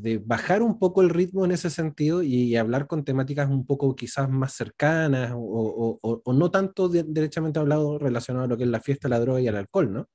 de, 0.00 0.22
bajar 0.24 0.62
un 0.62 0.78
poco 0.78 1.00
el 1.00 1.08
ritmo 1.08 1.44
en 1.44 1.52
ese 1.52 1.70
sentido 1.70 2.22
y, 2.22 2.54
hablar 2.56 2.86
con 2.86 3.04
temáticas 3.04 3.48
un 3.48 3.66
poco 3.66 3.96
quizás 3.96 4.28
más 4.28 4.52
cercanas 4.52 5.32
o, 5.34 5.98
o, 6.02 6.32
no 6.32 6.50
tanto 6.50 6.88
derechamente 6.88 7.58
hablado 7.58 7.98
relacionado 7.98 8.44
a 8.44 8.48
lo 8.48 8.56
que 8.56 8.64
es 8.64 8.68
la 8.68 8.80
fiesta, 8.80 9.08
la 9.08 9.20
droga 9.20 9.40
y 9.40 9.48
el 9.48 9.56
alcohol, 9.56 9.92
¿no? 9.92 10.08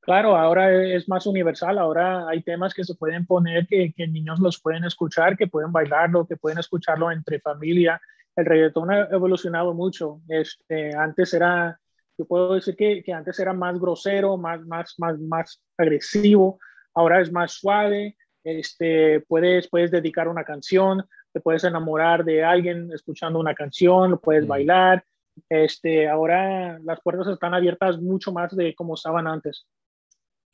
Claro, 0.00 0.36
ahora 0.36 0.72
es 0.92 1.08
más 1.08 1.26
universal, 1.26 1.78
ahora 1.78 2.26
hay 2.26 2.42
temas 2.42 2.74
que 2.74 2.84
se 2.84 2.96
pueden 2.96 3.26
poner, 3.26 3.66
que, 3.66 3.92
que 3.92 4.08
niños 4.08 4.40
los 4.40 4.60
pueden 4.60 4.84
escuchar, 4.84 5.36
que 5.36 5.46
pueden 5.46 5.72
bailarlo, 5.72 6.26
que 6.26 6.36
pueden 6.36 6.58
escucharlo 6.58 7.12
entre 7.12 7.38
familia. 7.38 8.00
El 8.34 8.46
reggaetón 8.46 8.90
ha 8.90 9.08
evolucionado 9.12 9.72
mucho. 9.74 10.20
Este, 10.26 10.96
antes 10.96 11.32
era 11.34 11.79
yo 12.20 12.26
puedo 12.26 12.54
decir 12.54 12.76
que, 12.76 13.02
que, 13.02 13.14
antes 13.14 13.38
era 13.40 13.54
más 13.54 13.80
grosero, 13.80 14.36
más, 14.36 14.60
más, 14.66 14.94
más, 14.98 15.18
más 15.18 15.62
agresivo, 15.78 16.58
ahora 16.94 17.22
es 17.22 17.32
más 17.32 17.52
suave, 17.52 18.14
este, 18.44 19.20
puedes, 19.22 19.70
puedes 19.70 19.90
dedicar 19.90 20.28
una 20.28 20.44
canción, 20.44 21.02
te 21.32 21.40
puedes 21.40 21.64
enamorar 21.64 22.22
de 22.22 22.44
alguien 22.44 22.90
escuchando 22.92 23.38
una 23.38 23.54
canción, 23.54 24.10
lo 24.10 24.20
puedes 24.20 24.44
mm. 24.44 24.48
bailar, 24.48 25.04
este, 25.48 26.10
ahora 26.10 26.78
las 26.80 27.00
puertas 27.00 27.26
están 27.28 27.54
abiertas 27.54 27.98
mucho 27.98 28.32
más 28.32 28.54
de 28.54 28.74
como 28.74 28.96
estaban 28.96 29.26
antes. 29.26 29.66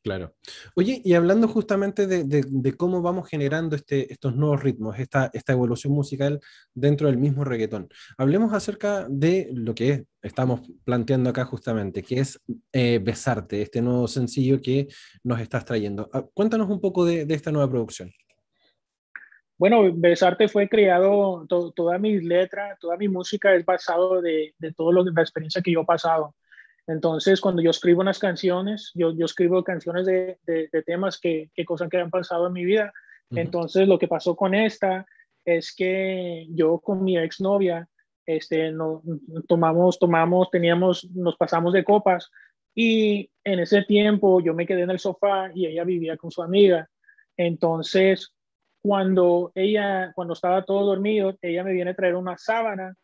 Claro. 0.06 0.36
Oye, 0.76 1.02
y 1.04 1.14
hablando 1.14 1.48
justamente 1.48 2.06
de, 2.06 2.76
cómo 2.76 3.02
vamos 3.02 3.28
generando 3.28 3.74
este, 3.74 4.12
estos 4.12 4.36
nuevos 4.36 4.62
ritmos, 4.62 4.96
esta, 5.00 5.32
evolución 5.48 5.92
musical 5.92 6.38
dentro 6.72 7.08
del 7.08 7.18
mismo 7.18 7.42
reggaetón, 7.42 7.88
hablemos 8.16 8.52
acerca 8.52 9.08
de 9.10 9.48
lo 9.52 9.74
que 9.74 10.04
estamos 10.22 10.60
planteando 10.84 11.30
acá 11.30 11.44
justamente, 11.44 12.04
que 12.04 12.20
es 12.20 12.40
eh, 12.72 13.00
Besarte, 13.02 13.62
este 13.62 13.82
nuevo 13.82 14.06
sencillo 14.06 14.62
que 14.62 14.86
nos 15.24 15.40
estás 15.40 15.64
trayendo. 15.64 16.08
Ah, 16.12 16.24
cuéntanos 16.32 16.70
un 16.70 16.80
poco 16.80 17.04
de, 17.04 17.26
esta 17.28 17.50
nueva 17.50 17.68
producción. 17.68 18.12
Bueno, 19.58 19.92
Besarte 19.92 20.46
fue 20.46 20.68
creado, 20.68 21.44
toda 21.48 21.98
mi 21.98 22.20
letra, 22.20 22.76
toda 22.80 22.96
mi 22.96 23.08
música 23.08 23.52
es 23.56 23.64
basado 23.64 24.22
de, 24.22 24.54
de 24.56 24.72
toda 24.72 25.02
la 25.02 25.20
experiencia 25.20 25.60
que 25.62 25.72
yo 25.72 25.80
he 25.80 25.84
pasado 25.84 26.36
entonces, 26.86 27.40
cuando 27.40 27.62
yo 27.62 27.70
escribo 27.70 28.00
unas 28.00 28.18
canciones, 28.18 28.92
yo, 28.94 29.12
yo 29.12 29.24
escribo 29.24 29.64
canciones 29.64 30.06
de, 30.06 30.38
de, 30.46 30.82
temas 30.84 31.18
que, 31.18 31.50
que, 31.54 31.64
cosas 31.64 31.88
que 31.88 31.98
han 31.98 32.10
pasado 32.10 32.46
en 32.46 32.52
mi 32.52 32.64
vida. 32.64 32.92
Entonces, 33.30 33.88
lo 33.88 33.98
que 33.98 34.06
pasó 34.06 34.36
con 34.36 34.54
esta 34.54 35.04
es 35.44 35.74
que 35.74 36.46
yo 36.50 36.78
con 36.78 37.02
mi 37.02 37.18
exnovia, 37.18 37.88
este, 38.24 38.70
no, 38.70 39.02
tomamos, 39.48 39.98
tomamos, 39.98 40.50
teníamos, 40.50 41.08
nos 41.10 41.36
pasamos 41.36 41.72
de 41.72 41.84
copas 41.84 42.30
y 42.74 43.30
en 43.42 43.60
ese 43.60 43.82
tiempo 43.82 44.40
yo 44.40 44.54
me 44.54 44.66
quedé 44.66 44.82
en 44.82 44.90
el 44.90 44.98
sofá 44.98 45.50
y 45.54 45.66
ella 45.66 45.84
vivía 45.84 46.16
con 46.16 46.30
su 46.30 46.42
amiga. 46.42 46.88
Entonces, 47.36 48.32
cuando 48.80 49.50
ella, 49.54 50.12
cuando 50.14 50.34
estaba 50.34 50.64
todo 50.64 50.86
dormido, 50.86 51.36
ella 51.42 51.64
me 51.64 51.72
viene 51.72 51.92
a 51.92 51.96
traer 51.96 52.14
una 52.14 52.38
sábana 52.38 52.94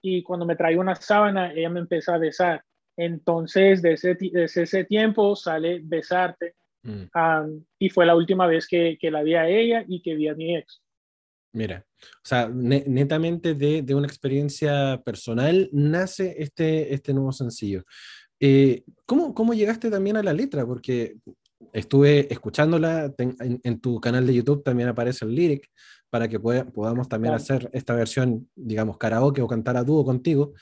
y 0.00 0.22
cuando 0.22 0.46
me 0.46 0.56
trae 0.56 0.78
una 0.78 0.94
sábana, 0.94 1.52
ella 1.52 1.68
me 1.68 1.80
empieza 1.80 2.14
a 2.14 2.18
besar. 2.18 2.62
Entonces, 2.96 3.82
desde 3.82 4.14
ese, 4.44 4.62
ese 4.62 4.84
tiempo 4.84 5.36
sale 5.36 5.80
Besarte. 5.82 6.54
Mm. 6.82 7.64
y 7.80 7.90
fue 7.90 8.06
la 8.06 8.14
última 8.14 8.46
vez 8.46 8.68
que, 8.68 8.96
que, 9.00 9.10
la 9.10 9.24
vi 9.24 9.34
a 9.34 9.48
ella 9.48 9.84
y 9.88 10.00
que 10.02 10.14
vi 10.14 10.28
a 10.28 10.36
mi 10.36 10.56
ex. 10.56 10.84
Mira, 11.52 11.84
o 12.00 12.22
sea, 12.22 12.48
netamente 12.48 13.54
de, 13.54 13.82
de, 13.82 13.94
una 13.94 14.06
experiencia 14.06 15.02
personal 15.04 15.68
nace 15.72 16.36
este, 16.38 16.94
este 16.94 17.12
nuevo 17.12 17.32
sencillo. 17.32 17.82
Eh, 18.38 18.84
¿cómo, 19.04 19.34
¿Cómo 19.34 19.52
llegaste 19.52 19.90
también 19.90 20.16
a 20.16 20.22
la 20.22 20.32
letra? 20.32 20.64
Porque 20.64 21.16
estuve 21.72 22.32
escuchándola 22.32 23.12
en, 23.18 23.60
en, 23.64 23.80
tu 23.80 24.00
canal 24.00 24.24
de 24.24 24.34
YouTube, 24.34 24.62
también 24.62 24.88
aparece 24.88 25.24
el 25.24 25.34
lyric 25.34 25.68
para 26.08 26.28
que 26.28 26.38
podamos 26.38 27.08
también 27.08 27.34
hacer 27.34 27.68
esta 27.72 27.96
versión, 27.96 28.48
digamos, 28.54 28.96
karaoke 28.96 29.42
o 29.42 29.48
cantar 29.48 29.76
a 29.76 29.82
dúo 29.82 30.04
contigo. 30.04 30.52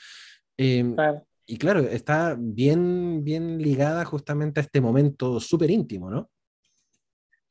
Eh, 0.57 0.91
claro 0.95 1.23
y 1.47 1.57
claro, 1.57 1.81
está 1.81 2.35
bien, 2.37 3.23
bien 3.23 3.59
ligada 3.59 4.05
justamente 4.05 4.59
a 4.59 4.63
este 4.63 4.81
momento 4.81 5.39
súper 5.39 5.69
íntimo, 5.69 6.09
¿no? 6.09 6.29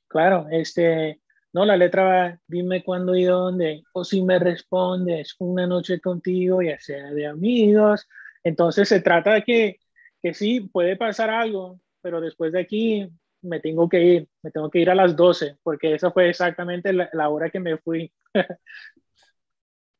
Claro, 0.08 0.46
este, 0.50 1.20
no, 1.52 1.64
la 1.64 1.76
letra 1.76 2.04
va, 2.04 2.38
dime 2.46 2.82
cuándo 2.82 3.14
y 3.14 3.24
dónde, 3.24 3.82
o 3.92 4.04
si 4.04 4.22
me 4.22 4.38
respondes, 4.38 5.36
una 5.38 5.66
noche 5.66 6.00
contigo, 6.00 6.62
ya 6.62 6.78
sea 6.80 7.12
de 7.12 7.26
amigos. 7.26 8.08
Entonces 8.42 8.88
se 8.88 9.00
trata 9.00 9.34
de 9.34 9.42
que, 9.42 9.76
que 10.22 10.34
sí, 10.34 10.60
puede 10.60 10.96
pasar 10.96 11.30
algo, 11.30 11.80
pero 12.00 12.20
después 12.20 12.52
de 12.52 12.60
aquí 12.60 13.08
me 13.42 13.60
tengo 13.60 13.88
que 13.88 14.02
ir, 14.02 14.28
me 14.42 14.50
tengo 14.50 14.70
que 14.70 14.80
ir 14.80 14.90
a 14.90 14.94
las 14.94 15.14
12, 15.14 15.58
porque 15.62 15.94
esa 15.94 16.10
fue 16.10 16.28
exactamente 16.28 16.92
la, 16.92 17.28
hora 17.28 17.50
que 17.50 17.60
me 17.60 17.78
fui. 17.78 18.12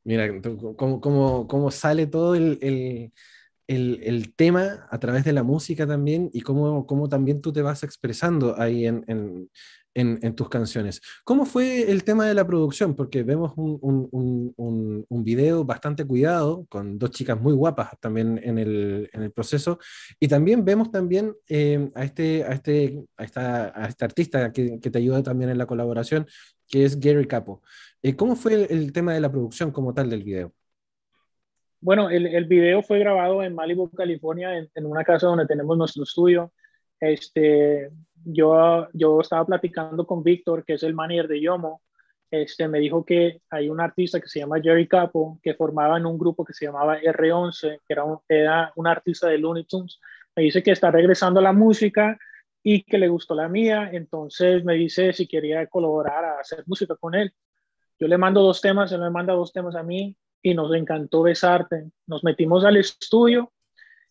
Mira, 0.03 0.29
cómo, 0.77 1.01
cómo, 1.01 1.47
cómo 1.47 1.71
sale 1.71 2.07
todo 2.07 2.35
el, 2.35 2.59
el 2.61 3.13
el, 3.67 4.01
el, 4.03 4.35
tema 4.35 4.87
a 4.91 4.99
través 4.99 5.25
de 5.25 5.33
la 5.33 5.43
música 5.43 5.87
también 5.87 6.31
y 6.33 6.43
cómo, 6.43 6.87
cómo, 6.87 7.09
también 7.09 7.41
tú 7.41 7.53
te 7.53 7.63
vas 7.63 7.83
expresando 7.83 8.61
ahí 8.61 8.87
en, 8.87 9.05
en, 9.95 10.35
tus 10.35 10.49
canciones. 10.49 11.01
¿Cómo 11.25 11.47
fue 11.47 11.91
el 11.91 12.05
tema 12.05 12.27
de 12.27 12.35
la 12.35 12.47
producción? 12.47 12.95
Porque 12.95 13.23
vemos 13.23 13.53
un, 13.57 15.25
video 15.25 15.65
bastante 15.65 16.05
cuidado, 16.05 16.67
con 16.69 16.99
dos 16.99 17.11
chicas 17.11 17.41
muy 17.41 17.55
guapas 17.55 17.91
también 18.01 18.41
en 18.43 18.59
el, 18.59 19.33
proceso, 19.35 19.79
y 20.21 20.29
también 20.29 20.65
vemos 20.65 20.91
también 20.91 21.35
eh, 21.49 21.89
a, 21.95 22.05
este, 22.05 22.45
a, 22.45 22.53
este, 22.53 23.05
a, 23.17 23.25
esta, 23.25 23.83
a 23.83 23.89
este 23.89 24.05
artista 24.05 24.53
que, 24.53 24.79
te 24.79 24.99
ayuda 24.99 25.23
también 25.23 25.51
en 25.51 25.59
la 25.59 25.67
colaboración, 25.67 26.27
que 26.69 26.85
es 26.85 26.99
Gary 26.99 27.27
Capo. 27.27 27.63
Eh, 28.03 28.17
¿Cómo 28.17 28.37
fue 28.37 28.67
el, 28.71 28.93
tema 28.93 29.15
de 29.15 29.21
la 29.21 29.31
producción 29.31 29.71
como 29.71 29.95
tal 29.95 30.11
del 30.11 30.25
video? 30.25 30.53
Bueno, 31.85 32.09
el, 32.09 32.27
el 32.27 32.47
video 32.47 32.83
fue 32.83 32.99
grabado 32.99 33.43
en 33.43 33.55
Malibu, 33.55 33.91
California, 33.91 34.57
en, 34.57 34.71
en 34.75 34.87
una 34.87 35.05
casa 35.05 35.27
donde 35.27 35.45
tenemos 35.45 35.77
nuestro 35.77 36.05
estudio. 36.05 36.51
Este, 36.99 37.91
yo, 38.25 38.89
yo 38.95 39.21
estaba 39.21 39.45
platicando 39.45 40.07
con 40.07 40.23
Víctor, 40.23 40.65
que 40.65 40.73
es 40.73 40.83
el 40.83 40.95
manager 40.95 41.29
de 41.29 41.43
Yomo, 41.43 41.83
este, 42.31 42.69
me 42.69 42.79
dijo 42.79 43.05
que 43.05 43.43
hay 43.51 43.69
un 43.69 43.83
artista 43.83 44.19
que 44.19 44.29
se 44.29 44.39
llama 44.39 44.63
Jerry 44.63 44.89
Capo, 44.89 45.39
que 45.43 45.53
formaba 45.53 45.99
en 45.99 46.07
un 46.07 46.17
grupo 46.17 46.43
que 46.43 46.55
se 46.55 46.65
llamaba 46.65 46.99
R11, 46.99 47.81
que 47.87 47.93
era 47.93 48.05
un, 48.05 48.19
era 48.31 48.73
un 48.77 48.87
artista 48.87 49.29
de 49.29 49.37
Looney 49.37 49.65
Tunes. 49.65 50.01
Me 50.35 50.45
dice 50.45 50.63
que 50.63 50.71
está 50.71 50.91
regresando 50.91 51.41
a 51.41 51.43
la 51.43 51.53
música 51.53 52.19
y 52.63 52.83
que 52.85 52.97
le 52.97 53.09
gustó 53.09 53.35
la 53.35 53.51
mía, 53.51 53.91
entonces 53.93 54.65
me 54.65 54.73
dice 54.73 55.13
si 55.13 55.27
quería 55.29 55.67
colaborar 55.67 56.25
a 56.25 56.41
hacer 56.41 56.65
música 56.67 56.97
con 56.97 57.15
él. 57.15 57.35
Yo 58.01 58.09
le 58.09 58.17
mando 58.17 58.41
dos 58.41 58.63
temas, 58.63 58.91
él 58.91 59.03
me 59.03 59.11
manda 59.11 59.35
dos 59.35 59.53
temas 59.53 59.77
a 59.77 59.83
mí 59.83 60.17
y 60.45 60.55
nos 60.55 60.73
encantó 60.75 61.23
besarte. 61.23 61.91
Nos 62.07 62.23
metimos 62.23 62.65
al 62.67 62.77
estudio 62.77 63.51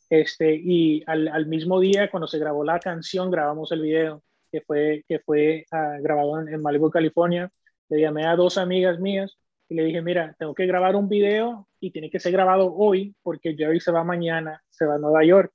este, 0.09 0.55
y 0.55 1.03
al, 1.05 1.45
mismo 1.45 1.79
día, 1.79 2.09
cuando 2.09 2.25
se 2.27 2.39
grabó 2.39 2.63
la 2.63 2.79
canción, 2.79 3.29
grabamos 3.29 3.71
el 3.71 3.81
video, 3.81 4.23
que 4.51 4.61
fue, 4.61 5.05
que 5.07 5.19
fue 5.19 5.65
ah, 5.71 5.97
grabado 6.01 6.39
en, 6.39 6.59
Malibu, 6.59 6.89
California. 6.89 7.51
Le 7.88 8.01
llamé 8.01 8.25
a 8.25 8.36
dos 8.36 8.57
amigas 8.57 8.99
mías 8.99 9.38
y 9.69 9.75
le 9.75 9.86
dije, 9.86 10.01
mira, 10.01 10.36
tengo 10.39 10.55
que 10.55 10.65
grabar 10.65 10.95
un 10.95 11.07
video 11.07 11.67
y 11.79 11.91
tiene 11.91 12.09
que 12.09 12.19
ser 12.19 12.31
grabado 12.31 12.73
hoy 12.73 13.15
porque 13.21 13.55
Jerry 13.55 13.79
se 13.79 13.91
va 13.91 14.03
mañana, 14.03 14.63
se 14.71 14.88
va 14.88 14.95
a 14.95 14.97
Nueva 14.97 15.23
York. 15.23 15.53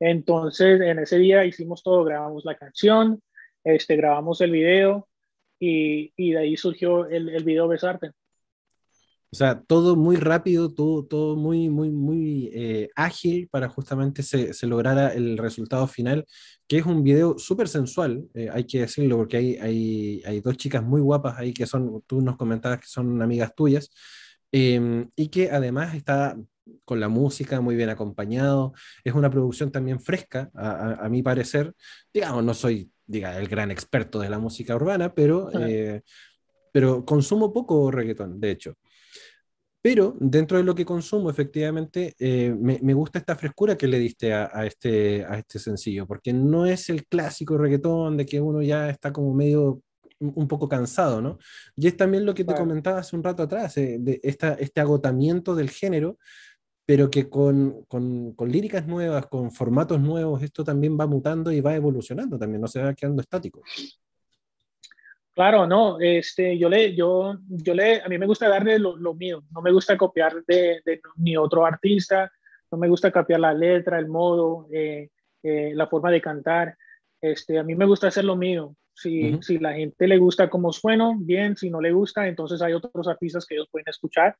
Entonces, 0.00 0.80
en 0.80 0.98
ese 0.98 1.18
día 1.18 1.44
hicimos 1.44 1.84
todo, 1.84 2.02
grabamos 2.02 2.44
la 2.44 2.56
canción, 2.56 3.22
este, 3.62 3.96
grabamos 3.96 4.40
el 4.40 4.50
video 4.50 5.08
y, 5.60 6.12
y 6.16 6.32
de 6.32 6.38
ahí 6.38 6.56
surgió 6.56 7.06
el, 7.06 7.28
el 7.28 7.44
video 7.44 7.68
Besarte. 7.68 8.10
O 9.30 9.36
sea, 9.36 9.60
todo 9.60 9.96
muy 9.96 10.16
rápido, 10.16 10.72
todo, 10.72 11.04
todo 11.04 11.36
muy, 11.36 11.68
muy, 11.68 11.90
muy 11.90 12.50
eh, 12.54 12.88
ágil 12.96 13.48
para 13.50 13.68
justamente 13.68 14.22
se, 14.22 14.54
se, 14.54 14.66
lograra 14.66 15.12
el 15.12 15.36
resultado 15.36 15.86
final, 15.86 16.26
que 16.66 16.78
es 16.78 16.86
un 16.86 17.02
video 17.02 17.38
súper 17.38 17.68
sensual, 17.68 18.24
eh, 18.34 18.48
hay 18.52 18.64
que 18.64 18.80
decirlo, 18.80 19.18
porque 19.18 19.36
hay, 19.36 19.56
hay, 19.56 20.22
hay, 20.24 20.40
dos 20.40 20.56
chicas 20.56 20.82
muy 20.82 21.00
guapas 21.00 21.38
ahí 21.38 21.52
que 21.52 21.66
son, 21.66 22.02
tú 22.06 22.20
nos 22.22 22.36
comentabas 22.36 22.80
que 22.80 22.86
son 22.86 23.20
amigas 23.20 23.54
tuyas, 23.54 23.90
em, 24.52 25.10
y 25.14 25.28
que 25.28 25.50
además 25.50 25.94
está 25.94 26.36
con 26.84 27.00
la 27.00 27.08
música 27.08 27.60
muy 27.60 27.76
bien 27.76 27.90
acompañado, 27.90 28.72
es 29.04 29.14
una 29.14 29.30
producción 29.30 29.70
también 29.70 30.00
fresca, 30.00 30.50
a, 30.54 31.04
a, 31.04 31.08
mi 31.08 31.22
parecer, 31.22 31.74
digamos, 32.12 32.44
no 32.44 32.54
soy 32.54 32.90
diga, 33.08 33.36
el 33.38 33.48
gran 33.48 33.70
experto 33.72 34.20
de 34.20 34.30
la 34.30 34.38
música 34.38 34.76
urbana, 34.76 35.12
pero, 35.14 35.50
eh, 35.58 36.02
pero 36.70 37.04
consumo 37.04 37.52
poco 37.52 37.90
reggaetón, 37.90 38.38
de 38.38 38.50
hecho. 38.52 38.74
Pero 39.80 40.16
dentro 40.18 40.58
de 40.58 40.64
lo 40.64 40.74
que 40.74 40.84
consumo, 40.84 41.30
efectivamente, 41.30 42.14
eh, 42.18 42.54
me, 42.58 42.80
me, 42.82 42.94
gusta 42.94 43.18
esta 43.18 43.36
frescura 43.36 43.76
que 43.76 43.86
le 43.86 43.98
diste 43.98 44.34
a, 44.34 44.50
a, 44.52 44.66
este, 44.66 45.24
a 45.24 45.38
este 45.38 45.58
sencillo, 45.58 46.06
porque 46.06 46.32
no 46.32 46.66
es 46.66 46.90
el 46.90 47.06
clásico 47.06 47.56
reggaetón 47.56 48.16
de 48.16 48.26
que 48.26 48.40
uno 48.40 48.60
ya 48.60 48.90
está 48.90 49.12
como 49.12 49.32
medio 49.34 49.82
un 50.20 50.48
poco 50.48 50.68
cansado, 50.68 51.20
¿no? 51.20 51.38
Y 51.76 51.86
es 51.86 51.96
también 51.96 52.26
lo 52.26 52.34
que 52.34 52.44
te 52.44 52.54
comentaba 52.54 52.98
hace 52.98 53.14
un 53.14 53.22
rato 53.22 53.44
atrás, 53.44 53.76
eh, 53.76 53.98
de 54.00 54.20
esta, 54.22 54.54
este 54.54 54.80
agotamiento 54.80 55.54
del 55.54 55.70
género, 55.70 56.18
pero 56.84 57.10
que 57.10 57.28
con, 57.28 57.84
con, 57.86 58.32
con, 58.32 58.50
líricas 58.50 58.86
nuevas, 58.86 59.26
con 59.26 59.52
formatos 59.52 60.00
nuevos, 60.00 60.42
esto 60.42 60.64
también 60.64 60.98
va 60.98 61.06
mutando 61.06 61.52
y 61.52 61.60
va 61.60 61.76
evolucionando 61.76 62.38
también, 62.38 62.60
no 62.60 62.68
se 62.68 62.82
va 62.82 62.94
quedando 62.94 63.22
estático. 63.22 63.62
Claro, 65.38 65.68
no, 65.68 66.00
este, 66.00 66.58
yo 66.58 66.68
le, 66.68 66.96
yo, 66.96 67.38
yo 67.48 67.72
le, 67.72 68.02
a 68.02 68.08
mí 68.08 68.18
me 68.18 68.26
gusta 68.26 68.48
darle 68.48 68.76
lo, 68.76 68.96
lo 68.96 69.14
mío, 69.14 69.44
no 69.52 69.62
me 69.62 69.70
gusta 69.70 69.96
copiar 69.96 70.44
de, 70.44 70.80
de, 70.84 71.00
ni 71.14 71.36
otro 71.36 71.64
artista, 71.64 72.28
no 72.72 72.76
me 72.76 72.88
gusta 72.88 73.12
copiar 73.12 73.38
la 73.38 73.54
letra, 73.54 74.00
el 74.00 74.08
modo, 74.08 74.66
eh, 74.72 75.10
eh, 75.44 75.70
la 75.76 75.86
forma 75.86 76.10
de 76.10 76.20
cantar, 76.20 76.76
este, 77.20 77.56
a 77.56 77.62
mí 77.62 77.76
me 77.76 77.86
gusta 77.86 78.08
hacer 78.08 78.24
lo 78.24 78.34
mío. 78.34 78.74
Si, 78.92 79.38
si 79.40 79.58
la 79.60 79.74
gente 79.74 80.08
le 80.08 80.18
gusta 80.18 80.50
como 80.50 80.72
sueno, 80.72 81.14
bien, 81.16 81.56
si 81.56 81.70
no 81.70 81.80
le 81.80 81.92
gusta, 81.92 82.26
entonces 82.26 82.60
hay 82.60 82.72
otros 82.72 83.06
artistas 83.06 83.46
que 83.46 83.54
ellos 83.54 83.68
pueden 83.70 83.88
escuchar, 83.88 84.34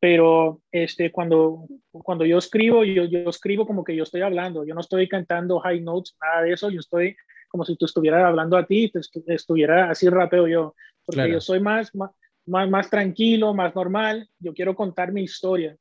pero 0.00 0.62
este, 0.72 1.12
cuando, 1.12 1.66
cuando 1.90 2.24
yo 2.24 2.38
escribo, 2.38 2.84
yo, 2.84 3.04
yo 3.04 3.28
escribo 3.28 3.66
como 3.66 3.84
que 3.84 3.94
yo 3.94 4.04
estoy 4.04 4.22
hablando, 4.22 4.64
yo 4.64 4.74
no 4.74 4.80
estoy 4.80 5.08
cantando 5.10 5.60
high 5.60 5.82
notes, 5.82 6.16
nada 6.22 6.40
de 6.40 6.54
eso, 6.54 6.70
yo 6.70 6.80
estoy 6.80 7.16
como 7.48 7.64
si 7.64 7.76
tú 7.76 7.86
estuvieras 7.86 8.24
hablando 8.24 8.56
a 8.56 8.66
ti, 8.66 8.90
te 8.90 9.00
estuviera 9.34 9.90
así 9.90 10.08
rápido 10.08 10.46
yo, 10.46 10.74
porque 11.04 11.30
yo 11.30 11.40
soy 11.40 11.60
más, 11.60 11.94
más, 11.94 12.10
más, 12.46 12.90
tranquilo, 12.90 13.54
más 13.54 13.74
normal, 13.74 14.28
yo 14.38 14.52
quiero 14.52 14.74
contar 14.74 15.12
mi 15.12 15.22
historia. 15.22 15.76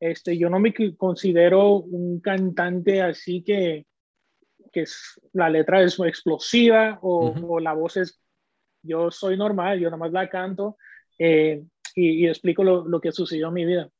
Este, 0.00 0.36
yo 0.36 0.50
no 0.50 0.58
me 0.58 0.74
considero 0.96 1.76
un 1.76 2.20
cantante 2.20 3.02
así 3.02 3.42
que, 3.44 3.86
que 4.72 4.84
la 5.32 5.48
letra 5.48 5.82
es 5.82 5.98
explosiva 6.00 6.98
o, 7.02 7.60
la 7.60 7.72
voz 7.74 7.98
es, 7.98 8.20
yo 8.82 9.10
soy 9.10 9.36
normal, 9.36 9.78
yo 9.78 9.88
nada 9.88 9.98
más 9.98 10.12
la 10.12 10.28
canto 10.28 10.76
eh, 11.18 11.62
y, 11.94 12.24
y, 12.24 12.26
explico 12.26 12.64
lo, 12.64 12.88
lo 12.88 13.00
que 13.00 13.12
sucedió 13.12 13.48
en 13.48 13.54
mi 13.54 13.64
vida. 13.64 13.90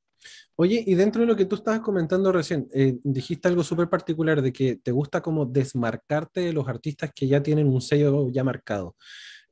Oye, 0.56 0.84
y 0.86 0.94
dentro 0.94 1.22
de 1.22 1.26
lo 1.26 1.36
que 1.36 1.46
tú 1.46 1.56
estabas 1.56 1.80
comentando 1.80 2.30
recién, 2.30 2.68
eh, 2.74 2.98
dijiste 3.02 3.48
algo 3.48 3.62
súper 3.62 3.88
particular 3.88 4.42
de 4.42 4.52
que 4.52 4.76
te 4.76 4.92
gusta 4.92 5.20
como 5.20 5.46
desmarcarte 5.46 6.40
de 6.40 6.52
los 6.52 6.68
artistas 6.68 7.10
que 7.14 7.26
ya 7.26 7.42
tienen 7.42 7.68
un 7.68 7.80
sello 7.80 8.28
ya 8.30 8.44
marcado. 8.44 8.96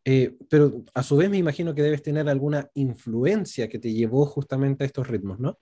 Eh, 0.05 0.37
pero 0.49 0.85
a 0.95 1.03
su 1.03 1.17
vez 1.17 1.29
me 1.29 1.39
imagino 1.39 1.75
que 1.75 1.83
debes 1.83 2.03
tener 2.03 2.29
alguna 2.29 2.69
influencia 2.75 3.69
que 3.69 3.79
te 3.79 3.93
llevó 3.93 4.25
justamente 4.27 4.85
a 4.85 4.87
estos 4.87 5.09
ritmos, 5.09 5.39
¿no? 5.41 5.59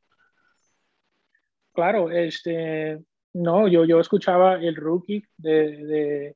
Claro, 1.73 2.11
este, 2.11 3.01
no, 3.33 3.69
yo, 3.69 3.85
yo 3.85 4.01
escuchaba 4.01 4.57
el 4.57 4.75
Rookie, 4.75 5.25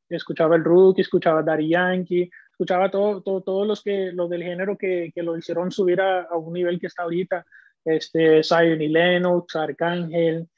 escuchaba 0.09 0.57
el 0.57 0.65
Rookie, 0.65 1.03
escuchaba 1.03 1.43
Daddy 1.43 1.69
Yankee, 1.69 2.31
escuchaba 2.53 2.91
todo, 2.91 3.23
todo, 3.23 3.41
todos 3.43 3.67
los, 3.67 3.83
que, 3.83 4.13
los 4.13 4.31
del 4.31 4.43
género 4.43 4.77
que, 4.79 5.11
que 5.15 5.23
lo 5.23 5.37
hicieron 5.37 5.71
subir 5.73 6.01
a, 6.01 6.23
a, 6.23 6.37
un 6.37 6.53
nivel 6.53 6.79
que 6.79 6.87
está 6.87 7.03
ahorita 7.03 7.45
este, 7.85 8.43
Zion 8.43 8.81
y 8.81 8.89
Lennox, 8.89 9.57
Arcángel, 9.57 10.49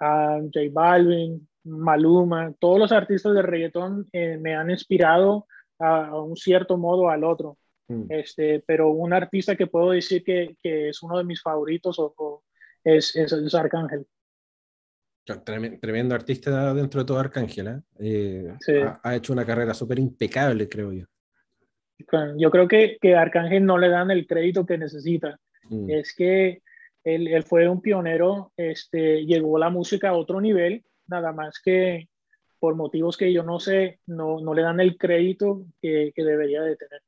uh, 0.00 0.42
J 0.52 0.60
Balvin, 0.70 1.48
Maluma, 1.64 2.52
todos 2.58 2.78
los 2.78 2.92
artistas 2.92 3.34
de 3.34 3.42
reggaetón 3.42 4.08
eh, 4.12 4.36
me 4.38 4.54
han 4.54 4.70
inspirado 4.70 5.46
a, 5.78 6.20
un 6.20 6.36
cierto 6.36 6.76
modo 6.76 7.08
al 7.08 7.24
otro. 7.24 7.58
Mm. 7.88 8.06
Este, 8.08 8.62
pero 8.66 8.90
un 8.90 9.12
artista 9.12 9.56
que 9.56 9.66
puedo 9.66 9.90
decir 9.90 10.24
que, 10.24 10.56
que 10.60 10.88
es 10.88 11.02
uno 11.02 11.18
de 11.18 11.24
mis 11.24 11.40
favoritos 11.40 11.96
o, 11.98 12.42
es, 12.84 13.14
es, 13.14 13.54
Arcángel. 13.54 14.06
Tremendo 15.80 16.16
artista 16.16 16.74
dentro 16.74 17.00
de 17.00 17.06
todo 17.06 17.18
Arcángel. 17.18 17.68
¿eh? 17.68 17.80
eh 18.00 18.92
ha, 19.02 19.14
hecho 19.14 19.32
una 19.32 19.46
carrera 19.46 19.72
súper 19.72 20.00
impecable, 20.00 20.68
creo 20.68 20.92
yo. 20.92 21.06
Yo 22.36 22.50
creo 22.50 22.66
que, 22.66 22.98
que 23.00 23.14
Arcángel 23.14 23.64
no 23.64 23.78
le 23.78 23.88
dan 23.88 24.10
el 24.10 24.26
crédito 24.26 24.66
que 24.66 24.78
necesita. 24.78 25.38
Mm. 25.70 25.90
Es 25.90 26.12
que 26.16 26.62
él, 27.04 27.42
fue 27.44 27.68
un 27.68 27.80
pionero, 27.80 28.52
este, 28.56 29.24
llegó 29.24 29.58
la 29.58 29.70
música 29.70 30.10
a 30.10 30.16
otro 30.16 30.40
nivel, 30.40 30.84
nada 31.06 31.32
más 31.32 31.60
que 31.62 32.08
por 32.58 32.76
motivos 32.76 33.16
que 33.16 33.32
yo 33.32 33.42
no 33.42 33.58
sé, 33.58 34.00
no, 34.06 34.40
no 34.40 34.54
le 34.54 34.62
dan 34.62 34.80
el 34.80 34.96
crédito 34.96 35.66
que, 35.80 36.12
que 36.14 36.24
debería 36.24 36.62
de 36.62 36.76
tener. 36.76 37.00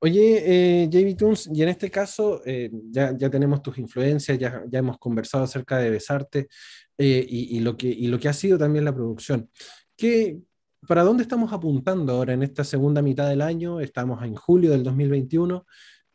Oye, 0.00 0.82
eh, 0.82 0.88
JB 0.90 1.16
Tunes, 1.16 1.50
y 1.52 1.62
en 1.62 1.68
este 1.70 1.90
caso 1.90 2.42
eh, 2.44 2.70
ya, 2.90 3.16
ya, 3.16 3.30
tenemos 3.30 3.62
tus 3.62 3.78
influencias, 3.78 4.38
ya, 4.38 4.62
ya, 4.68 4.78
hemos 4.78 4.98
conversado 4.98 5.44
acerca 5.44 5.78
de 5.78 5.90
Besarte 5.90 6.48
eh, 6.98 7.26
y, 7.26 7.56
y, 7.56 7.60
lo 7.60 7.76
que, 7.76 7.88
y 7.88 8.06
lo 8.08 8.18
que 8.18 8.28
ha 8.28 8.34
sido 8.34 8.58
también 8.58 8.84
la 8.84 8.94
producción. 8.94 9.48
¿Qué, 9.96 10.38
¿Para 10.86 11.02
dónde 11.02 11.22
estamos 11.22 11.52
apuntando 11.52 12.12
ahora 12.12 12.34
en 12.34 12.42
esta 12.42 12.64
segunda 12.64 13.00
mitad 13.00 13.28
del 13.28 13.40
año? 13.40 13.80
Estamos 13.80 14.22
en 14.22 14.34
julio 14.34 14.70
del 14.70 14.82
2021. 14.82 15.64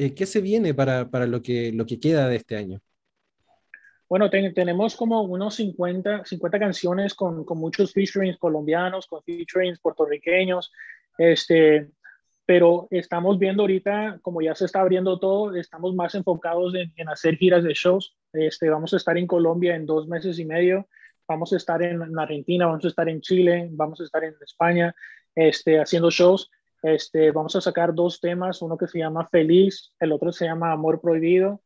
Eh, 0.02 0.16
¿qué 0.16 0.26
se 0.26 0.40
viene 0.40 0.74
para, 0.74 1.10
para, 1.10 1.28
lo, 1.28 1.42
que, 1.42 1.74
lo 1.74 1.86
que 1.86 2.00
queda 2.00 2.30
de 2.30 2.38
este 2.38 2.56
año? 2.56 2.80
Bueno, 4.08 4.30
tenemos 4.30 4.96
como 4.96 5.22
unos 5.24 5.56
50, 5.56 6.24
50 6.24 6.58
canciones 6.58 7.14
con, 7.14 7.44
con, 7.44 7.60
muchos 7.60 7.92
featurings 7.92 8.38
colombianos, 8.38 9.06
con 9.08 9.22
featurings 9.22 9.80
puertorriqueños, 9.80 10.72
este, 11.18 11.92
pero 12.46 12.88
estamos 12.92 13.38
viendo 13.38 13.64
ahorita, 13.64 14.20
como 14.22 14.42
ya 14.42 14.56
se 14.56 14.66
está 14.66 14.80
abriendo 14.80 15.20
todo, 15.20 15.54
estamos 15.56 15.94
más 15.94 16.16
enfocados 16.16 16.74
en, 16.76 16.94
en 16.96 17.10
hacer 17.10 17.36
giras 17.36 17.66
de 17.66 17.74
shows. 17.74 18.16
Este, 18.32 18.70
vamos 18.70 18.94
a 18.94 18.98
estar 18.98 19.18
en 19.18 19.28
Colombia 19.28 19.76
en 19.76 19.86
dos 19.86 20.08
meses 20.08 20.40
y 20.40 20.46
medio, 20.46 20.88
vamos 21.28 21.52
a 21.52 21.58
estar 21.58 21.84
en, 21.84 22.02
en 22.02 22.18
Argentina, 22.18 22.68
vamos 22.68 22.86
a 22.86 22.88
estar 22.88 23.10
en 23.10 23.20
Chile, 23.20 23.68
vamos 23.74 24.00
a 24.00 24.06
estar 24.06 24.24
en 24.24 24.34
España 24.42 24.96
este, 25.36 25.78
haciendo 25.78 26.10
shows 26.10 26.50
Este, 26.82 27.32
vamos 27.32 27.56
a 27.56 27.62
sacar 27.62 27.94
dos 27.94 28.20
temas, 28.20 28.62
uno 28.62 28.78
que 28.78 28.88
se 28.88 29.00
llama 29.00 29.28
Feliz, 29.28 29.94
el 30.00 30.12
otro 30.12 30.32
se 30.32 30.46
llama 30.46 30.72
Amor 30.72 31.02
Prohibido. 31.02 31.62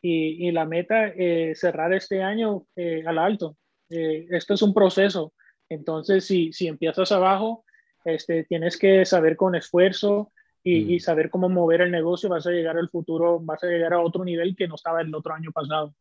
Y, 0.00 0.46
y 0.46 0.52
la 0.52 0.64
meta 0.64 1.08
es 1.08 1.58
cerrar 1.58 1.92
este 1.92 2.22
año 2.22 2.66
al 3.06 3.18
alto. 3.18 3.56
esto 3.88 4.54
es 4.54 4.62
un 4.62 4.72
proceso. 4.72 5.32
Entonces, 5.68 6.24
si, 6.24 6.52
si 6.52 6.68
empiezas 6.68 7.12
abajo, 7.12 7.64
este, 8.04 8.44
tienes 8.44 8.76
que 8.76 9.04
saber 9.04 9.36
con 9.36 9.54
esfuerzo 9.54 10.32
y, 10.62 10.96
mm. 10.96 11.00
saber 11.00 11.30
cómo 11.30 11.48
mover 11.48 11.82
el 11.82 11.90
negocio, 11.90 12.28
vas 12.28 12.46
a 12.46 12.50
llegar 12.50 12.76
al 12.76 12.88
futuro, 12.88 13.40
vas 13.40 13.62
a 13.64 13.66
llegar 13.66 13.92
a 13.92 14.00
otro 14.00 14.24
nivel 14.24 14.56
que 14.56 14.68
no 14.68 14.74
estaba 14.74 15.00
el 15.00 15.14
otro 15.14 15.34
año 15.34 15.50
pasado. 15.52 15.94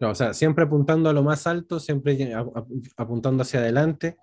o 0.00 0.14
sea, 0.14 0.34
siempre 0.34 0.64
apuntando 0.64 1.08
a 1.08 1.12
lo 1.12 1.22
más 1.22 1.46
alto, 1.46 1.78
siempre 1.80 2.32
apuntando 2.96 3.42
hacia 3.42 3.60
adelante. 3.60 4.16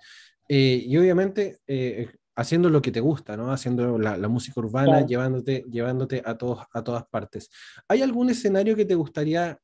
Eh, 0.48 0.84
y 0.86 0.98
obviamente 0.98 1.60
eh, 1.68 2.10
haciendo 2.40 2.70
lo 2.70 2.82
que 2.82 2.92
te 2.92 3.02
gusta, 3.02 3.36
¿no? 3.36 3.52
Haciendo 3.52 3.98
la, 3.98 4.28
música 4.30 4.62
urbana, 4.62 5.06
llevándote, 5.06 5.66
llevándote 5.70 6.22
a, 6.26 6.38
todos, 6.38 6.66
a 6.72 6.84
todas 6.84 7.06
partes. 7.06 7.50
¿Hay 7.88 8.02
algún 8.02 8.30
escenario 8.30 8.78
que 8.78 8.86
te 8.86 8.96
gustaría 8.96 9.60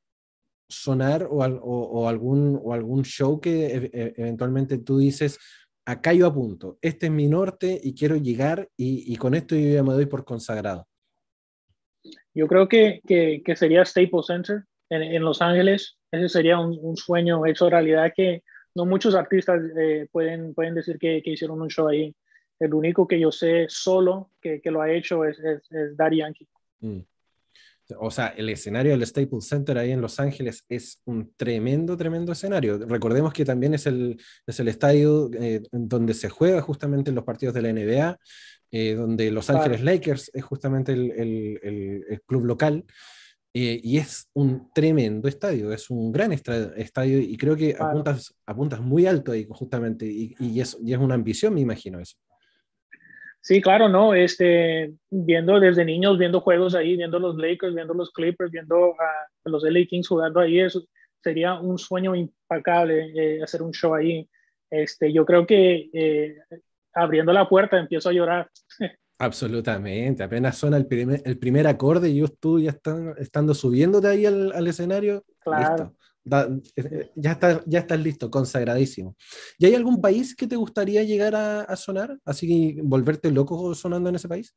sonar 0.67 1.23
o, 1.23 1.37
o, 1.37 2.09
algún, 2.09 2.59
o 2.61 2.73
algún 2.73 3.03
show 3.03 3.39
que 3.39 3.65
e, 3.67 3.91
e, 3.93 4.13
eventualmente 4.17 4.79
tú 4.79 4.97
dices, 4.97 5.39
acá 5.85 6.11
yo 6.11 6.27
apunto, 6.27 6.77
este 6.81 7.05
es 7.05 7.11
mi 7.13 7.27
norte 7.27 7.79
y 7.81 7.93
quiero 7.93 8.17
llegar 8.17 8.67
y, 8.75 9.15
con 9.15 9.35
esto 9.35 9.55
yo 9.55 9.69
ya 9.69 9.83
me 9.83 9.93
doy 9.93 10.07
por 10.07 10.25
consagrado? 10.25 10.85
Yo 12.33 12.47
creo 12.47 12.67
que, 12.67 12.99
que, 13.07 13.55
sería 13.55 13.85
Staples 13.85 14.25
Center 14.25 14.65
en, 14.89 15.23
Los 15.23 15.41
Ángeles. 15.41 15.97
Ese 16.11 16.27
sería 16.27 16.59
un, 16.59 16.97
sueño 16.97 17.45
hecho 17.45 17.69
realidad 17.69 18.11
que 18.13 18.43
no 18.75 18.85
muchos 18.85 19.15
artistas 19.15 19.61
eh, 19.79 20.07
pueden, 20.11 20.53
pueden 20.53 20.75
decir 20.75 20.97
que, 20.99 21.21
que, 21.23 21.31
hicieron 21.31 21.61
un 21.61 21.69
show 21.69 21.87
ahí. 21.87 22.13
El 22.59 22.73
único 22.73 23.07
que 23.07 23.19
yo 23.19 23.31
sé 23.31 23.65
solo 23.69 24.31
que, 24.41 24.61
lo 24.65 24.81
ha 24.81 24.91
hecho 24.91 25.25
es, 25.25 25.37
es, 25.39 25.97
Daddy 25.97 26.17
Yankee. 26.17 26.47
Mm. 26.79 26.99
O 27.99 28.09
sea, 28.09 28.27
el 28.29 28.49
escenario 28.49 28.91
del 28.93 29.05
Staples 29.05 29.47
Center 29.47 29.77
ahí 29.77 29.91
en 29.91 30.01
Los 30.01 30.19
Ángeles 30.19 30.65
es 30.69 31.01
un 31.05 31.33
tremendo, 31.35 31.95
tremendo 31.95 32.31
escenario. 32.31 32.79
Recordemos 32.79 33.31
que 33.31 33.45
también 33.45 33.75
es 33.75 33.85
el, 33.85 34.19
es 34.47 34.59
el 34.59 34.69
estadio 34.69 35.29
eh, 35.33 35.61
donde 35.71 36.15
se 36.15 36.29
juega 36.29 36.61
justamente 36.61 37.11
los 37.11 37.23
partidos 37.23 37.53
de 37.53 37.61
la 37.61 37.71
NBA, 37.71 38.17
eh, 38.71 38.95
donde 38.95 39.29
Los 39.29 39.51
Ángeles 39.51 39.83
Lakers 39.83 40.31
es 40.33 40.43
justamente 40.43 40.93
el, 40.93 41.11
el, 41.61 42.21
club 42.25 42.45
local. 42.45 42.85
Eh, 43.53 43.79
y 43.83 43.99
es 43.99 44.29
un 44.33 44.69
tremendo 44.73 45.29
estadio, 45.29 45.71
es 45.71 45.89
un 45.89 46.11
gran 46.11 46.33
estadio 46.33 47.19
y 47.19 47.37
creo 47.37 47.55
que 47.55 47.73
apuntas, 47.79 48.35
apuntas 48.45 48.81
muy 48.81 49.05
alto 49.05 49.31
ahí 49.31 49.47
justamente 49.49 50.05
y, 50.05 50.35
y, 50.39 50.59
es, 50.59 50.77
y 50.83 50.91
es 50.91 50.99
una 50.99 51.15
ambición, 51.15 51.53
me 51.53 51.61
imagino 51.61 52.01
eso. 52.01 52.17
Sí, 53.45 53.61
claro, 53.61 53.87
no, 53.87 54.15
este, 54.15 54.95
viendo 55.11 55.59
desde 55.59 55.85
niños, 55.85 56.17
viendo 56.17 56.41
juegos 56.41 56.73
ahí, 56.73 56.97
viendo 56.97 57.19
los 57.19 57.37
Lakers, 57.37 57.75
viendo 57.75 57.93
los 57.93 58.09
Clippers, 58.11 58.49
viendo 58.49 58.95
a 58.99 59.49
los 59.49 59.63
LA 59.63 59.85
Kings 59.87 60.07
jugando 60.07 60.39
ahí, 60.39 60.59
eso 60.59 60.81
sería 61.21 61.53
un 61.53 61.77
sueño 61.77 62.15
impecable 62.15 63.11
eh, 63.15 63.43
hacer 63.43 63.61
un 63.61 63.71
show 63.71 63.93
ahí. 63.93 64.27
Este, 64.71 65.13
yo 65.13 65.27
creo 65.27 65.45
que 65.45 65.91
eh, 65.93 66.37
abriendo 66.95 67.31
la 67.33 67.47
puerta 67.47 67.77
empiezo 67.77 68.09
a 68.09 68.13
llorar. 68.13 68.49
Absolutamente, 69.19 70.23
apenas 70.23 70.57
suena 70.57 70.77
el 70.77 70.87
primer, 70.87 71.21
el 71.23 71.37
primer 71.37 71.67
acorde 71.67 72.09
y 72.09 72.17
yo 72.17 72.25
estoy 72.25 72.63
ya 72.63 72.75
estando 73.17 73.53
subiéndote 73.53 74.07
ahí 74.07 74.25
al, 74.25 74.53
al 74.53 74.65
escenario. 74.65 75.23
Claro. 75.37 75.93
Eh, 76.25 77.11
ya, 77.15 77.31
está, 77.33 77.61
ya 77.65 77.79
estás 77.79 77.99
listo, 77.99 78.31
consagradísimo. 78.31 79.15
¿Y 79.57 79.67
hay 79.67 79.75
algún 79.75 80.01
país 80.01 80.35
que 80.35 80.47
te 80.47 80.55
gustaría 80.55 81.03
llegar 81.03 81.35
a, 81.35 81.75
sonar? 81.75 82.17
Así 82.25 82.79
volverte 82.81 83.31
loco 83.31 83.75
sonando 83.75 84.09
en 84.09 84.15
ese 84.15 84.27
país. 84.27 84.55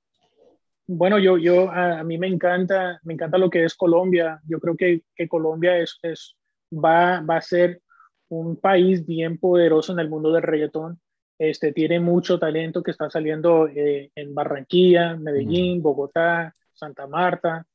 Bueno, 0.86 1.18
yo, 1.18 1.36
yo 1.36 1.70
a, 1.70 2.02
mí 2.02 2.16
me 2.16 2.28
encanta, 2.28 2.98
me 3.02 3.14
encanta 3.14 3.36
lo 3.36 3.50
que 3.50 3.64
es 3.64 3.74
Colombia. 3.74 4.40
Yo 4.46 4.58
creo 4.58 4.76
que, 4.76 5.02
que 5.14 5.28
Colombia 5.28 5.78
es, 5.78 5.98
es, 6.02 6.36
va, 6.72 7.20
va 7.20 7.36
a 7.36 7.42
ser 7.42 7.82
un 8.30 8.56
país 8.56 9.06
bien 9.06 9.38
poderoso 9.38 9.92
en 9.92 9.98
el 9.98 10.08
mundo 10.08 10.32
del 10.32 10.42
reggaetón. 10.42 10.98
Este, 11.38 11.72
tiene 11.72 12.00
mucho 12.00 12.38
talento 12.38 12.82
que 12.82 12.90
está 12.90 13.10
saliendo 13.10 13.68
eh, 13.68 14.10
en 14.14 14.34
Barranquilla, 14.34 15.16
Medellín, 15.16 15.82
Bogotá, 15.82 16.54
Santa 16.72 17.06
Marta. 17.06 17.66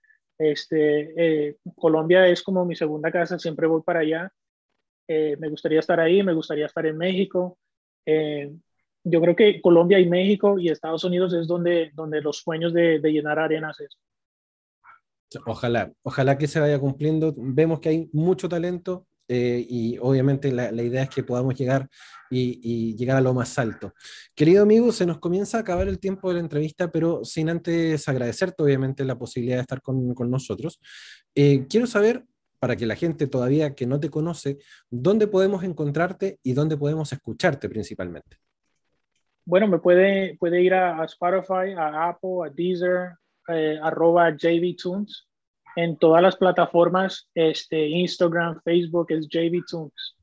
Este, 0.52 1.14
eh, 1.50 1.58
Colombia 1.76 2.28
es 2.28 2.44
como 2.44 2.66
mi 2.66 2.76
segunda 2.76 3.12
casa, 3.12 3.40
siempre 3.40 3.68
voy 3.68 3.82
para 3.82 4.02
allá. 4.02 4.32
Eh, 5.08 5.36
me 5.40 5.50
gustaría 5.50 5.80
estar 5.80 6.00
ahí, 6.00 6.24
me 6.24 6.34
gustaría 6.34 6.66
estar 6.66 6.86
en 6.86 6.98
México. 6.98 7.58
Eh, 8.06 8.52
yo 9.04 9.22
creo 9.22 9.36
que 9.36 9.62
Colombia 9.62 10.00
y 10.00 10.10
México 10.10 10.60
y 10.60 10.70
Estados 10.70 11.04
Unidos 11.04 11.34
es 11.34 11.48
donde, 11.48 11.92
donde 11.94 12.22
los 12.22 12.38
sueños 12.38 12.74
de, 12.74 13.00
de 13.00 13.12
llenar 13.12 13.40
arenas 13.40 13.80
es. 13.80 13.98
Ojalá, 15.46 15.92
ojalá 16.04 16.38
que 16.38 16.48
se 16.48 16.60
vaya 16.60 16.80
cumpliendo. 16.80 17.34
Vemos 17.36 17.80
que 17.80 17.90
hay 17.90 18.10
mucho 18.14 18.48
talento, 18.48 19.06
eh, 19.28 19.66
y 19.68 19.98
obviamente 20.00 20.52
la, 20.52 20.72
idea 20.72 21.04
es 21.04 21.10
que 21.10 21.24
podamos 21.24 21.56
llegar 21.56 21.90
y, 22.30 22.96
llegar 22.96 23.18
a 23.18 23.22
lo 23.22 23.34
más 23.34 23.58
alto. 23.58 23.94
Querido 24.36 24.64
amigo, 24.64 24.92
se 24.92 25.06
nos 25.06 25.20
comienza 25.20 25.58
a 25.58 25.62
acabar 25.62 25.88
el 25.88 26.00
tiempo 26.00 26.30
de 26.30 26.36
la 26.36 26.40
entrevista, 26.42 26.92
pero 26.92 27.24
sin 27.24 27.50
antes 27.50 28.08
agradecerte 28.08 28.64
obviamente 28.64 29.06
la 29.06 29.18
posibilidad 29.18 29.58
de 29.58 29.62
estar 29.62 29.82
con, 29.82 30.14
nosotros. 30.30 30.80
Eh, 31.36 31.66
quiero 31.70 31.88
saber, 31.88 32.26
para 32.60 32.76
que 32.76 32.86
la 32.86 32.96
gente 32.96 33.28
todavía 33.28 33.76
que 33.76 33.86
no 33.86 34.00
te 34.00 34.10
conoce, 34.10 34.58
dónde 34.90 35.28
podemos 35.28 35.64
encontrarte 35.64 36.40
y 36.44 36.54
dónde 36.54 36.78
podemos 36.78 37.12
escucharte 37.12 37.68
principalmente. 37.70 38.38
Bueno, 39.46 39.68
me 39.68 39.80
puede, 39.80 40.38
puede 40.38 40.62
ir 40.62 40.74
a, 40.74 41.04
Spotify, 41.04 41.74
a 41.78 42.08
Apple, 42.08 42.46
a 42.46 42.50
Deezer, 42.50 43.16
eh, 43.50 43.78
arroba 43.82 44.32
JVTunes 44.32 45.28
en 45.76 45.98
todas 45.98 46.22
las 46.22 46.36
plataformas, 46.36 47.30
este, 47.34 47.88
Instagram, 47.88 48.62
Facebook, 48.64 49.08
es 49.10 49.28
JV 49.28 49.64
Tunes. 49.68 50.16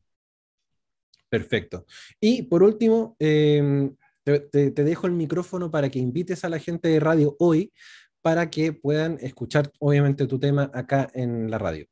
Perfecto. 1.28 1.86
Y 2.20 2.42
por 2.42 2.62
último, 2.62 3.16
em, 3.18 3.94
te, 4.24 4.70
dejo 4.70 5.07
el 5.07 5.12
micrófono 5.12 5.70
para 5.70 5.88
que 5.88 5.98
invites 5.98 6.44
a 6.44 6.48
la 6.48 6.59
gente 6.59 6.88
de 6.88 7.01
radio 7.01 7.36
hoy 7.38 7.72
para 8.20 8.51
que 8.51 8.72
puedan 8.72 9.16
escuchar, 9.20 9.70
obviamente, 9.78 10.26
tu 10.26 10.38
tema 10.38 10.70
acá 10.74 11.09
en 11.14 11.51
la 11.51 11.59
radio. 11.59 11.86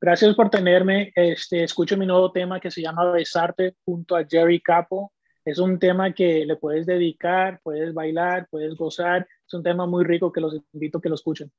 Gracias 0.00 0.34
por 0.34 0.50
tenerme. 0.50 1.12
Este, 1.14 1.62
escucho 1.62 1.96
mi 1.96 2.06
nuevo 2.06 2.32
tema 2.32 2.58
que 2.58 2.70
se 2.70 2.82
llama 2.82 3.12
Besarte 3.12 3.76
junto 3.84 4.16
a 4.16 4.24
Jerry 4.28 4.60
Capo. 4.60 5.12
Es 5.44 5.58
un 5.58 5.78
tema 5.78 6.12
que 6.12 6.44
le 6.44 6.56
puedes 6.56 6.86
dedicar, 6.86 7.60
puedes 7.62 7.94
bailar, 7.94 8.48
puedes 8.50 8.74
gozar. 8.74 9.28
Es 9.46 9.54
un 9.54 9.62
tema 9.62 9.86
muy 9.86 10.04
rico 10.04 10.32
que 10.32 10.40
los 10.40 10.58
invito 10.72 10.98
a 10.98 11.02
que 11.02 11.08
lo 11.08 11.14
escuchen 11.14 11.52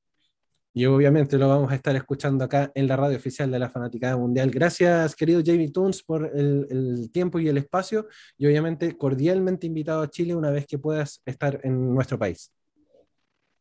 y 0.78 0.86
obviamente 0.88 1.38
lo 1.38 1.48
vamos 1.48 1.72
a 1.72 1.76
estar 1.76 1.96
escuchando 1.96 2.44
acá 2.44 2.70
en 2.76 2.86
la 2.86 2.98
radio 2.98 3.16
oficial 3.16 3.50
de 3.50 3.58
la 3.58 3.70
Fanaticada 3.70 4.18
Mundial. 4.18 4.52
Gracias, 4.52 5.16
querido 5.16 5.42
Jamie 5.44 5.72
Toons, 5.72 6.04
por 6.04 6.30
el, 6.36 7.10
tiempo 7.14 7.40
y 7.40 7.48
el 7.48 7.58
espacio 7.58 8.08
y 8.38 8.46
obviamente 8.46 8.98
cordialmente 8.98 9.68
invitado 9.68 10.02
a 10.02 10.10
Chile 10.10 10.36
una 10.36 10.52
vez 10.52 10.68
que 10.68 10.78
puedas 10.78 11.22
estar 11.26 11.62
en 11.64 11.94
nuestro 11.94 12.20
país. 12.20 12.52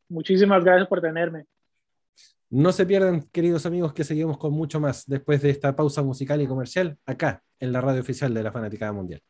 Muchísimas 0.09 0.65
gracias 0.65 0.89
por 0.89 1.01
tenerme. 1.01 1.45
No 2.51 2.73
se 2.73 2.85
pierdan, 2.85 3.23
queridos 3.31 3.65
amigos, 3.65 3.95
que 3.95 4.03
seguimos 4.03 4.37
con 4.37 4.53
mucho 4.53 4.81
más 4.81 5.05
después 5.07 5.41
de 5.41 5.51
esta 5.51 5.77
pausa 5.77 6.03
musical 6.03 6.43
y 6.43 6.49
comercial 6.49 6.99
acá 7.07 7.45
en 7.61 7.71
la 7.73 7.81
radio 7.81 8.01
oficial 8.01 8.35
de 8.35 8.43
la 8.43 8.51
Fanaticada 8.51 8.91
Mundial. 8.91 9.23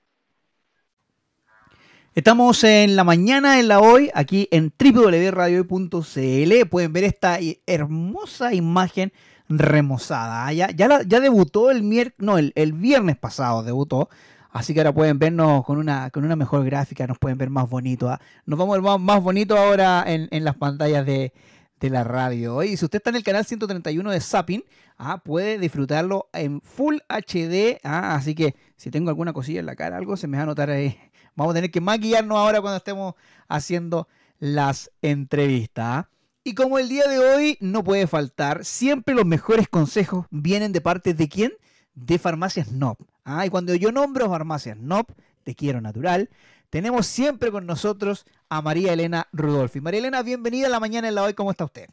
Estamos 2.15 2.63
en 2.63 2.95
la 2.95 3.03
mañana, 3.03 3.59
en 3.59 3.67
la 3.67 3.81
hoy, 3.81 4.09
aquí 4.15 4.47
en 4.53 4.73
www.radiohoy.cl. 4.79 6.69
Pueden 6.71 6.93
ver 6.93 7.03
esta 7.03 7.41
hermosa 7.67 8.55
imagen 8.55 9.13
remozada. 9.49 10.53
Ya, 10.53 10.71
ya, 10.71 11.03
ya 11.03 11.19
debutó 11.19 11.73
el, 11.73 11.83
no, 12.19 12.39
el, 12.39 12.73
viernes 12.73 13.17
pasado, 13.17 13.65
debutó. 13.65 14.11
Así 14.53 14.73
que 14.73 14.79
ahora 14.79 14.95
pueden 14.95 15.19
vernos 15.19 15.65
con 15.65 15.79
una, 15.79 16.11
con 16.11 16.25
una 16.25 16.37
mejor 16.37 16.65
gráfica, 16.65 17.05
nos 17.09 17.19
pueden 17.19 17.37
ver 17.37 17.51
más 17.51 17.69
bonito. 17.69 18.09
¿ah? 18.09 18.21
Nos 18.47 18.61
vamos 18.61 18.79
a 18.79 18.81
ver 18.81 19.01
más, 19.01 19.21
bonito 19.21 19.59
ahora 19.59 20.05
en, 20.07 20.45
las 20.45 20.55
pantallas 20.55 21.05
de, 21.05 21.33
la 21.81 22.05
radio. 22.05 22.63
Y 22.63 22.77
si 22.77 22.85
usted 22.85 22.99
está 22.99 23.11
en 23.11 23.17
el 23.17 23.25
canal 23.25 23.45
131 23.45 24.09
de 24.13 24.21
Zapping, 24.21 24.63
¿ah? 24.99 25.19
puede 25.19 25.59
disfrutarlo 25.59 26.29
en 26.33 26.61
Full 26.61 26.99
HD. 27.09 27.81
¿ah? 27.83 28.15
Así 28.15 28.37
que 28.37 28.55
si 28.77 28.93
tengo 28.93 29.11
alguna 29.11 29.33
cosilla 29.33 29.59
en 29.59 29.67
la 29.67 29.75
cara, 29.75 29.97
algo 29.97 30.17
se 30.17 30.29
me 30.29 30.37
va 30.37 30.45
a 30.45 30.47
notar 30.47 30.71
ahí 30.71 30.97
Vamos 31.37 31.53
a 31.53 31.55
tener 31.55 31.71
que 31.71 31.81
maquillarnos 31.81 32.39
ahora 32.39 32.61
cuando 32.61 32.77
estemos 32.77 33.15
haciendo 33.49 34.09
las 34.39 34.91
entrevistas. 35.03 35.85
¿ah? 35.85 36.09
Y 36.45 36.55
como 36.55 36.79
el 36.79 36.89
día 36.89 37.09
de 37.09 37.19
hoy 37.19 37.57
no 37.61 37.83
puede 37.83 38.07
faltar, 38.07 38.65
siempre 38.65 39.15
los 39.15 39.25
mejores 39.25 39.69
consejos 39.69 40.27
vienen 40.31 40.73
de 40.73 40.81
parte 40.81 41.15
de 41.15 41.29
quién? 41.29 41.53
De 41.95 42.19
Farmacias 42.19 42.73
NOP. 42.73 43.01
¿ah? 43.25 43.47
Y 43.47 43.51
cuando 43.51 43.75
yo 43.75 43.93
nombro 43.93 44.29
Farmacias 44.29 44.77
NOP, 44.77 45.11
te 45.43 45.55
quiero 45.55 45.81
natural, 45.81 46.31
tenemos 46.71 47.07
siempre 47.07 47.53
con 47.53 47.67
nosotros 47.67 48.27
a 48.49 48.61
María 48.61 48.93
Elena 48.93 49.29
Rudolfi. 49.33 49.81
María 49.81 50.01
Elena, 50.01 50.23
bienvenida 50.23 50.67
a 50.67 50.71
la 50.71 50.81
mañana 50.81 51.09
en 51.09 51.15
la 51.15 51.23
hoy. 51.23 51.35
¿Cómo 51.35 51.51
está 51.51 51.65
usted? 51.65 51.89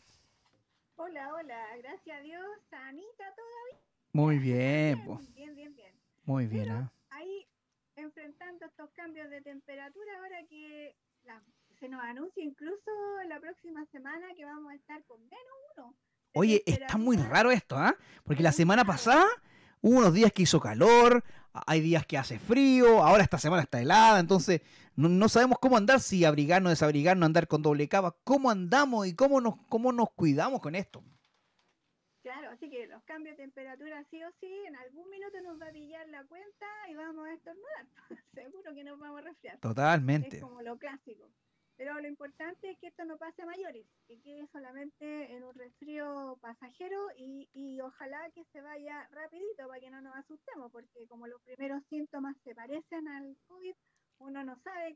Hola, 0.96 1.34
hola. 1.34 1.58
Gracias 1.82 2.18
a 2.18 2.22
Dios. 2.22 2.44
Anita 2.88 3.24
todavía. 3.36 3.80
Muy 4.12 4.40
bien. 4.40 5.06
Bien, 5.36 5.56
bien, 5.56 5.76
bien. 5.76 5.94
Muy 6.26 6.48
bien. 6.48 6.70
¿ah? 6.72 6.92
Ahí 6.92 7.01
estos 8.66 8.90
cambios 8.92 9.30
de 9.30 9.42
temperatura 9.42 10.12
ahora 10.18 10.44
que 10.50 10.96
se 11.80 11.90
nos 11.90 12.02
anuncia 12.02 12.44
incluso 12.44 12.92
la 13.28 13.40
próxima 13.40 13.86
semana 13.92 14.28
que 14.36 14.46
vamos 14.46 14.72
a 14.72 14.76
estar 14.76 15.04
con 15.06 15.20
menos 15.22 15.54
uno. 15.78 15.96
Oye, 16.34 16.64
está 16.66 16.98
muy 16.98 17.18
raro 17.18 17.52
esto, 17.52 17.76
¿ah? 17.76 17.96
Porque 18.24 18.44
la 18.44 18.52
semana 18.52 18.86
pasada 18.86 19.26
hubo 19.82 19.98
unos 19.98 20.14
días 20.14 20.32
que 20.32 20.44
hizo 20.44 20.60
calor, 20.60 21.24
hay 21.54 21.82
días 21.82 22.06
que 22.06 22.18
hace 22.18 22.40
frío, 22.40 23.04
ahora 23.04 23.24
esta 23.24 23.38
semana 23.38 23.64
está 23.64 23.82
helada, 23.82 24.20
entonces 24.20 24.62
no, 24.96 25.28
sabemos 25.30 25.58
cómo 25.60 25.78
andar, 25.78 26.00
si 26.00 26.24
abrigarnos, 26.24 26.72
desabrigarnos, 26.72 27.26
andar 27.26 27.48
con 27.48 27.62
doble 27.62 27.88
capa, 27.88 28.16
cómo 28.24 28.50
andamos 28.50 29.08
y 29.08 29.16
cómo 29.16 29.42
nos, 29.42 29.56
cómo 29.68 29.92
nos 29.92 30.12
cuidamos 30.12 30.62
con 30.62 30.76
esto. 30.76 31.04
Claro, 32.22 32.52
así 32.52 32.70
que 32.70 32.86
los 32.88 33.04
cambios 33.04 33.36
de 33.36 33.44
temperatura 33.44 34.04
sí 34.12 34.24
o 34.24 34.32
sí, 34.40 34.54
en 34.68 34.76
algún 34.76 35.10
minuto 35.10 35.42
nos 35.42 35.60
va 35.60 35.68
a 35.68 35.72
pillar 35.72 36.08
la 36.10 36.24
cuenta 36.26 36.68
y 36.88 36.96
vamos 36.96 37.28
a 37.28 37.34
estornudar. 37.34 37.88
Seguro 38.34 38.74
que 38.74 38.84
nos 38.84 39.00
vamos 39.00 39.20
a 39.20 39.22
resfriar. 39.22 39.60
Totalmente. 39.60 40.38
Es 40.38 40.44
como 40.44 40.62
lo 40.62 40.78
clásico. 40.78 41.32
Pero 41.78 42.00
lo 42.00 42.08
importante 42.08 42.70
es 42.70 42.78
que 42.78 42.88
esto 42.88 43.06
no 43.06 43.18
pase 43.18 43.42
a 43.42 43.46
mayores, 43.48 43.88
que 44.08 44.22
quede 44.22 44.46
solamente 44.52 45.34
en 45.34 45.44
un 45.44 45.56
resfrío 45.56 46.38
pasajero 46.40 47.08
y, 47.18 47.50
y 47.54 47.82
ojalá 47.82 48.30
que 48.36 48.46
se 48.52 48.62
vaya 48.62 49.08
rapidito 49.10 49.68
para 49.68 49.80
que 49.80 49.90
no 49.90 50.00
nos 50.00 50.16
asustemos, 50.16 50.72
porque 50.72 51.08
como 51.08 51.26
los 51.26 51.42
primeros 51.42 51.82
síntomas 51.90 52.36
se 52.44 52.54
parecen 52.54 53.08
al 53.08 53.36
COVID, 53.48 53.74
uno 54.20 54.44
no 54.44 54.60
sabe 54.60 54.96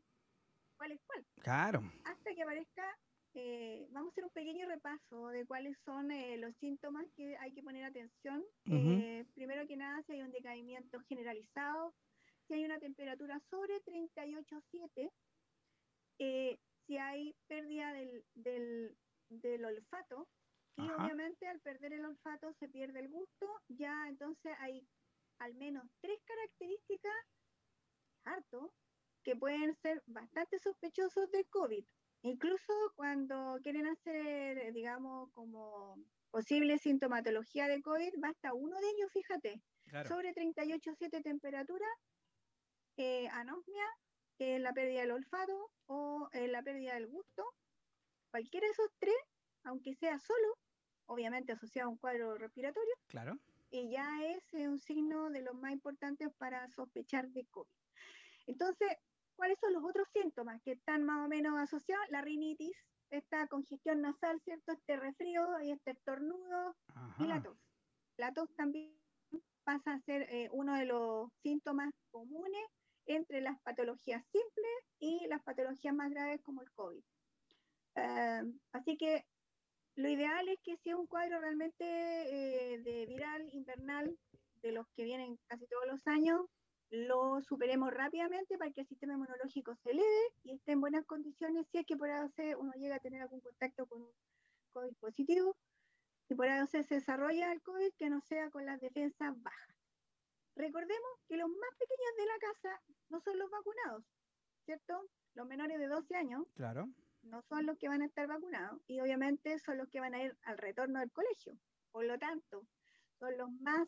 cuál 0.78 0.92
es 0.92 1.02
cuál. 1.08 1.26
Claro. 1.42 1.82
Hasta 2.04 2.36
que 2.36 2.44
aparezca, 2.44 2.98
eh, 3.36 3.88
vamos 3.92 4.10
a 4.10 4.12
hacer 4.12 4.24
un 4.24 4.32
pequeño 4.32 4.68
repaso 4.68 5.28
de 5.28 5.46
cuáles 5.46 5.78
son 5.86 6.12
eh, 6.12 6.38
los 6.38 6.56
síntomas 6.58 7.06
que 7.16 7.36
hay 7.38 7.52
que 7.54 7.62
poner 7.62 7.84
atención. 7.84 8.44
Eh, 8.66 9.26
primero 9.34 9.68
que 9.68 9.78
nada, 9.78 10.02
si 10.04 10.14
hay 10.14 10.22
un 10.22 10.32
decaimiento 10.32 11.00
generalizado, 11.02 11.94
si 12.48 12.54
hay 12.54 12.66
una 12.66 12.80
temperatura 12.80 13.40
sobre 13.50 13.82
38,7, 13.84 15.12
eh, 16.20 16.58
si 16.86 16.98
hay 16.98 17.36
pérdida 17.48 17.94
del, 17.94 18.24
del, 18.36 18.98
del 19.30 19.66
olfato, 19.66 20.28
y 20.78 20.90
obviamente 20.90 21.48
al 21.48 21.62
perder 21.62 21.94
el 21.94 22.06
olfato 22.06 22.52
se 22.54 22.68
pierde 22.68 23.00
el 23.00 23.10
gusto, 23.10 23.48
ya 23.70 24.08
entonces 24.10 24.54
hay 24.60 24.86
al 25.40 25.54
menos 25.56 25.84
tres 26.02 26.20
características, 26.26 27.14
harto, 28.26 28.74
que 29.24 29.36
pueden 29.36 29.76
ser 29.76 30.04
bastante 30.06 30.60
sospechosos 30.60 31.32
del 31.32 31.48
COVID. 31.50 31.86
Incluso 32.26 32.74
cuando 32.96 33.60
quieren 33.62 33.86
hacer, 33.86 34.74
digamos, 34.74 35.30
como 35.34 35.96
posible 36.32 36.80
sintomatología 36.80 37.68
de 37.68 37.84
COVID, 37.84 38.16
basta 38.18 38.52
uno 38.52 38.80
de 38.80 38.90
ellos, 38.90 39.12
fíjate, 39.12 39.62
sobre 40.08 40.34
38,7 40.34 41.22
temperatura, 41.22 41.86
eh, 42.98 43.28
anosmia, 43.28 43.86
eh, 44.40 44.58
la 44.58 44.74
pérdida 44.74 45.02
del 45.02 45.12
olfato 45.12 45.70
o 45.86 46.28
eh, 46.34 46.48
la 46.48 46.64
pérdida 46.64 46.96
del 46.96 47.06
gusto. 47.06 47.44
Cualquiera 48.32 48.66
de 48.66 48.72
esos 48.72 48.90
tres, 48.98 49.16
aunque 49.64 49.94
sea 49.94 50.18
solo, 50.18 50.58
obviamente 51.06 51.52
asociado 51.52 51.90
a 51.90 51.92
un 51.92 51.98
cuadro 51.98 52.40
respiratorio, 52.40 52.96
claro. 53.06 53.38
y 53.70 53.92
ya 53.92 54.10
es 54.26 54.52
un 54.54 54.80
signo 54.80 55.30
de 55.30 55.44
los 55.44 55.54
más 55.54 55.74
importantes 55.74 56.34
para 56.40 56.68
sospechar 56.70 57.28
de 57.30 57.46
COVID. 57.46 57.70
Entonces, 58.48 58.98
¿Cuáles 59.36 59.60
son 59.60 59.74
los 59.74 59.84
otros 59.84 60.08
síntomas 60.14 60.62
que 60.64 60.74
están 60.74 61.04
más 61.04 61.26
o 61.26 61.28
menos 61.28 61.58
asociados? 61.60 62.06
La 62.10 62.22
rinitis, 62.22 62.76
esta 63.10 63.48
congestión 63.48 64.02
nasal, 64.02 64.40
¿cierto? 64.42 64.72
Este 64.72 64.98
resfrío 64.98 65.60
y 65.62 65.72
este 65.72 65.92
estornudo 65.92 66.76
y 67.20 67.28
la 67.28 67.42
tos. 67.42 67.58
La 68.18 68.34
tos 68.34 68.54
también 68.56 68.96
pasa 69.64 69.94
a 69.94 70.00
ser 70.02 70.24
eh, 70.30 70.50
uno 70.52 70.76
de 70.76 70.86
los 70.86 71.32
síntomas 71.42 71.94
comunes 72.12 72.66
entre 73.08 73.42
las 73.42 73.60
patologías 73.62 74.24
simples 74.32 74.74
y 75.00 75.28
las 75.28 75.44
patologías 75.44 75.94
más 75.94 76.10
graves 76.12 76.42
como 76.42 76.62
el 76.62 76.72
COVID. 76.72 77.04
Eh, 77.96 78.44
así 78.72 78.98
que 78.98 79.26
lo 79.96 80.10
ideal 80.10 80.48
es 80.50 80.60
que 80.62 80.78
si 80.78 80.90
es 80.90 80.96
un 80.96 81.08
cuadro 81.08 81.40
realmente 81.40 81.84
eh, 81.84 82.80
de 82.80 83.06
viral 83.06 83.48
invernal, 83.54 84.18
de 84.62 84.72
los 84.72 84.88
que 84.96 85.04
vienen 85.04 85.38
casi 85.48 85.68
todos 85.68 85.88
los 85.88 86.06
años, 86.08 86.42
lo 86.90 87.42
superemos 87.42 87.92
rápidamente 87.94 88.58
para 88.58 88.72
que 88.72 88.82
el 88.82 88.88
sistema 88.88 89.14
inmunológico 89.14 89.76
se 89.76 89.92
eleve 89.92 90.34
y 90.44 90.54
esté 90.54 90.74
en 90.74 90.82
buenas 90.82 91.06
condiciones 91.06 91.68
si 91.72 91.80
es 91.80 91.86
que 91.86 91.98
por 91.98 92.10
hacer 92.10 92.58
uno 92.58 92.72
llega 92.74 92.96
a 92.96 93.00
tener 93.00 93.22
algún 93.22 93.42
contacto 93.42 93.86
con 93.88 94.02
un 94.02 94.12
COVID 94.74 94.96
positivo, 94.98 95.56
y 96.30 96.36
por 96.36 96.48
hacer 96.48 96.84
se 96.84 96.96
desarrolla 96.96 97.52
el 97.52 97.62
COVID 97.62 97.94
que 97.98 98.10
no 98.10 98.22
sea 98.22 98.50
con 98.50 98.66
las 98.66 98.80
defensas 98.80 99.42
bajas. 99.42 99.76
Recordemos 100.56 101.12
que 101.28 101.38
los 101.38 101.50
más 101.50 101.70
pequeños 101.78 102.16
de 102.18 102.26
la 102.26 102.40
casa 102.40 102.82
no 103.10 103.20
son 103.20 103.38
los 103.38 103.50
vacunados, 103.50 104.04
¿cierto? 104.64 105.10
Los 105.34 105.48
menores 105.48 105.80
de 105.80 105.88
12 105.88 106.16
años 106.16 106.48
claro. 106.56 106.90
no 107.24 107.42
son 107.44 107.66
los 107.66 107.78
que 107.78 107.90
van 107.90 108.02
a 108.02 108.06
estar 108.06 108.28
vacunados 108.28 108.82
y 108.88 109.02
obviamente 109.02 109.60
son 109.60 109.78
los 109.78 109.90
que 109.90 110.00
van 110.00 110.16
a 110.16 110.24
ir 110.24 110.38
al 110.44 110.58
retorno 110.58 111.00
del 111.00 111.12
colegio. 111.12 111.58
Por 111.92 112.06
lo 112.06 112.18
tanto, 112.18 112.66
son 113.20 113.38
los 113.38 113.52
más, 113.62 113.88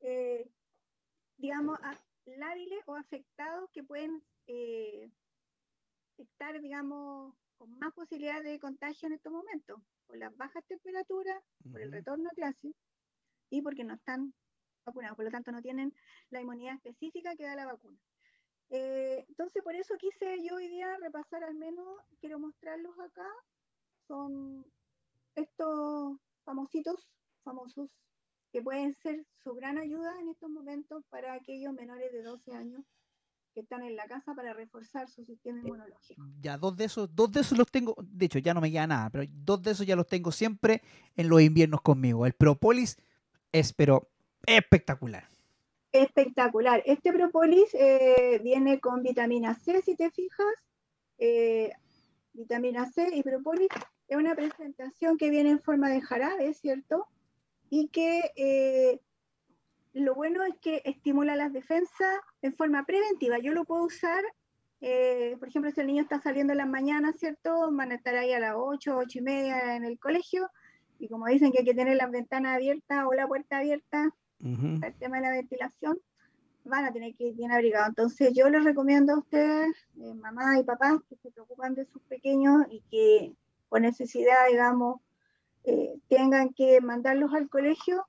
eh, 0.00 0.50
digamos, 1.36 1.78
lábiles 2.26 2.80
o 2.86 2.96
afectados 2.96 3.70
que 3.72 3.84
pueden 3.84 4.22
eh, 4.46 5.10
estar, 6.18 6.60
digamos, 6.60 7.34
con 7.56 7.70
más 7.78 7.92
posibilidad 7.94 8.42
de 8.42 8.58
contagio 8.58 9.06
en 9.06 9.14
estos 9.14 9.32
momentos, 9.32 9.80
por 10.06 10.18
las 10.18 10.36
bajas 10.36 10.64
temperaturas, 10.66 11.42
por 11.70 11.80
el 11.80 11.92
retorno 11.92 12.28
a 12.30 12.34
clase 12.34 12.74
y 13.50 13.62
porque 13.62 13.84
no 13.84 13.94
están 13.94 14.34
vacunados, 14.84 15.16
por 15.16 15.24
lo 15.24 15.30
tanto 15.30 15.52
no 15.52 15.62
tienen 15.62 15.94
la 16.30 16.40
inmunidad 16.40 16.74
específica 16.74 17.34
que 17.36 17.44
da 17.44 17.56
la 17.56 17.66
vacuna. 17.66 17.98
Eh, 18.70 19.24
entonces, 19.28 19.62
por 19.62 19.74
eso 19.74 19.94
quise 19.96 20.42
yo 20.44 20.56
hoy 20.56 20.68
día 20.68 20.96
repasar 20.98 21.44
al 21.44 21.54
menos, 21.54 21.86
quiero 22.20 22.38
mostrarlos 22.38 22.98
acá, 22.98 23.28
son 24.06 24.64
estos 25.34 26.18
famositos, 26.44 27.08
famosos 27.42 27.90
que 28.52 28.62
pueden 28.62 28.94
ser 28.94 29.24
su 29.42 29.54
gran 29.54 29.78
ayuda 29.78 30.18
en 30.20 30.28
estos 30.28 30.50
momentos 30.50 31.04
para 31.10 31.34
aquellos 31.34 31.72
menores 31.72 32.12
de 32.12 32.22
12 32.22 32.52
años 32.52 32.84
que 33.56 33.60
están 33.60 33.82
en 33.84 33.96
la 33.96 34.06
casa 34.06 34.34
para 34.34 34.52
reforzar 34.52 35.08
su 35.08 35.24
sistema 35.24 35.60
inmunológico. 35.60 36.22
Ya 36.42 36.58
dos 36.58 36.76
de 36.76 36.84
esos, 36.84 37.14
dos 37.16 37.32
de 37.32 37.40
esos 37.40 37.56
los 37.56 37.70
tengo, 37.70 37.96
de 37.98 38.26
hecho 38.26 38.38
ya 38.38 38.52
no 38.52 38.60
me 38.60 38.70
queda 38.70 38.86
nada, 38.86 39.08
pero 39.08 39.24
dos 39.32 39.62
de 39.62 39.70
esos 39.70 39.86
ya 39.86 39.96
los 39.96 40.06
tengo 40.06 40.30
siempre 40.30 40.82
en 41.16 41.30
los 41.30 41.40
inviernos 41.40 41.80
conmigo. 41.80 42.26
El 42.26 42.34
propolis 42.34 42.98
es 43.52 43.72
pero 43.72 44.10
espectacular. 44.46 45.26
Espectacular. 45.90 46.82
Este 46.84 47.14
propolis 47.14 47.72
eh, 47.72 48.40
viene 48.44 48.78
con 48.78 49.02
vitamina 49.02 49.54
C, 49.54 49.80
si 49.80 49.96
te 49.96 50.10
fijas. 50.10 50.54
Eh, 51.16 51.72
vitamina 52.34 52.84
C 52.84 53.08
y 53.14 53.22
propolis 53.22 53.68
es 54.08 54.16
una 54.18 54.34
presentación 54.34 55.16
que 55.16 55.30
viene 55.30 55.48
en 55.48 55.60
forma 55.60 55.88
de 55.88 56.02
jarabe, 56.02 56.52
¿cierto? 56.52 57.06
Y 57.70 57.88
que 57.88 58.32
eh, 58.36 59.00
lo 59.92 60.14
bueno 60.14 60.44
es 60.44 60.54
que 60.60 60.82
estimula 60.84 61.36
las 61.36 61.52
defensas 61.52 62.20
en 62.42 62.54
forma 62.54 62.84
preventiva. 62.84 63.38
Yo 63.38 63.52
lo 63.52 63.64
puedo 63.64 63.84
usar, 63.84 64.22
eh, 64.80 65.36
por 65.38 65.48
ejemplo, 65.48 65.70
si 65.70 65.80
el 65.80 65.86
niño 65.86 66.02
está 66.02 66.20
saliendo 66.20 66.52
en 66.52 66.58
las 66.58 66.68
mañanas, 66.68 67.16
¿cierto? 67.18 67.70
Van 67.72 67.92
a 67.92 67.94
estar 67.94 68.14
ahí 68.14 68.32
a 68.32 68.40
las 68.40 68.54
8, 68.56 68.96
8 68.96 69.18
y 69.18 69.22
media 69.22 69.76
en 69.76 69.84
el 69.84 69.98
colegio, 69.98 70.50
y 70.98 71.08
como 71.08 71.26
dicen 71.26 71.52
que 71.52 71.60
hay 71.60 71.64
que 71.64 71.74
tener 71.74 71.96
las 71.96 72.10
ventanas 72.10 72.56
abiertas 72.56 73.04
o 73.06 73.14
la 73.14 73.26
puerta 73.26 73.58
abierta, 73.58 74.10
el 74.38 74.94
tema 74.98 75.16
de 75.16 75.22
la 75.22 75.30
ventilación, 75.30 75.98
van 76.64 76.84
a 76.84 76.92
tener 76.92 77.14
que 77.14 77.28
ir 77.28 77.34
bien 77.34 77.52
abrigados. 77.52 77.88
Entonces 77.88 78.32
yo 78.34 78.48
les 78.48 78.64
recomiendo 78.64 79.14
a 79.14 79.18
ustedes, 79.18 79.74
eh, 79.98 80.14
mamás 80.14 80.60
y 80.60 80.64
papás, 80.64 80.98
que 81.08 81.16
se 81.16 81.30
preocupan 81.30 81.74
de 81.74 81.86
sus 81.86 82.02
pequeños 82.02 82.66
y 82.70 82.82
que 82.90 83.32
por 83.68 83.80
necesidad, 83.80 84.48
digamos, 84.50 85.00
eh, 85.66 85.98
tengan 86.08 86.54
que 86.54 86.80
mandarlos 86.80 87.34
al 87.34 87.48
colegio, 87.48 88.06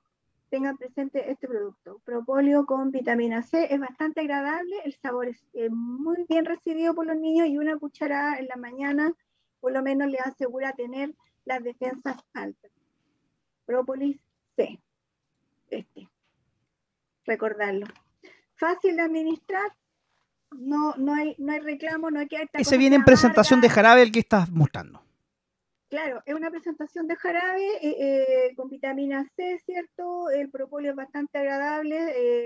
tengan 0.48 0.78
presente 0.78 1.30
este 1.30 1.46
producto. 1.46 2.00
Propóleo 2.04 2.64
con 2.64 2.90
vitamina 2.90 3.42
C 3.42 3.66
es 3.72 3.78
bastante 3.78 4.20
agradable, 4.20 4.76
el 4.84 4.94
sabor 4.94 5.28
es 5.28 5.70
muy 5.70 6.24
bien 6.28 6.44
recibido 6.44 6.94
por 6.94 7.06
los 7.06 7.16
niños 7.16 7.48
y 7.48 7.58
una 7.58 7.76
cucharada 7.76 8.38
en 8.38 8.46
la 8.46 8.56
mañana 8.56 9.12
por 9.60 9.72
lo 9.72 9.82
menos 9.82 10.08
les 10.08 10.20
asegura 10.20 10.72
tener 10.72 11.14
las 11.44 11.62
defensas 11.62 12.16
altas. 12.32 12.70
Própolis 13.66 14.18
C. 14.56 14.80
Este. 15.70 16.08
Recordarlo. 17.24 17.86
Fácil 18.56 18.96
de 18.96 19.02
administrar. 19.02 19.74
No, 20.52 20.94
no, 20.96 21.14
hay, 21.14 21.34
no 21.38 21.52
hay 21.52 21.60
reclamo, 21.60 22.10
no 22.10 22.20
hay 22.20 22.28
que... 22.28 22.48
Ese 22.54 22.78
viene 22.78 22.96
en 22.96 23.04
presentación 23.04 23.60
de 23.60 23.68
jarabe 23.68 24.02
el 24.02 24.12
que 24.12 24.20
estás 24.20 24.50
mostrando. 24.50 25.02
Claro, 25.88 26.22
es 26.26 26.34
una 26.34 26.50
presentación 26.50 27.06
de 27.06 27.16
jarabe 27.16 27.66
eh, 27.80 27.96
eh, 27.98 28.54
con 28.56 28.68
vitamina 28.68 29.24
C, 29.34 29.58
¿cierto? 29.64 30.28
El 30.28 30.50
propóleo 30.50 30.90
es 30.90 30.96
bastante 30.96 31.38
agradable 31.38 31.96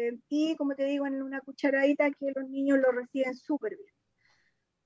eh, 0.09 0.19
y, 0.29 0.55
como 0.57 0.77
te 0.77 0.85
digo, 0.85 1.09
en 1.09 1.21
una 1.21 1.41
cucharadita 1.41 2.09
que 2.13 2.33
los 2.37 2.49
niños 2.49 2.79
lo 2.79 2.93
reciben 2.93 3.35
súper 3.35 3.77
bien. 3.77 3.93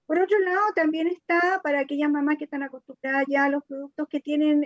Por 0.07 0.20
otro 0.20 0.38
lado, 0.38 0.72
también 0.74 1.07
está 1.07 1.61
para 1.62 1.80
aquellas 1.80 2.11
mamás 2.11 2.38
que 2.38 2.44
están 2.44 2.62
acostumbradas 2.62 3.24
ya 3.28 3.44
a 3.44 3.50
los 3.50 3.62
productos 3.64 4.09
que 4.09 4.20
tienen 4.20 4.64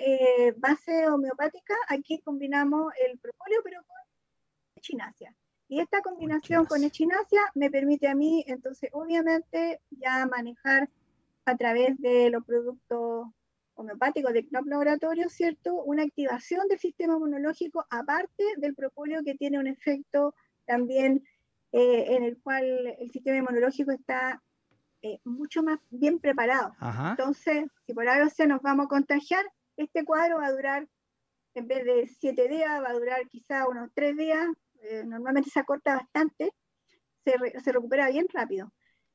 base 0.59 1.09
homeopática. 1.09 1.74
Aquí 1.88 2.20
combinamos 2.20 2.93
el 3.09 3.18
propóleo, 3.18 3.61
pero 3.64 3.82
con 3.82 4.82
chinasia. 4.82 5.34
Y 5.66 5.80
esta 5.80 6.03
combinación 6.03 6.66
con 6.66 6.84
echinacia 6.84 7.41
me 7.55 7.70
permite 7.70 8.07
a 8.07 8.14
mí, 8.14 8.45
entonces, 8.47 8.91
obviamente, 8.93 9.80
ya 9.91 10.26
manejar 10.26 10.91
a 11.47 11.57
través 11.57 11.99
de 11.99 12.28
los 12.30 12.45
productos 12.45 13.28
homeopáticos 13.81 14.33
de 14.33 14.47
Knop 14.47 14.66
Laboratorio, 14.66 15.28
¿cierto? 15.28 15.74
Una 15.74 16.03
activación 16.03 16.68
del 16.68 16.78
sistema 16.78 17.14
inmunológico, 17.14 17.87
aparte 17.91 18.45
del 18.59 18.74
propóleo 18.74 19.22
que 19.24 19.35
tiene 19.35 19.59
un 19.59 19.66
efecto 19.66 20.35
también 20.66 21.24
eh, 21.72 22.16
en 22.16 22.24
el 22.24 22.39
cual 22.43 22.64
el 22.99 23.11
sistema 23.11 23.39
inmunológico 23.39 23.91
está 23.91 24.43
eh, 25.03 25.18
mucho 25.24 25.62
más 25.62 25.78
bien 25.91 26.18
preparado. 26.18 26.74
Entonces, 27.11 27.64
si 27.87 27.95
por 27.95 28.09
algo 28.09 28.28
se 28.28 28.47
nos 28.47 28.61
vamos 28.61 28.87
a 28.87 28.89
contagiar, 28.89 29.45
este 29.76 30.05
cuadro 30.05 30.39
va 30.39 30.47
a 30.47 30.53
durar, 30.53 30.89
en 31.55 31.66
vez 31.66 31.85
de 31.85 32.07
siete 32.07 32.49
días, 32.49 32.83
va 32.83 32.91
a 32.91 32.95
durar 32.95 33.26
quizá 33.28 33.66
unos 33.66 33.91
tres 33.95 34.16
días, 34.16 34.47
eh, 34.83 35.05
normalmente 35.07 35.51
se 35.51 35.59
acorta 35.59 35.97
bastante, 35.97 36.53
se, 37.24 37.61
se, 37.61 37.72
recupera 37.72 38.11
bien 38.11 38.26
rápido. 38.33 38.72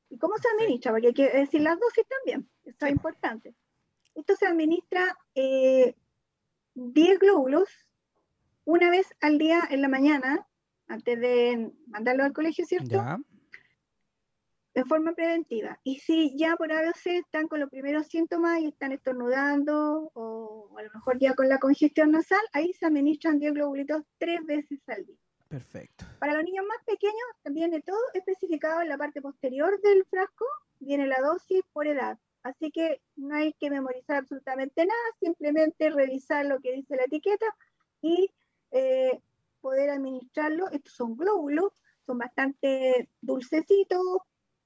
¿Y 0.09 0.17
cómo 0.17 0.35
se 0.37 0.47
administra? 0.55 0.91
Porque 0.91 1.07
hay 1.07 1.13
que 1.13 1.29
decir 1.29 1.61
las 1.61 1.79
dosis 1.79 2.05
también, 2.07 2.49
eso 2.63 2.85
es 2.85 2.91
importante. 2.91 3.55
Esto 4.15 4.35
se 4.35 4.47
administra 4.47 5.17
10 5.33 5.95
eh, 6.75 7.17
glóbulos 7.19 7.69
una 8.63 8.89
vez 8.89 9.07
al 9.21 9.37
día 9.37 9.61
en 9.69 9.81
la 9.81 9.87
mañana, 9.87 10.47
antes 10.87 11.19
de 11.19 11.71
mandarlo 11.87 12.23
al 12.23 12.33
colegio, 12.33 12.65
¿cierto? 12.65 13.03
En 14.73 14.85
forma 14.87 15.13
preventiva. 15.13 15.79
Y 15.83 15.99
si 15.99 16.37
ya 16.37 16.55
por 16.57 16.71
ABC 16.71 17.05
están 17.07 17.47
con 17.47 17.59
los 17.59 17.69
primeros 17.69 18.07
síntomas 18.07 18.59
y 18.59 18.67
están 18.67 18.91
estornudando 18.91 20.11
o, 20.13 20.75
a 20.77 20.83
lo 20.83 20.89
mejor 20.93 21.17
ya 21.19 21.33
con 21.33 21.47
la 21.47 21.59
congestión 21.59 22.11
nasal, 22.11 22.41
ahí 22.51 22.73
se 22.73 22.85
administran 22.85 23.39
10 23.39 23.53
globulitos 23.53 24.03
tres 24.17 24.45
veces 24.45 24.79
al 24.87 25.05
día. 25.05 25.17
Perfecto. 25.47 26.05
Para 26.19 26.33
los 26.33 26.43
niños 26.43 26.65
más 26.67 26.83
pequeños, 26.85 27.25
viene 27.51 27.81
todo 27.81 27.99
especificado 28.13 28.81
en 28.81 28.89
la 28.89 28.97
parte 28.97 29.21
posterior 29.21 29.79
del 29.81 30.03
frasco, 30.05 30.45
viene 30.79 31.07
la 31.07 31.21
dosis 31.21 31.61
por 31.71 31.87
edad. 31.87 32.17
Así 32.45 32.69
que 32.69 33.01
no 33.15 33.35
hay 33.35 33.53
que 33.53 33.71
memorizar 33.71 34.17
absolutamente 34.17 34.85
nada, 34.85 34.99
simplemente 35.19 35.89
revisar 35.89 36.45
lo 36.45 36.59
que 36.59 36.73
dice 36.73 36.95
la 36.95 37.05
etiqueta 37.05 37.47
y 38.03 38.29
eh, 38.69 39.19
poder 39.61 39.89
administrarlo. 39.89 40.69
Estos 40.69 40.93
son 40.93 41.17
glóbulos, 41.17 41.73
son 42.05 42.19
bastante 42.19 43.09
dulcecitos, 43.19 44.19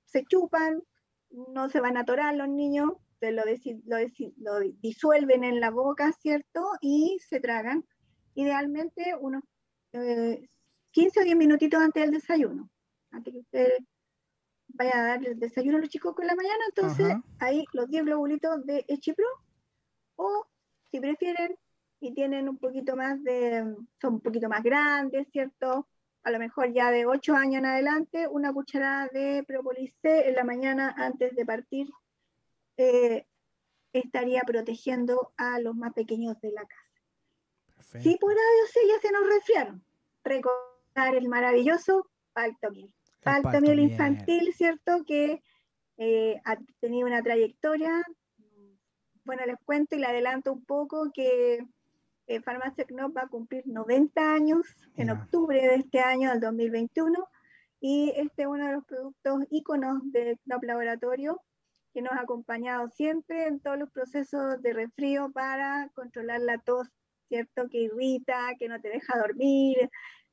se 0.03 0.25
chupan, 0.25 0.83
no 1.29 1.69
se 1.69 1.79
van 1.79 1.95
a 1.95 2.01
atorar 2.01 2.35
los 2.35 2.49
niños, 2.49 2.91
lo, 3.21 3.43
lo, 3.45 4.59
disuelven 4.81 5.45
en 5.45 5.61
la 5.61 5.69
boca, 5.69 6.11
¿cierto? 6.11 6.61
Y 6.81 7.17
se 7.29 7.39
tragan. 7.39 7.85
Idealmente 8.35 9.15
unos 9.21 9.43
15 9.93 11.19
eh, 11.19 11.21
o 11.21 11.23
10 11.23 11.37
minutitos 11.37 11.79
antes 11.79 12.03
del 12.03 12.11
desayuno, 12.11 12.69
antes 13.11 13.33
que 13.33 13.39
ustedes 13.39 13.79
vaya 14.79 14.97
a 14.97 15.07
dar 15.07 15.27
el 15.27 15.37
desayuno 15.37 15.77
a 15.77 15.81
los 15.81 15.89
chicos 15.89 16.15
con 16.15 16.25
la 16.25 16.35
mañana, 16.35 16.63
entonces 16.69 17.13
ahí 17.39 17.65
los 17.73 17.89
10 17.89 18.05
globulitos 18.05 18.65
de 18.65 18.85
Echipro, 18.87 19.27
o 20.15 20.47
si 20.89 21.01
prefieren 21.01 21.57
y 21.99 22.13
tienen 22.13 22.47
un 22.47 22.57
poquito 22.57 22.95
más 22.95 23.21
de, 23.21 23.75
son 23.99 24.13
un 24.15 24.21
poquito 24.21 24.47
más 24.47 24.63
grandes, 24.63 25.27
¿cierto? 25.33 25.85
A 26.23 26.31
lo 26.31 26.39
mejor 26.39 26.71
ya 26.71 26.91
de 26.91 27.05
8 27.05 27.35
años 27.35 27.59
en 27.59 27.65
adelante, 27.65 28.27
una 28.29 28.53
cucharada 28.53 29.09
de 29.09 29.43
propolis 29.45 29.93
C 30.01 30.29
en 30.29 30.35
la 30.35 30.45
mañana 30.45 30.95
antes 30.97 31.35
de 31.35 31.45
partir 31.45 31.89
eh, 32.77 33.25
estaría 33.91 34.43
protegiendo 34.43 35.33
a 35.35 35.59
los 35.59 35.75
más 35.75 35.93
pequeños 35.93 36.39
de 36.39 36.53
la 36.53 36.61
casa. 36.61 37.99
Si 38.01 38.15
por 38.15 38.31
audio 38.31 38.65
C 38.71 38.79
ya 38.87 38.99
se 39.01 39.11
nos 39.11 39.27
resfriaron, 39.27 39.83
recordar 40.23 41.15
el 41.15 41.27
maravilloso 41.27 42.09
Paltomil. 43.21 43.43
Paltomil 43.43 43.79
infantil, 43.79 44.53
¿cierto? 44.53 45.03
Que 45.05 45.41
eh, 45.97 46.41
ha 46.45 46.57
tenido 46.79 47.07
una 47.07 47.21
trayectoria. 47.21 48.03
Bueno, 49.23 49.45
les 49.45 49.57
cuento 49.65 49.95
y 49.95 49.99
le 49.99 50.07
adelanto 50.07 50.53
un 50.53 50.65
poco 50.65 51.11
que 51.13 51.59
eh, 52.27 52.41
Farmacia 52.41 52.85
Knop 52.85 53.15
va 53.17 53.23
a 53.23 53.27
cumplir 53.27 53.63
90 53.65 54.33
años 54.33 54.75
en 54.95 55.09
octubre 55.09 55.59
de 55.59 55.75
este 55.75 55.99
año, 55.99 56.29
del 56.29 56.39
2021, 56.39 57.27
y 57.81 58.13
este 58.15 58.43
es 58.43 58.47
uno 58.47 58.65
de 58.67 58.73
los 58.73 58.85
productos 58.85 59.43
íconos 59.49 59.99
de 60.11 60.37
Knop 60.45 60.63
Laboratorio 60.63 61.41
que 61.93 62.01
nos 62.01 62.13
ha 62.13 62.21
acompañado 62.21 62.87
siempre 62.89 63.47
en 63.47 63.59
todos 63.59 63.77
los 63.77 63.89
procesos 63.91 64.61
de 64.61 64.73
resfrío 64.73 65.31
para 65.31 65.89
controlar 65.95 66.41
la 66.41 66.57
tos, 66.59 66.87
¿cierto? 67.27 67.67
Que 67.69 67.79
irrita, 67.79 68.55
que 68.59 68.69
no 68.69 68.79
te 68.79 68.89
deja 68.89 69.17
dormir, 69.17 69.89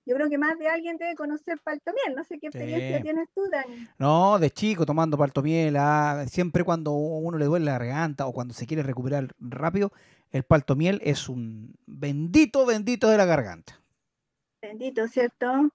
yo 0.07 0.15
creo 0.15 0.29
que 0.29 0.39
más 0.39 0.57
de 0.57 0.69
alguien 0.69 0.97
debe 0.99 1.17
conocer 1.17 1.59
paltomiel. 1.59 2.15
No 2.15 2.23
sé 2.23 2.39
qué 2.39 2.47
experiencia 2.47 3.03
tienes 3.03 3.29
tú, 3.35 3.43
Dani. 3.51 3.89
No, 3.99 4.39
de 4.39 4.51
chico 4.51 4.87
tomando 4.87 5.19
paltomiel. 5.19 5.75
Ah, 5.77 6.25
siempre 6.29 6.63
cuando 6.63 6.93
uno 6.93 7.37
le 7.37 7.47
duele 7.47 7.65
la 7.65 7.73
garganta 7.73 8.27
o 8.27 8.33
cuando 8.33 8.55
se 8.55 8.67
quiere 8.67 8.85
recuperar 8.85 9.35
rápido, 9.41 9.91
el 10.31 10.45
paltomiel 10.45 11.01
es 11.03 11.29
un 11.29 11.75
bendito, 11.87 12.65
bendito 12.65 13.09
de 13.09 13.17
la 13.17 13.25
garganta. 13.25 13.81
Bendito, 14.63 15.09
¿cierto? 15.09 15.71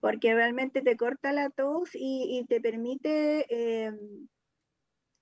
Porque 0.00 0.34
realmente 0.34 0.82
te 0.82 0.96
corta 0.96 1.32
la 1.32 1.48
tos 1.48 1.90
y, 1.94 2.44
te 2.48 2.60
permite, 2.60 3.46
eh, 3.48 3.92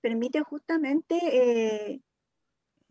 permite 0.01 0.41
justamente 0.41 1.19
eh, 1.21 2.01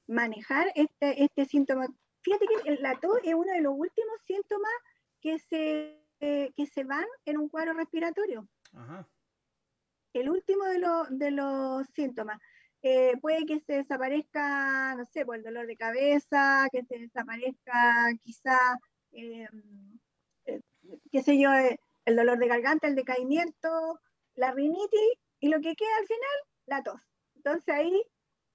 manejar 0.07 0.69
este, 0.77 1.25
este 1.25 1.45
síntoma. 1.45 1.89
Fíjate 2.21 2.47
que 2.47 2.77
la 2.77 3.01
tos 3.01 3.19
es 3.25 3.35
uno 3.35 3.53
de 3.53 3.63
los 3.63 3.75
últimos 3.77 4.21
síntomas 4.23 4.73
que 5.27 5.39
se, 5.41 6.53
que 6.57 6.67
se 6.67 6.85
van 6.85 7.07
en 7.25 7.39
un 7.39 7.49
cuadro 7.49 7.73
respiratorio. 7.73 8.49
El 10.13 10.31
último 10.31 10.65
de, 10.67 10.81
de 11.11 11.31
los 11.33 11.85
síntomas. 11.89 12.39
Eh, 12.83 13.17
puede 13.21 13.45
que 13.45 13.59
se 13.59 13.73
desaparezca, 13.73 14.95
no 14.95 15.05
sé, 15.07 15.27
por 15.27 15.35
el 15.35 15.43
dolor 15.43 15.67
de 15.67 15.77
cabeza, 15.77 16.69
que 16.71 16.85
se 16.85 16.99
desaparezca 16.99 18.07
quizá, 18.23 18.57
em, 19.11 19.99
eh, 20.45 20.61
qué 21.11 21.23
sé 21.25 21.41
yo, 21.41 21.53
eh, 21.53 21.81
el 22.05 22.15
dolor 22.15 22.39
de 22.39 22.47
garganta, 22.47 22.87
el 22.87 22.95
decaimiento, 22.95 24.01
la 24.37 24.53
rinitis, 24.53 25.19
y 25.41 25.49
lo 25.49 25.61
que 25.61 25.75
queda 25.75 25.97
al 25.99 26.07
final, 26.07 26.37
la 26.67 26.83
tos. 26.85 27.01
Entonces 27.35 27.75
ahí 27.75 28.05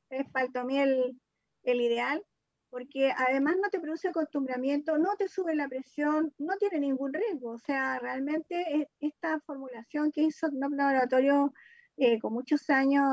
es 0.09 0.29
paltomiel 0.29 1.19
el 1.63 1.81
ideal 1.81 2.23
porque 2.71 3.11
además 3.15 3.57
no 3.61 3.69
te 3.69 3.81
produce 3.81 4.07
acostumbramiento, 4.07 4.97
no 4.97 5.15
te 5.17 5.27
sube 5.27 5.53
la 5.53 5.67
presión, 5.67 6.33
no 6.39 6.55
tiene 6.57 6.79
ningún 6.79 7.13
riesgo. 7.13 7.51
O 7.51 7.59
sea, 7.59 7.99
realmente 7.99 8.89
esta 9.01 9.41
formulación 9.41 10.11
que 10.11 10.23
hizo 10.23 10.49
Knop 10.49 10.71
Laboratorio 10.71 11.53
eh, 11.97 12.17
con 12.19 12.33
muchos 12.33 12.69
años 12.69 13.03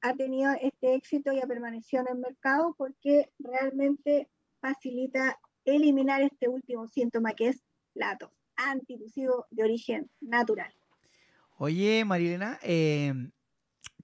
ha 0.00 0.14
tenido 0.14 0.52
este 0.60 0.96
éxito 0.96 1.32
y 1.32 1.38
ha 1.38 1.46
permanecido 1.46 2.02
en 2.02 2.16
el 2.16 2.18
mercado 2.18 2.74
porque 2.76 3.30
realmente 3.38 4.28
facilita 4.60 5.38
eliminar 5.64 6.20
este 6.22 6.48
último 6.48 6.88
síntoma 6.88 7.34
que 7.34 7.48
es 7.50 7.62
la 7.94 8.18
tos, 8.18 8.32
antitusivo 8.56 9.46
de 9.50 9.62
origen 9.62 10.10
natural. 10.20 10.74
Oye, 11.56 12.04
Marilena, 12.04 12.58
eh, 12.64 13.14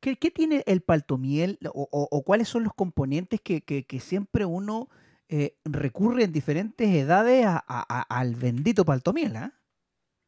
¿Qué, 0.00 0.16
tiene 0.16 0.62
el 0.66 0.80
paltomiel 0.80 1.58
o, 1.72 2.22
cuáles 2.24 2.48
son 2.48 2.64
los 2.64 2.74
componentes 2.74 3.40
que, 3.40 4.00
siempre 4.00 4.44
uno 4.44 4.88
eh, 5.28 5.56
recurre 5.64 6.24
en 6.24 6.32
diferentes 6.32 6.88
edades 6.88 7.46
al 7.66 8.34
bendito 8.36 8.84
paltomiel? 8.84 9.36
¿ah? 9.36 9.52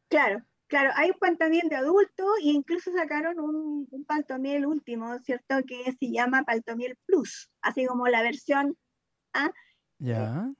Claro, 0.08 0.42
claro, 0.66 0.90
hay 0.96 1.10
un 1.10 1.18
paltomiel 1.18 1.68
de 1.68 1.76
adulto 1.76 2.24
e 2.42 2.48
incluso 2.48 2.92
sacaron 2.92 3.38
un, 3.38 3.86
un, 3.90 4.04
paltomiel 4.04 4.66
último, 4.66 5.16
¿cierto? 5.20 5.56
Que 5.66 5.92
se 5.98 6.10
llama 6.10 6.42
paltomiel 6.42 6.96
plus, 7.06 7.48
así 7.62 7.86
como 7.86 8.08
la 8.08 8.22
versión 8.22 8.76
¿ah? 9.32 9.52
Ya. 9.98 10.52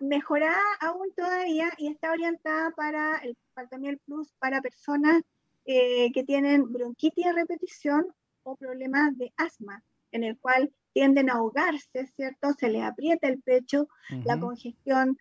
mejorada 0.00 0.62
aún 0.80 1.12
todavía 1.14 1.70
y 1.76 1.88
está 1.88 2.12
orientada 2.12 2.70
para 2.70 3.16
el 3.18 3.36
paltomiel 3.52 3.98
plus 4.06 4.32
para 4.38 4.62
personas 4.62 5.22
eh, 5.66 6.12
que 6.12 6.24
tienen 6.24 6.72
bronquitis 6.72 7.26
a 7.26 7.32
repetición 7.32 8.06
o 8.44 8.56
problemas 8.56 9.16
de 9.18 9.32
asma, 9.36 9.82
en 10.12 10.24
el 10.24 10.38
cual 10.38 10.72
tienden 10.92 11.28
a 11.28 11.34
ahogarse, 11.34 12.06
¿cierto? 12.06 12.52
Se 12.52 12.68
les 12.68 12.82
aprieta 12.82 13.26
el 13.26 13.42
pecho, 13.42 13.88
la 14.24 14.38
congestión 14.38 15.18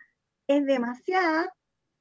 es 0.48 0.66
demasiada 0.66 1.52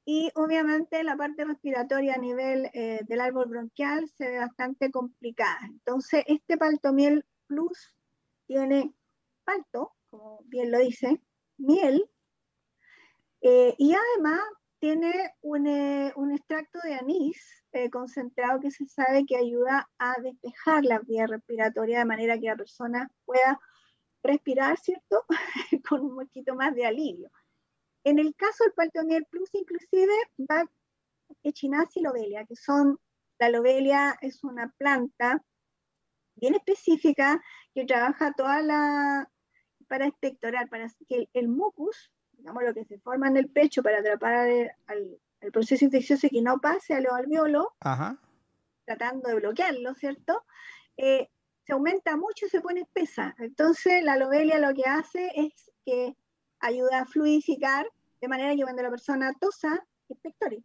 y 0.05 0.29
obviamente 0.35 1.03
la 1.03 1.15
parte 1.15 1.45
respiratoria 1.45 2.15
a 2.15 2.19
nivel 2.19 2.69
eh, 2.73 2.99
del 3.07 3.21
árbol 3.21 3.47
bronquial 3.47 4.07
se 4.09 4.29
ve 4.29 4.37
bastante 4.37 4.91
complicada. 4.91 5.59
Entonces, 5.65 6.23
este 6.27 6.57
paltomiel 6.57 7.25
plus 7.47 7.95
tiene 8.45 8.93
palto, 9.43 9.93
como 10.09 10.41
bien 10.45 10.71
lo 10.71 10.79
dice, 10.79 11.21
miel, 11.57 12.09
eh, 13.41 13.73
y 13.77 13.93
además 13.93 14.41
tiene 14.79 15.33
un, 15.41 15.67
eh, 15.67 16.13
un 16.15 16.31
extracto 16.31 16.79
de 16.83 16.93
anís 16.95 17.62
eh, 17.73 17.89
concentrado 17.89 18.59
que 18.59 18.71
se 18.71 18.85
sabe 18.87 19.25
que 19.25 19.35
ayuda 19.35 19.89
a 19.97 20.13
despejar 20.21 20.85
la 20.85 20.99
vía 20.99 21.27
respiratoria 21.27 21.99
de 21.99 22.05
manera 22.05 22.39
que 22.39 22.47
la 22.47 22.55
persona 22.55 23.11
pueda 23.25 23.59
respirar, 24.23 24.77
¿cierto? 24.79 25.25
Con 25.89 26.01
un 26.01 26.15
poquito 26.15 26.55
más 26.55 26.75
de 26.75 26.85
alivio. 26.85 27.31
En 28.03 28.19
el 28.19 28.35
caso 28.35 28.63
del 28.63 28.73
Paltomiel 28.73 29.25
Plus, 29.25 29.49
inclusive, 29.53 30.13
va 30.39 30.69
echinacea 31.43 32.01
y 32.01 32.03
lobelia, 32.03 32.45
que 32.45 32.55
son, 32.55 32.99
la 33.39 33.49
lobelia 33.49 34.17
es 34.21 34.43
una 34.43 34.73
planta 34.77 35.43
bien 36.35 36.55
específica 36.55 37.41
que 37.73 37.85
trabaja 37.85 38.33
toda 38.33 38.61
la, 38.61 39.31
para 39.87 40.07
expectorar, 40.07 40.69
para 40.69 40.87
que 41.07 41.29
el, 41.33 41.47
mucus, 41.47 42.11
digamos 42.33 42.63
lo 42.63 42.73
que 42.73 42.85
se 42.85 42.99
forma 42.99 43.27
en 43.27 43.37
el 43.37 43.49
pecho 43.49 43.83
para 43.83 43.99
atrapar 43.99 44.75
al, 44.87 45.19
el 45.43 45.51
proceso 45.51 45.85
infeccioso 45.85 46.27
y 46.27 46.29
que 46.29 46.41
no 46.41 46.59
pase 46.59 46.93
a 46.93 47.01
los 47.01 47.13
alveolos, 47.13 47.67
tratando 48.85 49.29
de 49.29 49.35
bloquearlo, 49.35 49.93
¿cierto? 49.95 50.43
Eh, 50.97 51.29
se 51.65 51.73
aumenta 51.73 52.17
mucho 52.17 52.45
y 52.45 52.49
se 52.49 52.61
pone 52.61 52.81
espesa. 52.81 53.35
Entonces 53.39 54.03
la 54.03 54.17
lobelia 54.17 54.59
lo 54.59 54.73
que 54.73 54.89
hace 54.89 55.31
es 55.35 55.71
que 55.85 56.15
ayuda 56.59 57.01
a 57.01 57.05
fluidificar 57.05 57.85
de 58.21 58.27
manera 58.27 58.55
que 58.55 58.63
cuando 58.63 58.81
la 58.81 58.89
persona 58.89 59.33
tosa, 59.39 59.85
expectore, 60.07 60.63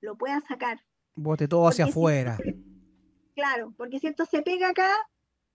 lo 0.00 0.16
pueda 0.16 0.40
sacar. 0.40 0.80
Bote 1.14 1.48
todo 1.48 1.68
hacia 1.68 1.84
afuera. 1.84 2.38
claro, 3.34 3.74
porque 3.76 3.98
si 3.98 4.06
esto 4.06 4.24
se 4.24 4.42
pega 4.42 4.70
acá, 4.70 4.90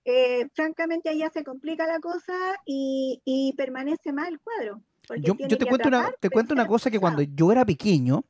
eh, 0.06 0.48
francamente 0.54 1.10
allá 1.10 1.30
se 1.32 1.44
complica 1.44 1.88
la 1.88 2.00
cosa 2.00 2.34
y, 2.66 3.54
permanece 3.58 4.14
mal 4.14 4.34
el 4.34 4.40
cuadro. 4.40 4.84
Yo, 5.18 5.36
te, 5.36 5.66
cuento 5.66 5.88
una, 5.88 6.12
te 6.20 6.30
cuento 6.30 6.54
una 6.54 6.68
cosa 6.68 6.90
que 6.90 7.00
cuando 7.00 7.22
yo 7.22 7.52
era 7.52 7.66
pequeño, 7.66 8.26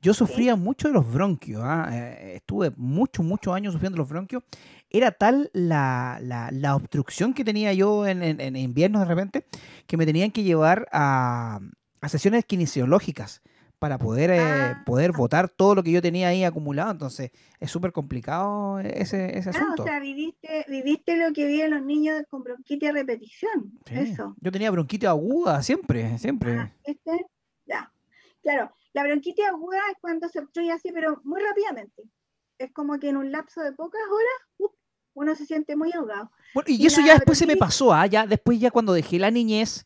yo 0.00 0.14
sufría 0.14 0.56
mucho 0.56 0.88
de 0.88 0.94
los 0.94 1.10
bronquios. 1.10 1.62
¿ah? 1.64 1.88
Eh, 1.92 2.36
estuve 2.36 2.72
muchos, 2.76 3.24
muchos 3.24 3.54
años 3.54 3.72
sufriendo 3.72 3.98
los 3.98 4.08
bronquios. 4.08 4.42
Era 4.90 5.10
tal 5.10 5.50
la, 5.52 6.18
la, 6.20 6.76
obstrucción 6.76 7.34
que 7.34 7.44
tenía 7.44 7.72
yo 7.72 8.06
en, 8.06 8.22
en, 8.22 8.56
invierno 8.56 9.00
de 9.00 9.06
repente 9.06 9.46
que 9.86 9.96
me 9.96 10.06
tenían 10.06 10.30
que 10.30 10.44
llevar 10.44 10.86
a, 10.92 11.58
a 12.00 12.08
sesiones 12.08 12.44
kinesiológicas 12.44 13.42
para 13.84 13.98
poder, 13.98 14.30
eh, 14.30 14.40
ah. 14.40 14.82
poder 14.86 15.12
votar 15.12 15.50
todo 15.50 15.74
lo 15.74 15.82
que 15.82 15.90
yo 15.92 16.00
tenía 16.00 16.28
ahí 16.28 16.42
acumulado. 16.42 16.90
Entonces, 16.90 17.30
es 17.60 17.70
súper 17.70 17.92
complicado 17.92 18.78
ese, 18.78 19.36
ese 19.36 19.50
asunto. 19.50 19.82
Ah, 19.82 19.84
o 19.84 19.84
sea, 19.84 20.00
viviste, 20.00 20.64
viviste 20.70 21.18
lo 21.18 21.34
que 21.34 21.46
viven 21.46 21.70
los 21.70 21.82
niños 21.82 22.22
con 22.30 22.42
bronquitis 22.42 22.88
a 22.88 22.92
repetición. 22.92 23.78
Eso. 23.90 24.34
Yo 24.40 24.50
tenía 24.50 24.70
bronquitis 24.70 25.06
aguda 25.06 25.62
siempre, 25.62 26.16
siempre. 26.16 26.60
Ah, 26.60 26.72
¿este? 26.82 27.26
Ya. 27.66 27.92
Claro, 28.42 28.72
la 28.94 29.04
bronquitis 29.04 29.44
aguda 29.44 29.80
es 29.92 29.98
cuando 30.00 30.30
se 30.30 30.38
obstruye 30.38 30.72
así, 30.72 30.90
pero 30.90 31.20
muy 31.22 31.42
rápidamente. 31.42 32.04
Es 32.56 32.72
como 32.72 32.98
que 32.98 33.10
en 33.10 33.18
un 33.18 33.30
lapso 33.32 33.60
de 33.60 33.72
pocas 33.72 34.00
horas, 34.00 34.72
uno 35.12 35.34
se 35.36 35.44
siente 35.44 35.76
muy 35.76 35.92
ahogado. 35.92 36.30
Bueno, 36.54 36.70
y, 36.70 36.86
eso 36.86 37.02
ya 37.02 37.16
después 37.16 37.36
se 37.36 37.46
me 37.46 37.56
pasó, 37.58 37.92
¿ah? 37.92 38.06
ya 38.06 38.26
después 38.26 38.58
ya 38.58 38.70
cuando 38.70 38.94
dejé 38.94 39.18
la 39.18 39.30
niñez, 39.30 39.84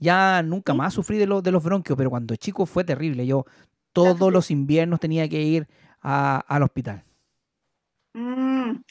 ya 0.00 0.42
nunca 0.42 0.74
más 0.74 0.94
sufrí 0.94 1.18
de, 1.18 1.26
de 1.26 1.52
los 1.52 1.62
bronquios, 1.62 1.96
pero 1.96 2.10
cuando 2.10 2.34
chico 2.34 2.66
fue 2.66 2.82
terrible. 2.82 3.26
Yo 3.26 3.44
todos 3.92 4.32
los 4.32 4.50
inviernos 4.50 4.98
tenía 4.98 5.28
que 5.28 5.42
ir 5.42 5.68
al 6.00 6.62
hospital. 6.62 7.04
Mm. 8.14 8.82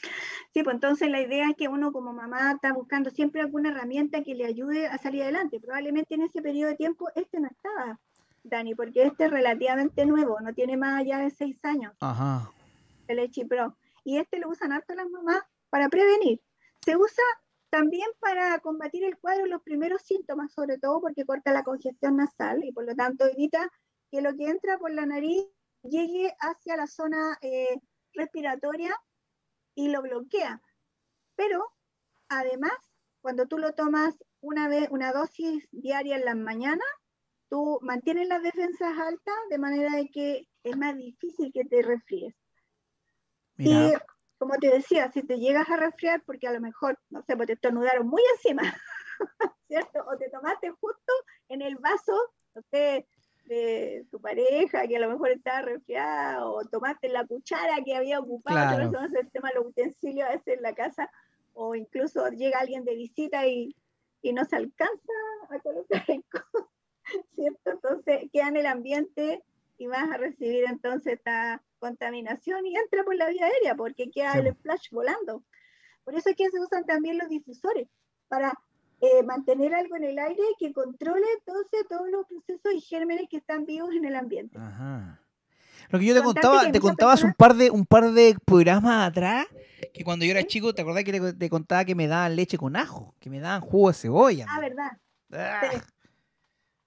Sí, 0.52 0.62
pues 0.64 0.74
entonces 0.74 1.10
la 1.10 1.20
idea 1.20 1.50
es 1.50 1.56
que 1.56 1.68
uno 1.68 1.92
como 1.92 2.12
mamá 2.12 2.52
está 2.52 2.72
buscando 2.72 3.10
siempre 3.10 3.40
alguna 3.40 3.70
herramienta 3.70 4.22
que 4.22 4.34
le 4.34 4.46
ayude 4.46 4.86
a 4.86 4.98
salir 4.98 5.22
adelante. 5.22 5.60
Probablemente 5.60 6.14
en 6.14 6.22
ese 6.22 6.42
periodo 6.42 6.70
de 6.70 6.76
tiempo 6.76 7.08
este 7.14 7.38
no 7.38 7.48
estaba, 7.48 8.00
Dani, 8.42 8.74
porque 8.74 9.04
este 9.04 9.26
es 9.26 9.30
relativamente 9.30 10.06
nuevo, 10.06 10.40
no 10.40 10.52
tiene 10.52 10.76
más 10.76 11.00
allá 11.00 11.18
de 11.18 11.30
seis 11.30 11.56
años. 11.64 11.94
Ajá. 12.00 12.50
El 13.06 13.20
Echipro. 13.20 13.76
Y 14.04 14.18
este 14.18 14.38
lo 14.38 14.48
usan 14.48 14.72
harto 14.72 14.94
las 14.94 15.08
mamás 15.08 15.42
para 15.68 15.88
prevenir. 15.88 16.40
Se 16.84 16.96
usa 16.96 17.24
también 17.70 18.08
para 18.18 18.58
combatir 18.58 19.04
el 19.04 19.18
cuadro, 19.18 19.46
los 19.46 19.62
primeros 19.62 20.02
síntomas, 20.02 20.52
sobre 20.52 20.78
todo 20.78 21.00
porque 21.00 21.24
corta 21.24 21.52
la 21.52 21.62
congestión 21.62 22.16
nasal 22.16 22.64
y 22.64 22.72
por 22.72 22.84
lo 22.84 22.94
tanto 22.94 23.26
evita 23.26 23.70
que 24.10 24.20
lo 24.20 24.34
que 24.34 24.48
entra 24.48 24.78
por 24.78 24.92
la 24.92 25.06
nariz 25.06 25.46
llegue 25.82 26.34
hacia 26.40 26.76
la 26.76 26.86
zona 26.86 27.38
eh, 27.40 27.80
respiratoria 28.12 28.94
y 29.74 29.88
lo 29.88 30.02
bloquea. 30.02 30.60
Pero 31.36 31.64
además, 32.28 32.72
cuando 33.20 33.46
tú 33.46 33.56
lo 33.58 33.72
tomas 33.74 34.14
una 34.40 34.68
vez, 34.68 34.88
una 34.90 35.12
dosis 35.12 35.68
diaria 35.70 36.16
en 36.16 36.24
las 36.24 36.36
mañanas, 36.36 36.88
tú 37.48 37.78
mantienes 37.82 38.28
las 38.28 38.42
defensas 38.42 38.98
altas 38.98 39.34
de 39.48 39.58
manera 39.58 39.96
de 39.96 40.08
que 40.08 40.48
es 40.64 40.76
más 40.76 40.96
difícil 40.96 41.52
que 41.52 41.64
te 41.64 41.82
resfríes. 41.82 42.34
Y 43.58 43.92
como 44.40 44.56
te 44.56 44.70
decía, 44.70 45.12
si 45.12 45.22
te 45.22 45.38
llegas 45.38 45.68
a 45.68 45.76
resfriar 45.76 46.22
porque 46.24 46.48
a 46.48 46.52
lo 46.52 46.62
mejor, 46.62 46.98
no 47.10 47.20
sé, 47.20 47.36
pues 47.36 47.46
te 47.46 47.52
estornudaron 47.52 48.08
muy 48.08 48.22
encima, 48.36 48.62
¿cierto? 49.68 50.02
O 50.10 50.16
te 50.16 50.30
tomaste 50.30 50.70
justo 50.70 51.12
en 51.50 51.60
el 51.60 51.76
vaso, 51.76 52.16
no 52.54 52.62
sé, 52.70 53.06
de 53.44 54.06
tu 54.10 54.18
pareja 54.18 54.88
que 54.88 54.96
a 54.96 55.00
lo 55.00 55.10
mejor 55.10 55.28
estaba 55.28 55.60
resfriada, 55.60 56.46
o 56.46 56.64
tomaste 56.64 57.10
la 57.10 57.26
cuchara 57.26 57.84
que 57.84 57.94
había 57.94 58.18
ocupado, 58.18 58.78
claro. 58.78 59.06
eso 59.06 59.18
el 59.20 59.30
tema 59.30 59.50
de 59.50 59.56
los 59.56 59.66
utensilios 59.66 60.26
a 60.26 60.32
veces 60.32 60.56
en 60.56 60.62
la 60.62 60.74
casa, 60.74 61.10
o 61.52 61.74
incluso 61.74 62.26
llega 62.30 62.60
alguien 62.60 62.86
de 62.86 62.94
visita 62.94 63.46
y, 63.46 63.76
y 64.22 64.32
no 64.32 64.46
se 64.46 64.56
alcanza 64.56 65.12
a 65.50 65.58
colocar 65.58 66.02
el 66.08 66.24
¿cierto? 67.34 67.70
Entonces 67.72 68.30
queda 68.32 68.48
en 68.48 68.56
el 68.56 68.66
ambiente 68.66 69.42
y 69.76 69.86
vas 69.86 70.10
a 70.10 70.16
recibir 70.16 70.64
entonces 70.66 71.18
esta 71.18 71.62
contaminación 71.80 72.64
y 72.66 72.76
entra 72.76 73.02
por 73.02 73.16
la 73.16 73.28
vía 73.28 73.46
aérea 73.46 73.74
porque 73.74 74.10
queda 74.10 74.34
el 74.34 74.54
flash 74.54 74.90
volando. 74.92 75.42
Por 76.04 76.14
eso 76.14 76.30
es 76.30 76.36
que 76.36 76.48
se 76.50 76.60
usan 76.60 76.84
también 76.84 77.18
los 77.18 77.28
difusores 77.28 77.88
para 78.28 78.52
eh, 79.00 79.22
mantener 79.24 79.74
algo 79.74 79.96
en 79.96 80.04
el 80.04 80.18
aire 80.18 80.42
que 80.58 80.72
controle 80.72 81.26
entonces 81.38 81.86
todos 81.88 82.08
los 82.10 82.26
procesos 82.26 82.72
y 82.74 82.80
gérmenes 82.80 83.28
que 83.28 83.38
están 83.38 83.64
vivos 83.66 83.90
en 83.94 84.04
el 84.04 84.14
ambiente. 84.14 84.58
Lo 85.88 85.98
que 85.98 86.04
yo 86.04 86.14
te 86.14 86.22
contaba, 86.22 86.70
te 86.70 86.80
contabas 86.80 87.24
un 87.24 87.34
par 87.34 87.54
de 87.56 87.70
un 87.70 87.84
par 87.84 88.12
de 88.12 88.36
programas 88.44 89.08
atrás 89.08 89.46
que 89.92 90.04
cuando 90.04 90.24
yo 90.24 90.30
era 90.30 90.44
chico, 90.44 90.72
¿te 90.72 90.82
acordás 90.82 91.02
que 91.02 91.32
te, 91.32 91.50
contaba 91.50 91.84
que 91.84 91.94
me 91.94 92.06
daban 92.06 92.36
leche 92.36 92.58
con 92.58 92.76
ajo? 92.76 93.14
Que 93.18 93.28
me 93.28 93.40
daban 93.40 93.60
jugo 93.60 93.88
de 93.88 93.94
cebolla. 93.94 94.46
Ah, 94.48 94.60
verdad. 94.60 94.98
Ah 95.32 95.82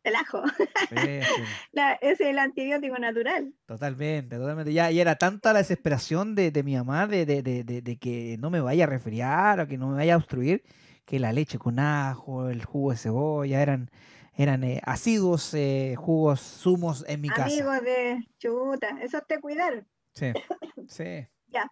el 0.04 0.16
ajo. 0.16 0.43
es 2.01 2.20
el 2.20 2.39
antibiótico 2.39 2.97
natural. 2.97 3.54
Totalmente, 3.66 4.38
totalmente. 4.38 4.74
Ya, 4.74 4.91
y 4.91 4.99
era 4.99 5.16
tanta 5.16 5.54
la 5.54 5.60
desesperación 5.60 6.36
de, 6.36 6.64
mi 6.64 6.76
mamá 6.76 7.08
de, 7.08 7.26
de, 7.26 7.97
que 7.97 8.38
no 8.39 8.49
me 8.49 8.62
vaya 8.62 8.84
a 8.84 8.88
resfriar 8.88 9.60
o 9.60 9.68
que 9.68 9.78
no 9.78 9.89
me 9.89 9.95
vaya 9.95 10.16
a 10.16 10.18
obstruir, 10.18 10.64
que 11.06 11.20
la 11.20 11.34
leche 11.34 11.58
con 11.58 11.80
ajo, 11.80 12.49
el 12.49 12.64
jugo 12.64 12.91
de 12.91 12.97
cebolla 12.97 13.62
eran, 13.62 13.89
eran 14.36 14.64
eh, 14.64 14.82
asiduos 14.86 15.54
eh, 15.54 15.95
jugos, 15.97 16.41
zumos 16.41 17.06
en 17.08 17.22
mi 17.22 17.30
casa. 17.30 17.45
Amigos 17.45 17.82
de 17.82 18.28
chuta, 18.38 18.99
eso 19.01 19.22
te 19.22 19.39
cuidar. 19.39 19.86
Sí, 20.14 20.32
sí. 20.88 21.28
ya. 21.47 21.72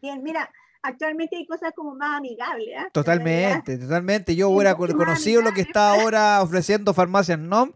Bien, 0.00 0.22
mira, 0.22 0.50
actualmente 0.82 1.36
hay 1.36 1.46
cosas 1.46 1.72
como 1.74 1.94
más 1.94 2.18
amigables. 2.18 2.68
¿eh? 2.68 2.88
Totalmente, 2.92 3.78
totalmente. 3.78 4.36
Yo 4.36 4.48
hubiera 4.48 4.74
conocido 4.74 5.42
lo 5.42 5.52
que 5.52 5.62
está 5.62 5.92
ahora 5.92 6.42
ofreciendo 6.42 6.94
Farmacias 6.94 7.38
NOM, 7.38 7.72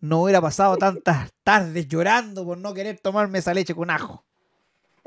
no 0.00 0.22
hubiera 0.22 0.40
pasado 0.40 0.76
tantas 0.76 1.32
tardes 1.42 1.88
llorando 1.88 2.44
por 2.44 2.58
no 2.58 2.74
querer 2.74 2.98
tomarme 3.00 3.38
esa 3.38 3.54
leche 3.54 3.74
con 3.74 3.90
ajo. 3.90 4.24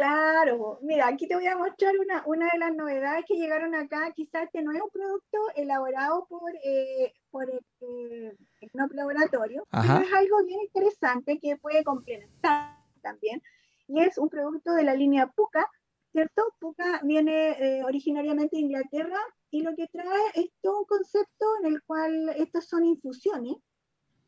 Claro, 0.01 0.79
mira, 0.81 1.07
aquí 1.07 1.27
te 1.27 1.35
voy 1.35 1.45
a 1.45 1.55
mostrar 1.55 1.93
una, 1.99 2.23
una 2.25 2.49
de 2.51 2.57
las 2.57 2.73
novedades 2.73 3.23
que 3.27 3.35
llegaron 3.35 3.75
acá. 3.75 4.11
Quizás 4.15 4.45
este 4.45 4.63
no 4.63 4.71
es 4.71 4.81
un 4.81 4.89
producto 4.89 5.37
elaborado 5.55 6.25
por, 6.27 6.51
eh, 6.63 7.13
por 7.29 7.47
eh, 7.47 8.35
Laboratorio, 8.73 9.67
pero 9.69 9.97
es 9.99 10.13
algo 10.13 10.43
bien 10.43 10.61
interesante 10.61 11.37
que 11.39 11.55
puede 11.57 11.83
complementar 11.83 12.77
también. 13.03 13.43
Y 13.87 14.01
es 14.01 14.17
un 14.17 14.29
producto 14.29 14.73
de 14.73 14.83
la 14.83 14.95
línea 14.95 15.27
Puca, 15.27 15.69
¿cierto? 16.11 16.53
Puka 16.59 17.01
viene 17.03 17.51
eh, 17.51 17.83
originariamente 17.83 18.55
de 18.55 18.63
Inglaterra 18.63 19.19
y 19.49 19.61
lo 19.61 19.75
que 19.75 19.87
trae 19.87 20.21
es 20.35 20.49
todo 20.61 20.79
un 20.79 20.85
concepto 20.85 21.45
en 21.61 21.73
el 21.73 21.81
cual 21.83 22.29
estas 22.37 22.67
son 22.67 22.85
infusiones 22.85 23.55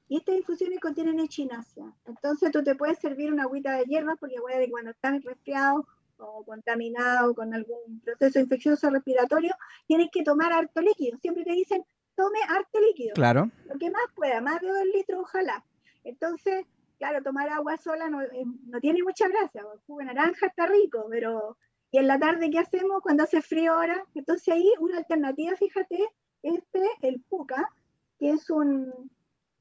y 0.08 0.18
estas 0.18 0.36
infusiones 0.36 0.80
contienen 0.80 1.20
echinacea. 1.20 1.92
Entonces 2.06 2.52
tú 2.52 2.64
te 2.64 2.76
puedes 2.76 3.00
servir 3.00 3.32
una 3.32 3.44
agüita 3.44 3.78
de 3.78 3.86
hierbas 3.86 4.18
porque 4.20 4.36
que 4.36 4.70
cuando 4.70 4.92
estás 4.92 5.24
resfriado 5.24 5.88
o 6.18 6.44
contaminado 6.46 7.34
con 7.34 7.54
algún 7.54 8.00
proceso 8.02 8.40
infeccioso 8.40 8.90
respiratorio, 8.90 9.54
tienes 9.88 10.10
que 10.12 10.24
tomar 10.24 10.54
harto 10.54 10.82
líquido. 10.82 11.18
Siempre 11.18 11.44
te 11.44 11.54
dicen, 11.54 11.84
tome 12.16 12.40
harto 12.48 12.80
líquido. 12.80 13.14
Claro. 13.14 13.50
Lo 13.66 13.78
que 13.78 13.90
más 13.90 14.04
pueda, 14.16 14.40
más 14.42 14.62
de 14.62 14.68
dos 14.68 14.86
litros, 14.94 15.22
ojalá. 15.22 15.66
Entonces, 16.04 16.66
claro, 16.98 17.24
tomar 17.24 17.50
agua 17.50 17.78
sola 17.78 18.10
no, 18.10 18.22
eh, 18.22 18.46
no 18.68 18.80
tiene 18.80 19.04
mucha 19.04 19.28
gracia. 19.28 19.62
El 19.62 19.80
jugo 19.88 20.00
de 20.00 20.06
naranja 20.06 20.48
está 20.48 20.68
rico, 20.68 21.08
pero 21.10 21.58
y 21.94 22.00
en 22.00 22.08
la 22.08 22.18
tarde, 22.18 22.50
¿qué 22.50 22.58
hacemos 22.58 23.04
cuando 23.04 23.22
hace 23.22 23.44
frío 23.44 23.74
ahora? 23.74 24.04
Entonces 24.16 24.52
ahí 24.52 24.68
una 24.80 24.98
alternativa, 24.98 25.56
fíjate, 25.56 26.10
este, 26.42 26.82
el 27.04 27.22
puca, 27.22 27.70
que 28.18 28.32
es 28.32 28.50
un, 28.50 28.92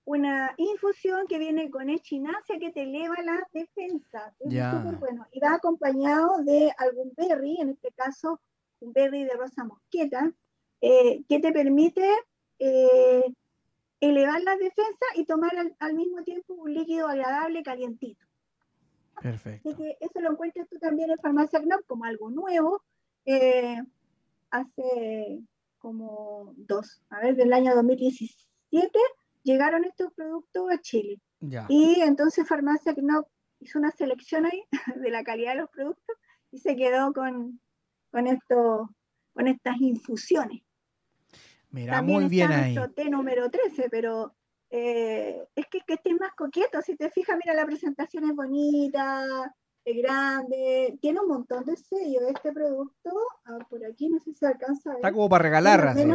una 0.06 0.54
infusión 0.56 1.26
que 1.28 1.38
viene 1.38 1.70
con 1.70 1.90
echinacia 1.90 2.58
que 2.58 2.72
te 2.72 2.84
eleva 2.84 3.16
la 3.22 3.46
defensa. 3.52 4.34
Es 4.40 4.48
súper 4.48 4.96
bueno. 4.96 5.26
Y 5.30 5.40
va 5.40 5.56
acompañado 5.56 6.42
de 6.42 6.72
algún 6.78 7.12
berry, 7.18 7.58
en 7.60 7.68
este 7.68 7.92
caso 7.92 8.40
un 8.80 8.94
berry 8.94 9.24
de 9.24 9.34
rosa 9.34 9.64
mosqueta, 9.64 10.32
eh, 10.80 11.22
que 11.28 11.38
te 11.38 11.52
permite 11.52 12.10
eh, 12.58 13.24
elevar 14.00 14.42
la 14.42 14.56
defensa 14.56 15.04
y 15.16 15.26
tomar 15.26 15.54
al, 15.58 15.76
al, 15.80 15.92
mismo 15.92 16.24
tiempo 16.24 16.54
un 16.54 16.72
líquido 16.72 17.08
agradable 17.08 17.62
calientito. 17.62 18.24
Perfecto. 19.20 19.68
Así 19.68 19.76
que 19.76 19.96
eso 20.00 20.20
lo 20.20 20.32
encuentras 20.32 20.68
tú 20.68 20.78
también 20.78 21.10
en 21.10 21.18
Farmacia 21.18 21.60
Knop 21.60 21.84
como 21.86 22.04
algo 22.04 22.30
nuevo. 22.30 22.82
Eh, 23.24 23.80
hace 24.50 25.40
como 25.78 26.54
dos, 26.56 27.02
a 27.10 27.20
ver, 27.20 27.36
del 27.36 27.52
año 27.52 27.74
2017 27.74 28.98
llegaron 29.42 29.84
estos 29.84 30.12
productos 30.14 30.70
a 30.70 30.80
Chile. 30.80 31.20
Ya. 31.40 31.66
Y 31.68 32.00
entonces 32.00 32.46
Farmacia 32.46 32.94
Knop 32.94 33.26
hizo 33.60 33.78
una 33.78 33.90
selección 33.90 34.46
ahí 34.46 34.62
de 34.96 35.10
la 35.10 35.24
calidad 35.24 35.54
de 35.54 35.60
los 35.60 35.70
productos 35.70 36.16
y 36.50 36.58
se 36.58 36.76
quedó 36.76 37.12
con, 37.12 37.60
con, 38.10 38.26
esto, 38.26 38.90
con 39.32 39.48
estas 39.48 39.80
infusiones. 39.80 40.62
Mira, 41.70 41.94
También 41.94 42.20
muy 42.20 42.28
bien 42.28 42.50
está 42.50 42.64
ahí. 42.64 42.74
nuestro 42.74 42.94
té 42.94 43.10
número 43.10 43.50
13, 43.50 43.88
pero 43.90 44.34
eh, 44.74 45.46
es 45.54 45.66
que, 45.66 45.80
que 45.86 45.94
estés 45.94 46.14
más 46.18 46.32
coqueto. 46.34 46.80
Si 46.80 46.96
te 46.96 47.10
fijas, 47.10 47.36
mira, 47.36 47.54
la 47.54 47.66
presentación 47.66 48.24
es 48.24 48.34
bonita, 48.34 49.54
es 49.84 49.96
grande, 49.98 50.98
tiene 51.02 51.20
un 51.20 51.28
montón 51.28 51.64
de 51.66 51.76
sellos. 51.76 52.22
Este 52.34 52.52
producto, 52.52 53.10
ah, 53.44 53.58
por 53.68 53.84
aquí, 53.84 54.08
no 54.08 54.18
sé 54.18 54.32
si 54.32 54.34
se 54.38 54.46
alcanza 54.46 54.90
a 54.90 54.94
ver. 54.94 55.00
Está 55.00 55.12
como 55.12 55.28
para 55.28 55.42
regalar. 55.42 55.88
así. 55.88 56.08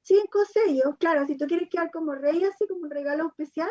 cinco 0.00 0.38
sellos. 0.46 0.96
Claro, 0.98 1.26
si 1.26 1.36
tú 1.36 1.46
quieres 1.46 1.68
quedar 1.68 1.90
como 1.90 2.14
rey, 2.14 2.42
así 2.44 2.66
como 2.66 2.84
un 2.84 2.90
regalo 2.90 3.26
especial. 3.28 3.68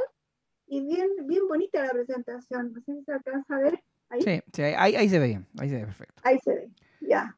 Y 0.68 0.86
bien, 0.86 1.10
bien 1.24 1.48
bonita 1.48 1.84
la 1.84 1.92
presentación. 1.92 2.72
No 2.72 2.82
sé 2.82 2.94
si 2.94 3.04
se 3.04 3.14
alcanza 3.14 3.56
a 3.56 3.60
ver. 3.62 3.84
Ahí, 4.10 4.22
Sí, 4.22 4.42
sí, 4.54 4.62
ahí, 4.62 4.96
ahí 4.96 5.10
se 5.10 5.18
ve 5.18 5.26
bien. 5.28 5.48
Ahí 5.60 5.70
se 5.70 5.76
ve 5.78 5.86
perfecto. 5.86 6.22
ahí 6.24 6.38
se 6.40 6.54
ve. 6.54 6.70
Ya. 7.02 7.36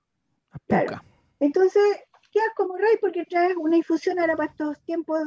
Claro. 0.68 1.02
Entonces, 1.40 1.82
quedas 2.32 2.50
como 2.58 2.76
rey 2.76 2.98
porque 3.00 3.24
traes 3.26 3.56
una 3.56 3.78
infusión 3.78 4.20
ahora 4.20 4.36
para 4.36 4.52
estos 4.52 4.78
tiempos 4.82 5.22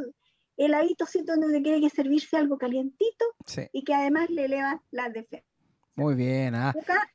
heladitos, 0.59 1.11
¿sí? 1.11 1.23
donde 1.25 1.63
quiere 1.63 1.81
que 1.81 1.91
servirse 1.91 2.37
algo 2.37 2.59
calientito 2.59 3.25
Sí, 3.47 3.63
y 3.73 3.85
que 3.85 3.95
además 3.95 4.29
le 4.31 4.47
eleva 4.47 4.83
las 4.91 5.13
defensas. 5.13 5.49
muy 5.95 6.15
bien. 6.15 6.55
ah. 6.55 6.71
Acá 6.71 7.11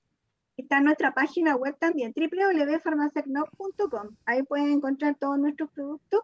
está 0.58 0.82
nuestra 0.82 1.14
página 1.14 1.56
web 1.56 1.76
también, 1.80 2.14
www.farmaciacnop.com. 2.16 4.16
Ahí 4.26 4.44
pueden 4.44 4.70
encontrar 4.72 5.16
todos 5.20 5.38
nuestros 5.40 5.70
productos. 5.72 6.22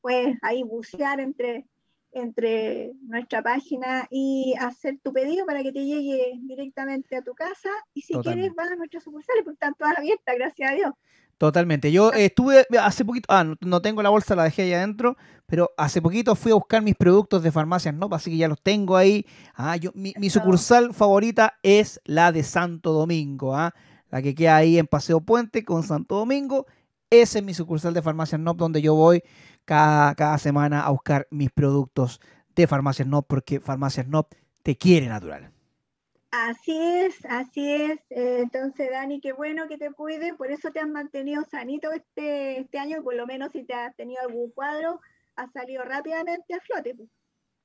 Puedes 0.00 0.36
ahí 0.42 0.62
bucear 0.62 1.20
entre, 1.20 1.66
entre 2.12 2.92
nuestra 3.02 3.42
página 3.42 4.06
y 4.10 4.54
hacer 4.58 4.98
tu 5.02 5.12
pedido 5.12 5.46
para 5.46 5.62
que 5.62 5.72
te 5.72 5.84
llegue 5.84 6.34
directamente 6.42 7.16
a 7.16 7.22
tu 7.22 7.34
casa. 7.34 7.70
Y 7.94 8.02
si 8.02 8.12
Totalmente. 8.14 8.40
quieres, 8.50 8.56
vas 8.56 8.70
a 8.72 8.76
nuestras 8.76 9.04
sucursales, 9.04 9.44
porque 9.44 9.54
están 9.54 9.74
todas 9.74 9.98
abiertas, 9.98 10.34
gracias 10.36 10.70
a 10.70 10.74
Dios. 10.74 10.92
Totalmente. 11.38 11.90
Yo 11.90 12.12
eh, 12.12 12.26
estuve 12.26 12.66
hace 12.80 13.04
poquito, 13.04 13.26
ah, 13.28 13.44
no, 13.44 13.56
no 13.60 13.82
tengo 13.82 14.02
la 14.02 14.10
bolsa, 14.10 14.36
la 14.36 14.44
dejé 14.44 14.62
ahí 14.62 14.72
adentro, 14.72 15.16
pero 15.46 15.70
hace 15.76 16.00
poquito 16.00 16.34
fui 16.36 16.52
a 16.52 16.54
buscar 16.54 16.82
mis 16.82 16.94
productos 16.94 17.42
de 17.42 17.50
farmacias, 17.52 17.94
¿no? 17.94 18.08
Así 18.12 18.30
que 18.30 18.36
ya 18.36 18.48
los 18.48 18.62
tengo 18.62 18.96
ahí. 18.96 19.26
Ah, 19.54 19.76
yo, 19.76 19.90
mi, 19.94 20.12
sucursal 20.30 20.94
favorita 20.94 21.54
es 21.62 22.00
la 22.04 22.32
de 22.32 22.42
Santo 22.42 22.92
Domingo, 22.92 23.56
¿ah? 23.56 23.74
La 24.10 24.22
que 24.22 24.34
queda 24.34 24.56
ahí 24.56 24.78
en 24.78 24.86
Paseo 24.86 25.20
Puente 25.20 25.64
con 25.64 25.82
Santo 25.82 26.16
Domingo. 26.16 26.66
Esa 27.10 27.38
es 27.38 27.44
mi 27.44 27.52
sucursal 27.52 27.94
de 27.94 28.02
farmacias 28.02 28.40
NOP 28.40 28.56
donde 28.56 28.80
yo 28.80 28.94
voy 28.94 29.22
cada, 29.64 30.14
cada 30.14 30.38
semana 30.38 30.82
a 30.82 30.90
buscar 30.90 31.26
mis 31.30 31.50
productos 31.50 32.20
de 32.54 32.66
farmacias 32.66 33.08
NOP 33.08 33.26
porque 33.26 33.60
farmacias 33.60 34.06
NOP 34.06 34.32
te 34.62 34.76
quiere 34.76 35.08
natural. 35.08 35.50
Así 36.36 36.76
es, 36.76 37.14
así 37.26 37.72
es. 37.72 37.98
Eh, 38.10 38.40
entonces, 38.42 38.90
Dani, 38.90 39.20
qué 39.20 39.32
bueno 39.32 39.68
que 39.68 39.78
te 39.78 39.92
cuide, 39.92 40.34
por 40.34 40.50
eso 40.50 40.70
te 40.72 40.80
has 40.80 40.88
mantenido 40.88 41.44
sanito 41.48 41.92
este, 41.92 42.58
este 42.58 42.78
año, 42.78 42.98
y 42.98 43.02
por 43.02 43.14
lo 43.14 43.24
menos 43.26 43.52
si 43.52 43.62
te 43.62 43.72
has 43.72 43.94
tenido 43.94 44.20
algún 44.22 44.50
cuadro, 44.50 45.00
has 45.36 45.52
salido 45.52 45.84
rápidamente 45.84 46.54
a 46.54 46.60
flote. 46.60 46.94
pues. 46.96 47.08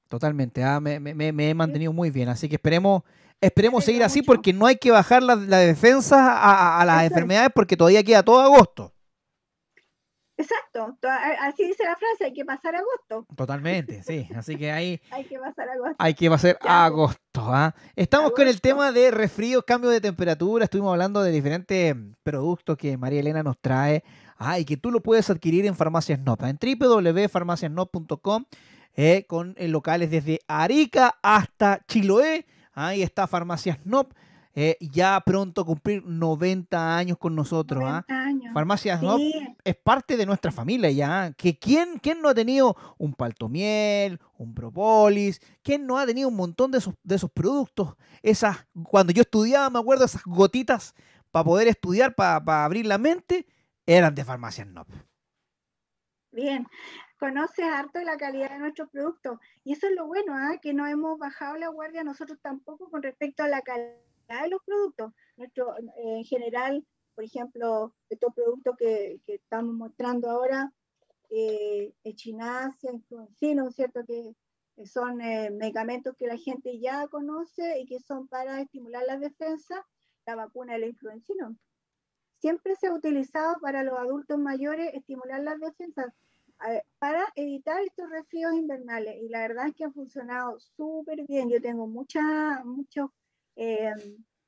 Totalmente, 0.07 0.63
ah, 0.63 0.80
me, 0.80 0.99
me- 0.99 1.13
me- 1.15 1.32
me 1.32 1.49
he 1.49 1.53
mantenido 1.53 1.93
muy 1.93 2.11
bien, 2.11 2.30
así 2.30 2.47
que 2.47 2.55
esperemos, 2.55 3.03
esperemos 3.41 3.84
seguir 3.84 4.03
así 4.03 4.20
mucho. 4.20 4.34
porque 4.34 4.53
no 4.53 4.65
hay 4.67 4.76
que 4.76 4.91
bajar 4.91 5.24
la, 5.24 5.36
la 5.36 5.57
defensa 5.57 6.34
a, 6.34 6.53
a- 6.78 6.82
a 6.82 6.86
las 6.86 7.03
enfermedades 7.05 7.49
porque 7.55 7.76
todavía 7.78 8.03
queda 8.03 8.22
todo 8.24 8.39
agosto. 8.41 8.93
Exacto, 10.39 10.97
así 11.41 11.65
dice 11.67 11.83
la 11.83 11.97
frase, 11.97 12.25
hay 12.25 12.33
que 12.33 12.45
pasar 12.45 12.73
agosto, 12.75 13.27
Totalmente, 13.35 14.01
sí, 14.03 14.25
así 14.35 14.55
que 14.55 14.71
ahí 14.71 15.01
hay 15.11 15.25
que 15.25 15.37
pasar 15.37 15.67
agosto. 15.69 15.95
hay 15.99 16.13
que 16.13 16.29
pasar 16.29 16.53
Ya, 16.53 16.59
pues. 16.59 16.71
agosto. 16.71 17.19
¿ah? 17.53 17.75
Estamos 17.95 18.31
con 18.31 18.47
el 18.47 18.61
tema 18.61 18.91
de 18.93 19.11
resfrío, 19.11 19.63
cambio 19.63 19.89
de 19.89 19.99
temperatura, 19.99 20.63
estuvimos 20.63 20.91
hablando 20.93 21.21
de 21.21 21.31
diferentes 21.31 21.93
productos 22.23 22.77
que 22.77 22.97
María 22.97 23.19
Elena 23.19 23.43
nos 23.43 23.59
trae 23.59 24.03
ah, 24.37 24.57
y 24.59 24.63
que 24.65 24.77
tú 24.77 24.91
lo 24.91 25.01
puedes 25.03 25.29
adquirir 25.29 25.65
en 25.65 25.75
Farmacias 25.75 26.19
Nop, 26.19 26.41
en 26.43 26.57
www.farmaciasnop.com 26.79 28.45
eh, 28.95 29.25
con 29.27 29.55
eh, 29.57 29.67
locales 29.67 30.09
desde 30.09 30.39
Arica 30.47 31.19
hasta 31.21 31.81
Chiloé. 31.87 32.45
Ahí 32.73 33.01
está 33.03 33.27
Farmacias 33.27 33.77
Nop, 33.85 34.13
eh, 34.62 34.76
ya 34.82 35.22
pronto 35.22 35.64
cumplir 35.64 36.03
90 36.05 36.97
años 36.97 37.18
con 37.18 37.34
nosotros. 37.34 37.82
¿ah? 37.86 38.03
90 38.10 38.14
años. 38.14 38.53
Farmacias 38.53 38.99
Sí, 38.99 39.55
es 39.64 39.76
parte 39.78 40.18
de 40.18 40.26
nuestra 40.26 40.51
familia 40.51 40.91
ya. 40.91 41.32
Que 41.38 41.57
quién, 41.57 41.97
quién 41.97 42.22
no 42.22 42.28
ha 42.28 42.36
tenido 42.36 42.76
un 42.97 43.14
paltomiel, 43.14 44.20
un 44.38 44.53
propolis, 44.53 45.39
quién 45.64 45.88
no 45.88 45.97
ha 45.97 46.05
tenido 46.05 46.28
un 46.28 46.36
montón 46.36 46.72
de 46.72 46.80
esos, 46.80 46.93
de 47.03 47.16
esos 47.16 47.32
productos. 47.32 47.95
Esas, 48.22 48.68
cuando 48.84 49.14
yo 49.14 49.22
estudiaba, 49.22 49.70
me 49.70 49.80
acuerdo, 49.80 50.03
esas 50.03 50.24
gotitas 50.26 50.93
para 51.32 51.45
poder 51.45 51.70
estudiar, 51.70 52.14
para 52.14 52.66
abrir 52.66 52.86
la 52.86 52.97
mente, 52.97 53.47
eran 53.86 54.14
de 54.14 54.26
farmacias 54.26 54.68
Nop. 54.68 54.89
Bien, 56.34 56.68
conoces 57.18 57.64
harto 57.64 58.01
la 58.01 58.18
calidad 58.18 58.49
de 58.49 58.60
nuestros 58.60 58.89
productos 58.89 59.39
y 59.64 59.72
eso 59.72 59.88
es 59.88 59.95
lo 59.95 60.07
bueno, 60.07 60.34
¿ah? 60.36 60.57
que 60.62 60.74
no 60.74 60.86
hemos 60.86 61.18
bajado 61.18 61.55
la 61.55 61.70
guardia 61.70 62.03
nosotros 62.03 62.39
tampoco 62.41 62.89
con 62.89 63.01
respecto 63.01 63.41
a 63.41 63.47
la 63.47 63.62
calidad 63.62 64.09
de 64.30 64.49
los 64.49 64.61
productos. 64.63 65.13
Nuestro, 65.38 65.75
en 65.97 66.23
general, 66.23 66.86
por 67.15 67.23
ejemplo, 67.23 67.93
estos 68.09 68.34
productos 68.34 68.75
que, 68.77 69.19
que 69.25 69.36
estamos 69.36 69.73
mostrando 69.75 70.30
ahora, 70.30 70.71
eh, 71.30 71.93
echinacia, 72.03 72.91
influencino, 72.91 73.71
¿cierto? 73.71 74.03
Que, 74.05 74.36
son 74.86 75.19
eh, 75.19 75.51
medicamentos 75.51 76.15
que 76.15 76.25
la 76.25 76.38
gente 76.38 76.80
ya 76.80 77.05
conoce 77.09 77.82
y 77.82 77.86
que 77.86 77.99
son 77.99 78.30
para 78.30 78.61
estimular 78.61 79.03
la 79.05 79.17
defensa, 79.17 79.86
la 80.25 80.36
vacuna 80.36 80.73
del 80.73 80.86
influencino. 80.86 81.57
Siempre 82.39 82.77
se 82.77 82.88
ha 82.88 82.93
utilizado 82.93 83.57
para 83.59 83.84
los 83.84 83.99
adultos 83.99 84.39
mayores 84.39 84.93
estimular 84.93 85.43
las 85.43 85.59
defensas 85.59 86.13
eh, 86.69 86.82
para 86.97 87.25
evitar 87.36 87.82
estos 87.82 88.09
resfríos 88.09 88.53
invernales. 88.53 89.17
Y 89.21 89.27
la 89.27 89.41
verdad 89.41 89.67
es 89.67 89.75
que 89.75 89.84
ha 89.84 89.91
funcionado 89.91 90.57
súper 90.61 91.25
bien. 91.27 91.49
Yo 91.49 91.61
tengo 91.61 91.86
mucha, 91.86 92.63
muchos 92.63 93.09
eh, 93.62 93.91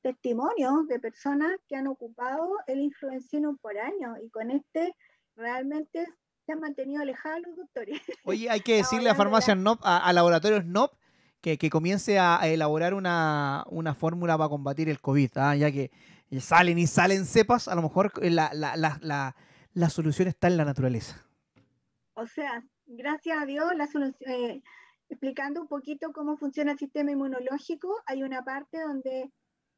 testimonios 0.00 0.88
de 0.88 0.98
personas 0.98 1.52
que 1.68 1.76
han 1.76 1.86
ocupado 1.86 2.48
el 2.66 2.80
influencino 2.80 3.56
por 3.60 3.78
años 3.78 4.16
y 4.24 4.30
con 4.30 4.50
este 4.50 4.94
realmente 5.36 6.06
se 6.46 6.52
han 6.52 6.60
mantenido 6.60 7.02
alejados 7.02 7.40
los 7.46 7.56
doctores. 7.56 8.00
Oye, 8.24 8.48
hay 8.50 8.60
que 8.60 8.76
decirle 8.76 9.10
a 9.10 9.14
farmacias 9.14 9.56
Nop, 9.56 9.80
a, 9.84 9.98
a 9.98 10.12
laboratorios 10.12 10.64
Nop, 10.64 10.92
que, 11.40 11.58
que 11.58 11.70
comience 11.70 12.18
a, 12.18 12.38
elaborar 12.48 12.94
una, 12.94 13.64
una 13.68 13.94
fórmula 13.94 14.36
para 14.38 14.48
combatir 14.48 14.88
el 14.88 15.00
COVID, 15.00 15.30
¿ah? 15.36 15.54
ya 15.56 15.70
que 15.70 15.90
salen 16.40 16.78
y 16.78 16.86
salen 16.86 17.26
cepas, 17.26 17.68
a 17.68 17.74
lo 17.74 17.82
mejor 17.82 18.12
la, 18.24 18.50
la, 18.54 18.76
la, 18.76 18.98
la, 19.02 19.36
la 19.74 19.90
solución 19.90 20.28
está 20.28 20.48
en 20.48 20.56
la 20.56 20.64
naturaleza. 20.64 21.24
O 22.14 22.26
sea, 22.26 22.64
gracias 22.86 23.40
a 23.40 23.46
Dios, 23.46 23.70
la 23.76 23.86
solu- 23.86 24.16
eh, 24.26 24.62
explicando 25.12 25.60
un 25.60 25.68
poquito 25.68 26.12
cómo 26.12 26.36
funciona 26.36 26.72
el 26.72 26.78
sistema 26.78 27.10
inmunológico, 27.12 28.02
hay 28.06 28.22
una 28.22 28.42
parte 28.42 28.80
donde 28.80 29.30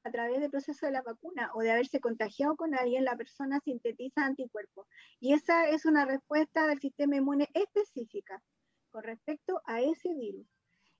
a 0.05 0.11
través 0.11 0.41
del 0.41 0.51
proceso 0.51 0.87
de 0.87 0.93
la 0.93 1.03
vacuna 1.03 1.51
o 1.55 1.61
de 1.61 1.73
haberse 1.73 1.99
contagiado 1.99 2.57
con 2.57 2.75
alguien, 2.75 3.05
la 3.05 3.17
persona 3.17 3.59
sintetiza 3.65 4.25
anticuerpos. 4.25 4.87
Y 5.19 5.33
esa 5.33 5.69
es 5.69 5.87
una 5.87 6.05
respuesta 6.05 6.67
del 6.67 6.79
sistema 6.79 7.17
inmune 7.17 7.49
específica 7.55 8.43
con 8.91 9.03
respecto 9.03 9.61
a 9.65 9.81
ese 9.81 10.13
virus. 10.15 10.47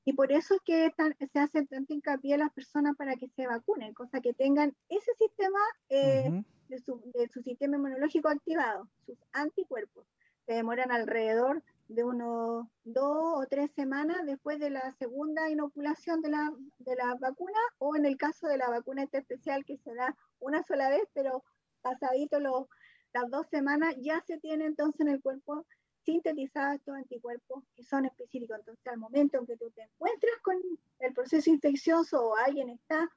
Y 0.07 0.15
por 0.15 0.33
eso 0.33 0.55
es 0.55 0.61
que 0.65 0.91
tan- 0.97 1.15
se 1.33 1.39
hace 1.39 1.65
tanto 1.67 1.93
hincapié 1.95 2.35
a 2.35 2.39
las 2.39 2.53
personas 2.53 2.97
para 2.97 3.15
que 3.17 3.29
se 3.29 3.47
vacunen, 3.47 3.95
cosa 3.95 4.21
que 4.21 4.33
tengan 4.35 4.75
ese 4.89 5.13
sistema 5.19 5.61
eh, 5.91 6.31
Ujú. 6.31 6.45
de 6.69 6.79
su, 6.79 7.03
de 7.15 7.29
su 7.29 7.43
sistema 7.43 7.77
inmunológico 7.77 8.29
activado, 8.29 8.89
sus 9.07 9.19
anticuerpos. 9.33 10.07
Se 10.47 10.55
demoran 10.55 10.91
alrededor 10.91 11.63
de 11.89 12.05
unos 12.05 12.67
dos 12.85 13.43
o 13.43 13.47
tres 13.49 13.71
semanas 13.73 14.25
después 14.25 14.59
de 14.59 14.71
la 14.71 14.91
segunda 14.93 15.51
inoculación 15.51 16.23
de 16.23 16.31
la, 16.31 16.53
de 16.79 16.97
la 16.97 17.15
vacuna 17.21 17.59
o 17.79 17.97
en 17.97 18.07
el 18.07 18.17
caso 18.17 18.47
de 18.47 18.59
la 18.59 18.71
vacuna 18.71 19.03
especial 19.11 19.65
que 19.65 19.77
se 19.79 19.95
da 19.95 20.17
una 20.39 20.63
sola 20.63 20.89
vez, 20.89 21.03
pero 21.13 21.45
pasadito 21.83 22.41
los, 22.41 22.67
las 23.13 23.31
dos 23.31 23.47
semanas 23.49 23.95
ya 24.01 24.21
se 24.27 24.39
tiene 24.39 24.65
entonces 24.65 25.01
en 25.01 25.09
el 25.09 25.23
cuerpo 25.23 25.67
sintetizados 26.05 26.77
estos 26.77 26.97
anticuerpos 26.97 27.65
que 27.75 27.83
son 27.83 28.05
específicos. 28.05 28.59
Entonces 28.59 28.87
al 28.87 28.99
momento 28.99 29.39
en 29.39 29.47
que 29.47 29.57
tú 29.57 29.71
te 29.71 29.83
encuentras 29.83 30.41
con 30.43 30.57
el 31.01 31.13
proceso 31.13 31.51
infeccioso 31.51 32.29
o 32.29 32.37
alguien 32.37 32.71
está, 32.71 33.11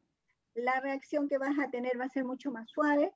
la 0.53 0.79
reacción 0.79 1.27
que 1.27 1.37
vas 1.37 1.57
a 1.59 1.69
tener 1.69 1.99
va 1.99 2.05
a 2.05 2.09
ser 2.09 2.25
mucho 2.25 2.51
más 2.51 2.69
suave 2.69 3.13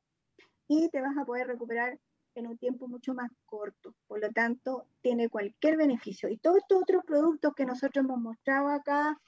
y 0.67 0.89
te 0.89 1.01
vas 1.01 1.17
a 1.17 1.25
poder 1.25 1.47
recuperar 1.47 1.99
en 2.35 2.47
un 2.47 2.57
tiempo 2.57 2.87
mucho 2.87 3.13
más 3.13 3.31
corto. 3.45 3.93
Por 4.07 4.19
lo 4.19 4.29
tanto, 4.31 4.85
tiene 5.01 5.29
cualquier 5.29 5.77
beneficio. 5.77 6.29
Y 6.29 6.37
todos 6.37 6.57
estos 6.57 6.81
otros 6.81 7.03
productos 7.05 7.53
que 7.55 7.65
nosotros 7.65 8.05
hemos 8.05 8.19
mostrado 8.19 8.69
acá, 8.69 9.19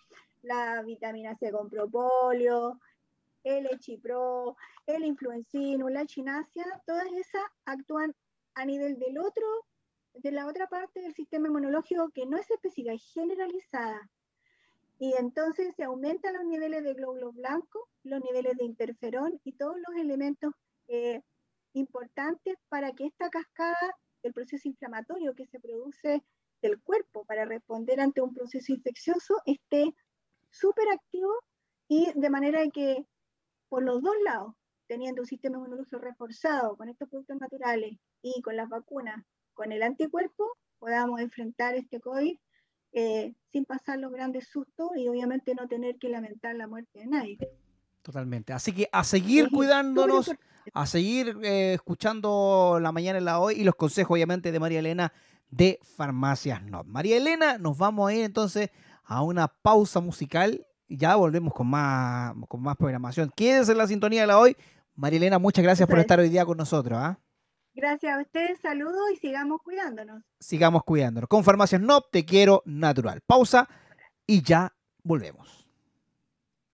la 0.41 0.81
vitamina 0.83 1.35
C 1.35 1.51
con 1.51 1.69
propóleo, 1.69 2.79
el 3.43 3.67
Echipro, 3.67 4.55
el 4.85 5.03
Influencino, 5.05 5.89
la 5.89 6.05
Chinasia, 6.05 6.65
todas 6.85 7.07
esas 7.13 7.43
actúan 7.65 8.15
a 8.55 8.65
nivel 8.65 8.99
del 8.99 9.17
otro, 9.17 9.45
de 10.13 10.31
la 10.31 10.47
otra 10.47 10.67
parte 10.67 11.01
del 11.01 11.13
sistema 11.13 11.47
inmunológico 11.47 12.09
que 12.09 12.25
no 12.25 12.37
es 12.37 12.49
específica, 12.49 12.93
es 12.93 13.03
generalizada. 13.13 14.09
Y 14.99 15.13
entonces 15.17 15.75
se 15.75 15.83
aumentan 15.83 16.35
los 16.35 16.45
niveles 16.45 16.83
de 16.83 16.93
glóbulos 16.93 17.35
blancos, 17.35 17.81
los 18.03 18.21
niveles 18.21 18.55
de 18.57 18.65
interferón 18.65 19.39
y 19.43 19.53
todos 19.53 19.75
los 19.77 19.97
elementos 19.97 20.53
eh, 20.87 21.21
importantes 21.73 22.55
para 22.69 22.91
que 22.93 23.05
esta 23.05 23.29
cascada 23.29 23.95
del 24.21 24.33
proceso 24.33 24.67
inflamatorio 24.67 25.35
que 25.35 25.45
se 25.47 25.59
produce 25.59 26.23
del 26.61 26.81
cuerpo 26.81 27.25
para 27.25 27.45
responder 27.45 27.99
ante 27.99 28.21
un 28.21 28.33
proceso 28.33 28.71
infeccioso 28.71 29.41
esté 29.45 29.93
súper 30.49 30.87
activo 30.93 31.31
y 31.87 32.11
de 32.15 32.29
manera 32.29 32.61
que 32.69 33.05
por 33.69 33.83
los 33.83 34.01
dos 34.01 34.15
lados, 34.23 34.53
teniendo 34.87 35.23
un 35.23 35.27
sistema 35.27 35.57
inmunológico 35.57 35.97
reforzado 35.97 36.77
con 36.77 36.89
estos 36.89 37.09
productos 37.09 37.37
naturales 37.39 37.97
y 38.21 38.41
con 38.41 38.55
las 38.55 38.69
vacunas, 38.69 39.25
con 39.53 39.71
el 39.71 39.83
anticuerpo, 39.83 40.45
podamos 40.79 41.19
enfrentar 41.19 41.75
este 41.75 41.99
COVID 41.99 42.37
eh, 42.93 43.33
sin 43.51 43.65
pasar 43.65 43.99
los 43.99 44.11
grandes 44.11 44.47
sustos 44.47 44.91
y 44.95 45.07
obviamente 45.07 45.55
no 45.55 45.67
tener 45.67 45.97
que 45.97 46.09
lamentar 46.09 46.55
la 46.55 46.67
muerte 46.67 46.99
de 46.99 47.07
nadie. 47.07 47.37
Totalmente. 48.03 48.53
Así 48.53 48.71
que 48.73 48.87
a 48.91 49.03
seguir 49.03 49.49
cuidándonos, 49.49 50.31
a 50.73 50.85
seguir 50.85 51.37
eh, 51.43 51.73
escuchando 51.73 52.79
la 52.81 52.91
mañana 52.91 53.17
en 53.17 53.25
la 53.25 53.39
hoy 53.39 53.55
y 53.55 53.63
los 53.63 53.75
consejos 53.75 54.15
obviamente 54.15 54.51
de 54.51 54.59
María 54.59 54.79
Elena 54.79 55.13
de 55.49 55.79
Farmacias 55.83 56.63
No. 56.63 56.83
María 56.83 57.17
Elena, 57.17 57.57
nos 57.57 57.77
vamos 57.77 58.09
a 58.09 58.13
ir 58.13 58.23
entonces 58.23 58.69
a 59.03 59.21
una 59.21 59.47
pausa 59.47 59.99
musical 59.99 60.65
y 60.87 60.97
ya 60.97 61.15
volvemos 61.15 61.53
con 61.53 61.67
más, 61.67 62.33
con 62.47 62.61
más 62.61 62.75
programación. 62.75 63.31
Quédense 63.35 63.71
en 63.71 63.77
la 63.77 63.87
sintonía 63.87 64.21
de 64.21 64.27
la 64.27 64.39
hoy. 64.39 64.55
María 64.95 65.17
Elena, 65.17 65.39
muchas 65.39 65.63
gracias 65.63 65.87
por 65.87 65.99
estar 65.99 66.19
hoy 66.19 66.29
día 66.29 66.45
con 66.45 66.57
nosotros. 66.57 66.99
¿ah? 67.01 67.19
Gracias 67.73 68.17
a 68.17 68.21
ustedes, 68.21 68.59
saludos 68.59 69.11
y 69.13 69.17
sigamos 69.17 69.61
cuidándonos. 69.63 70.23
Sigamos 70.39 70.83
cuidándonos. 70.83 71.27
Con 71.27 71.43
Farmacias 71.43 71.81
NOP, 71.81 72.11
te 72.11 72.25
quiero 72.25 72.61
natural. 72.65 73.21
Pausa 73.25 73.67
y 74.27 74.43
ya 74.43 74.73
volvemos. 75.03 75.62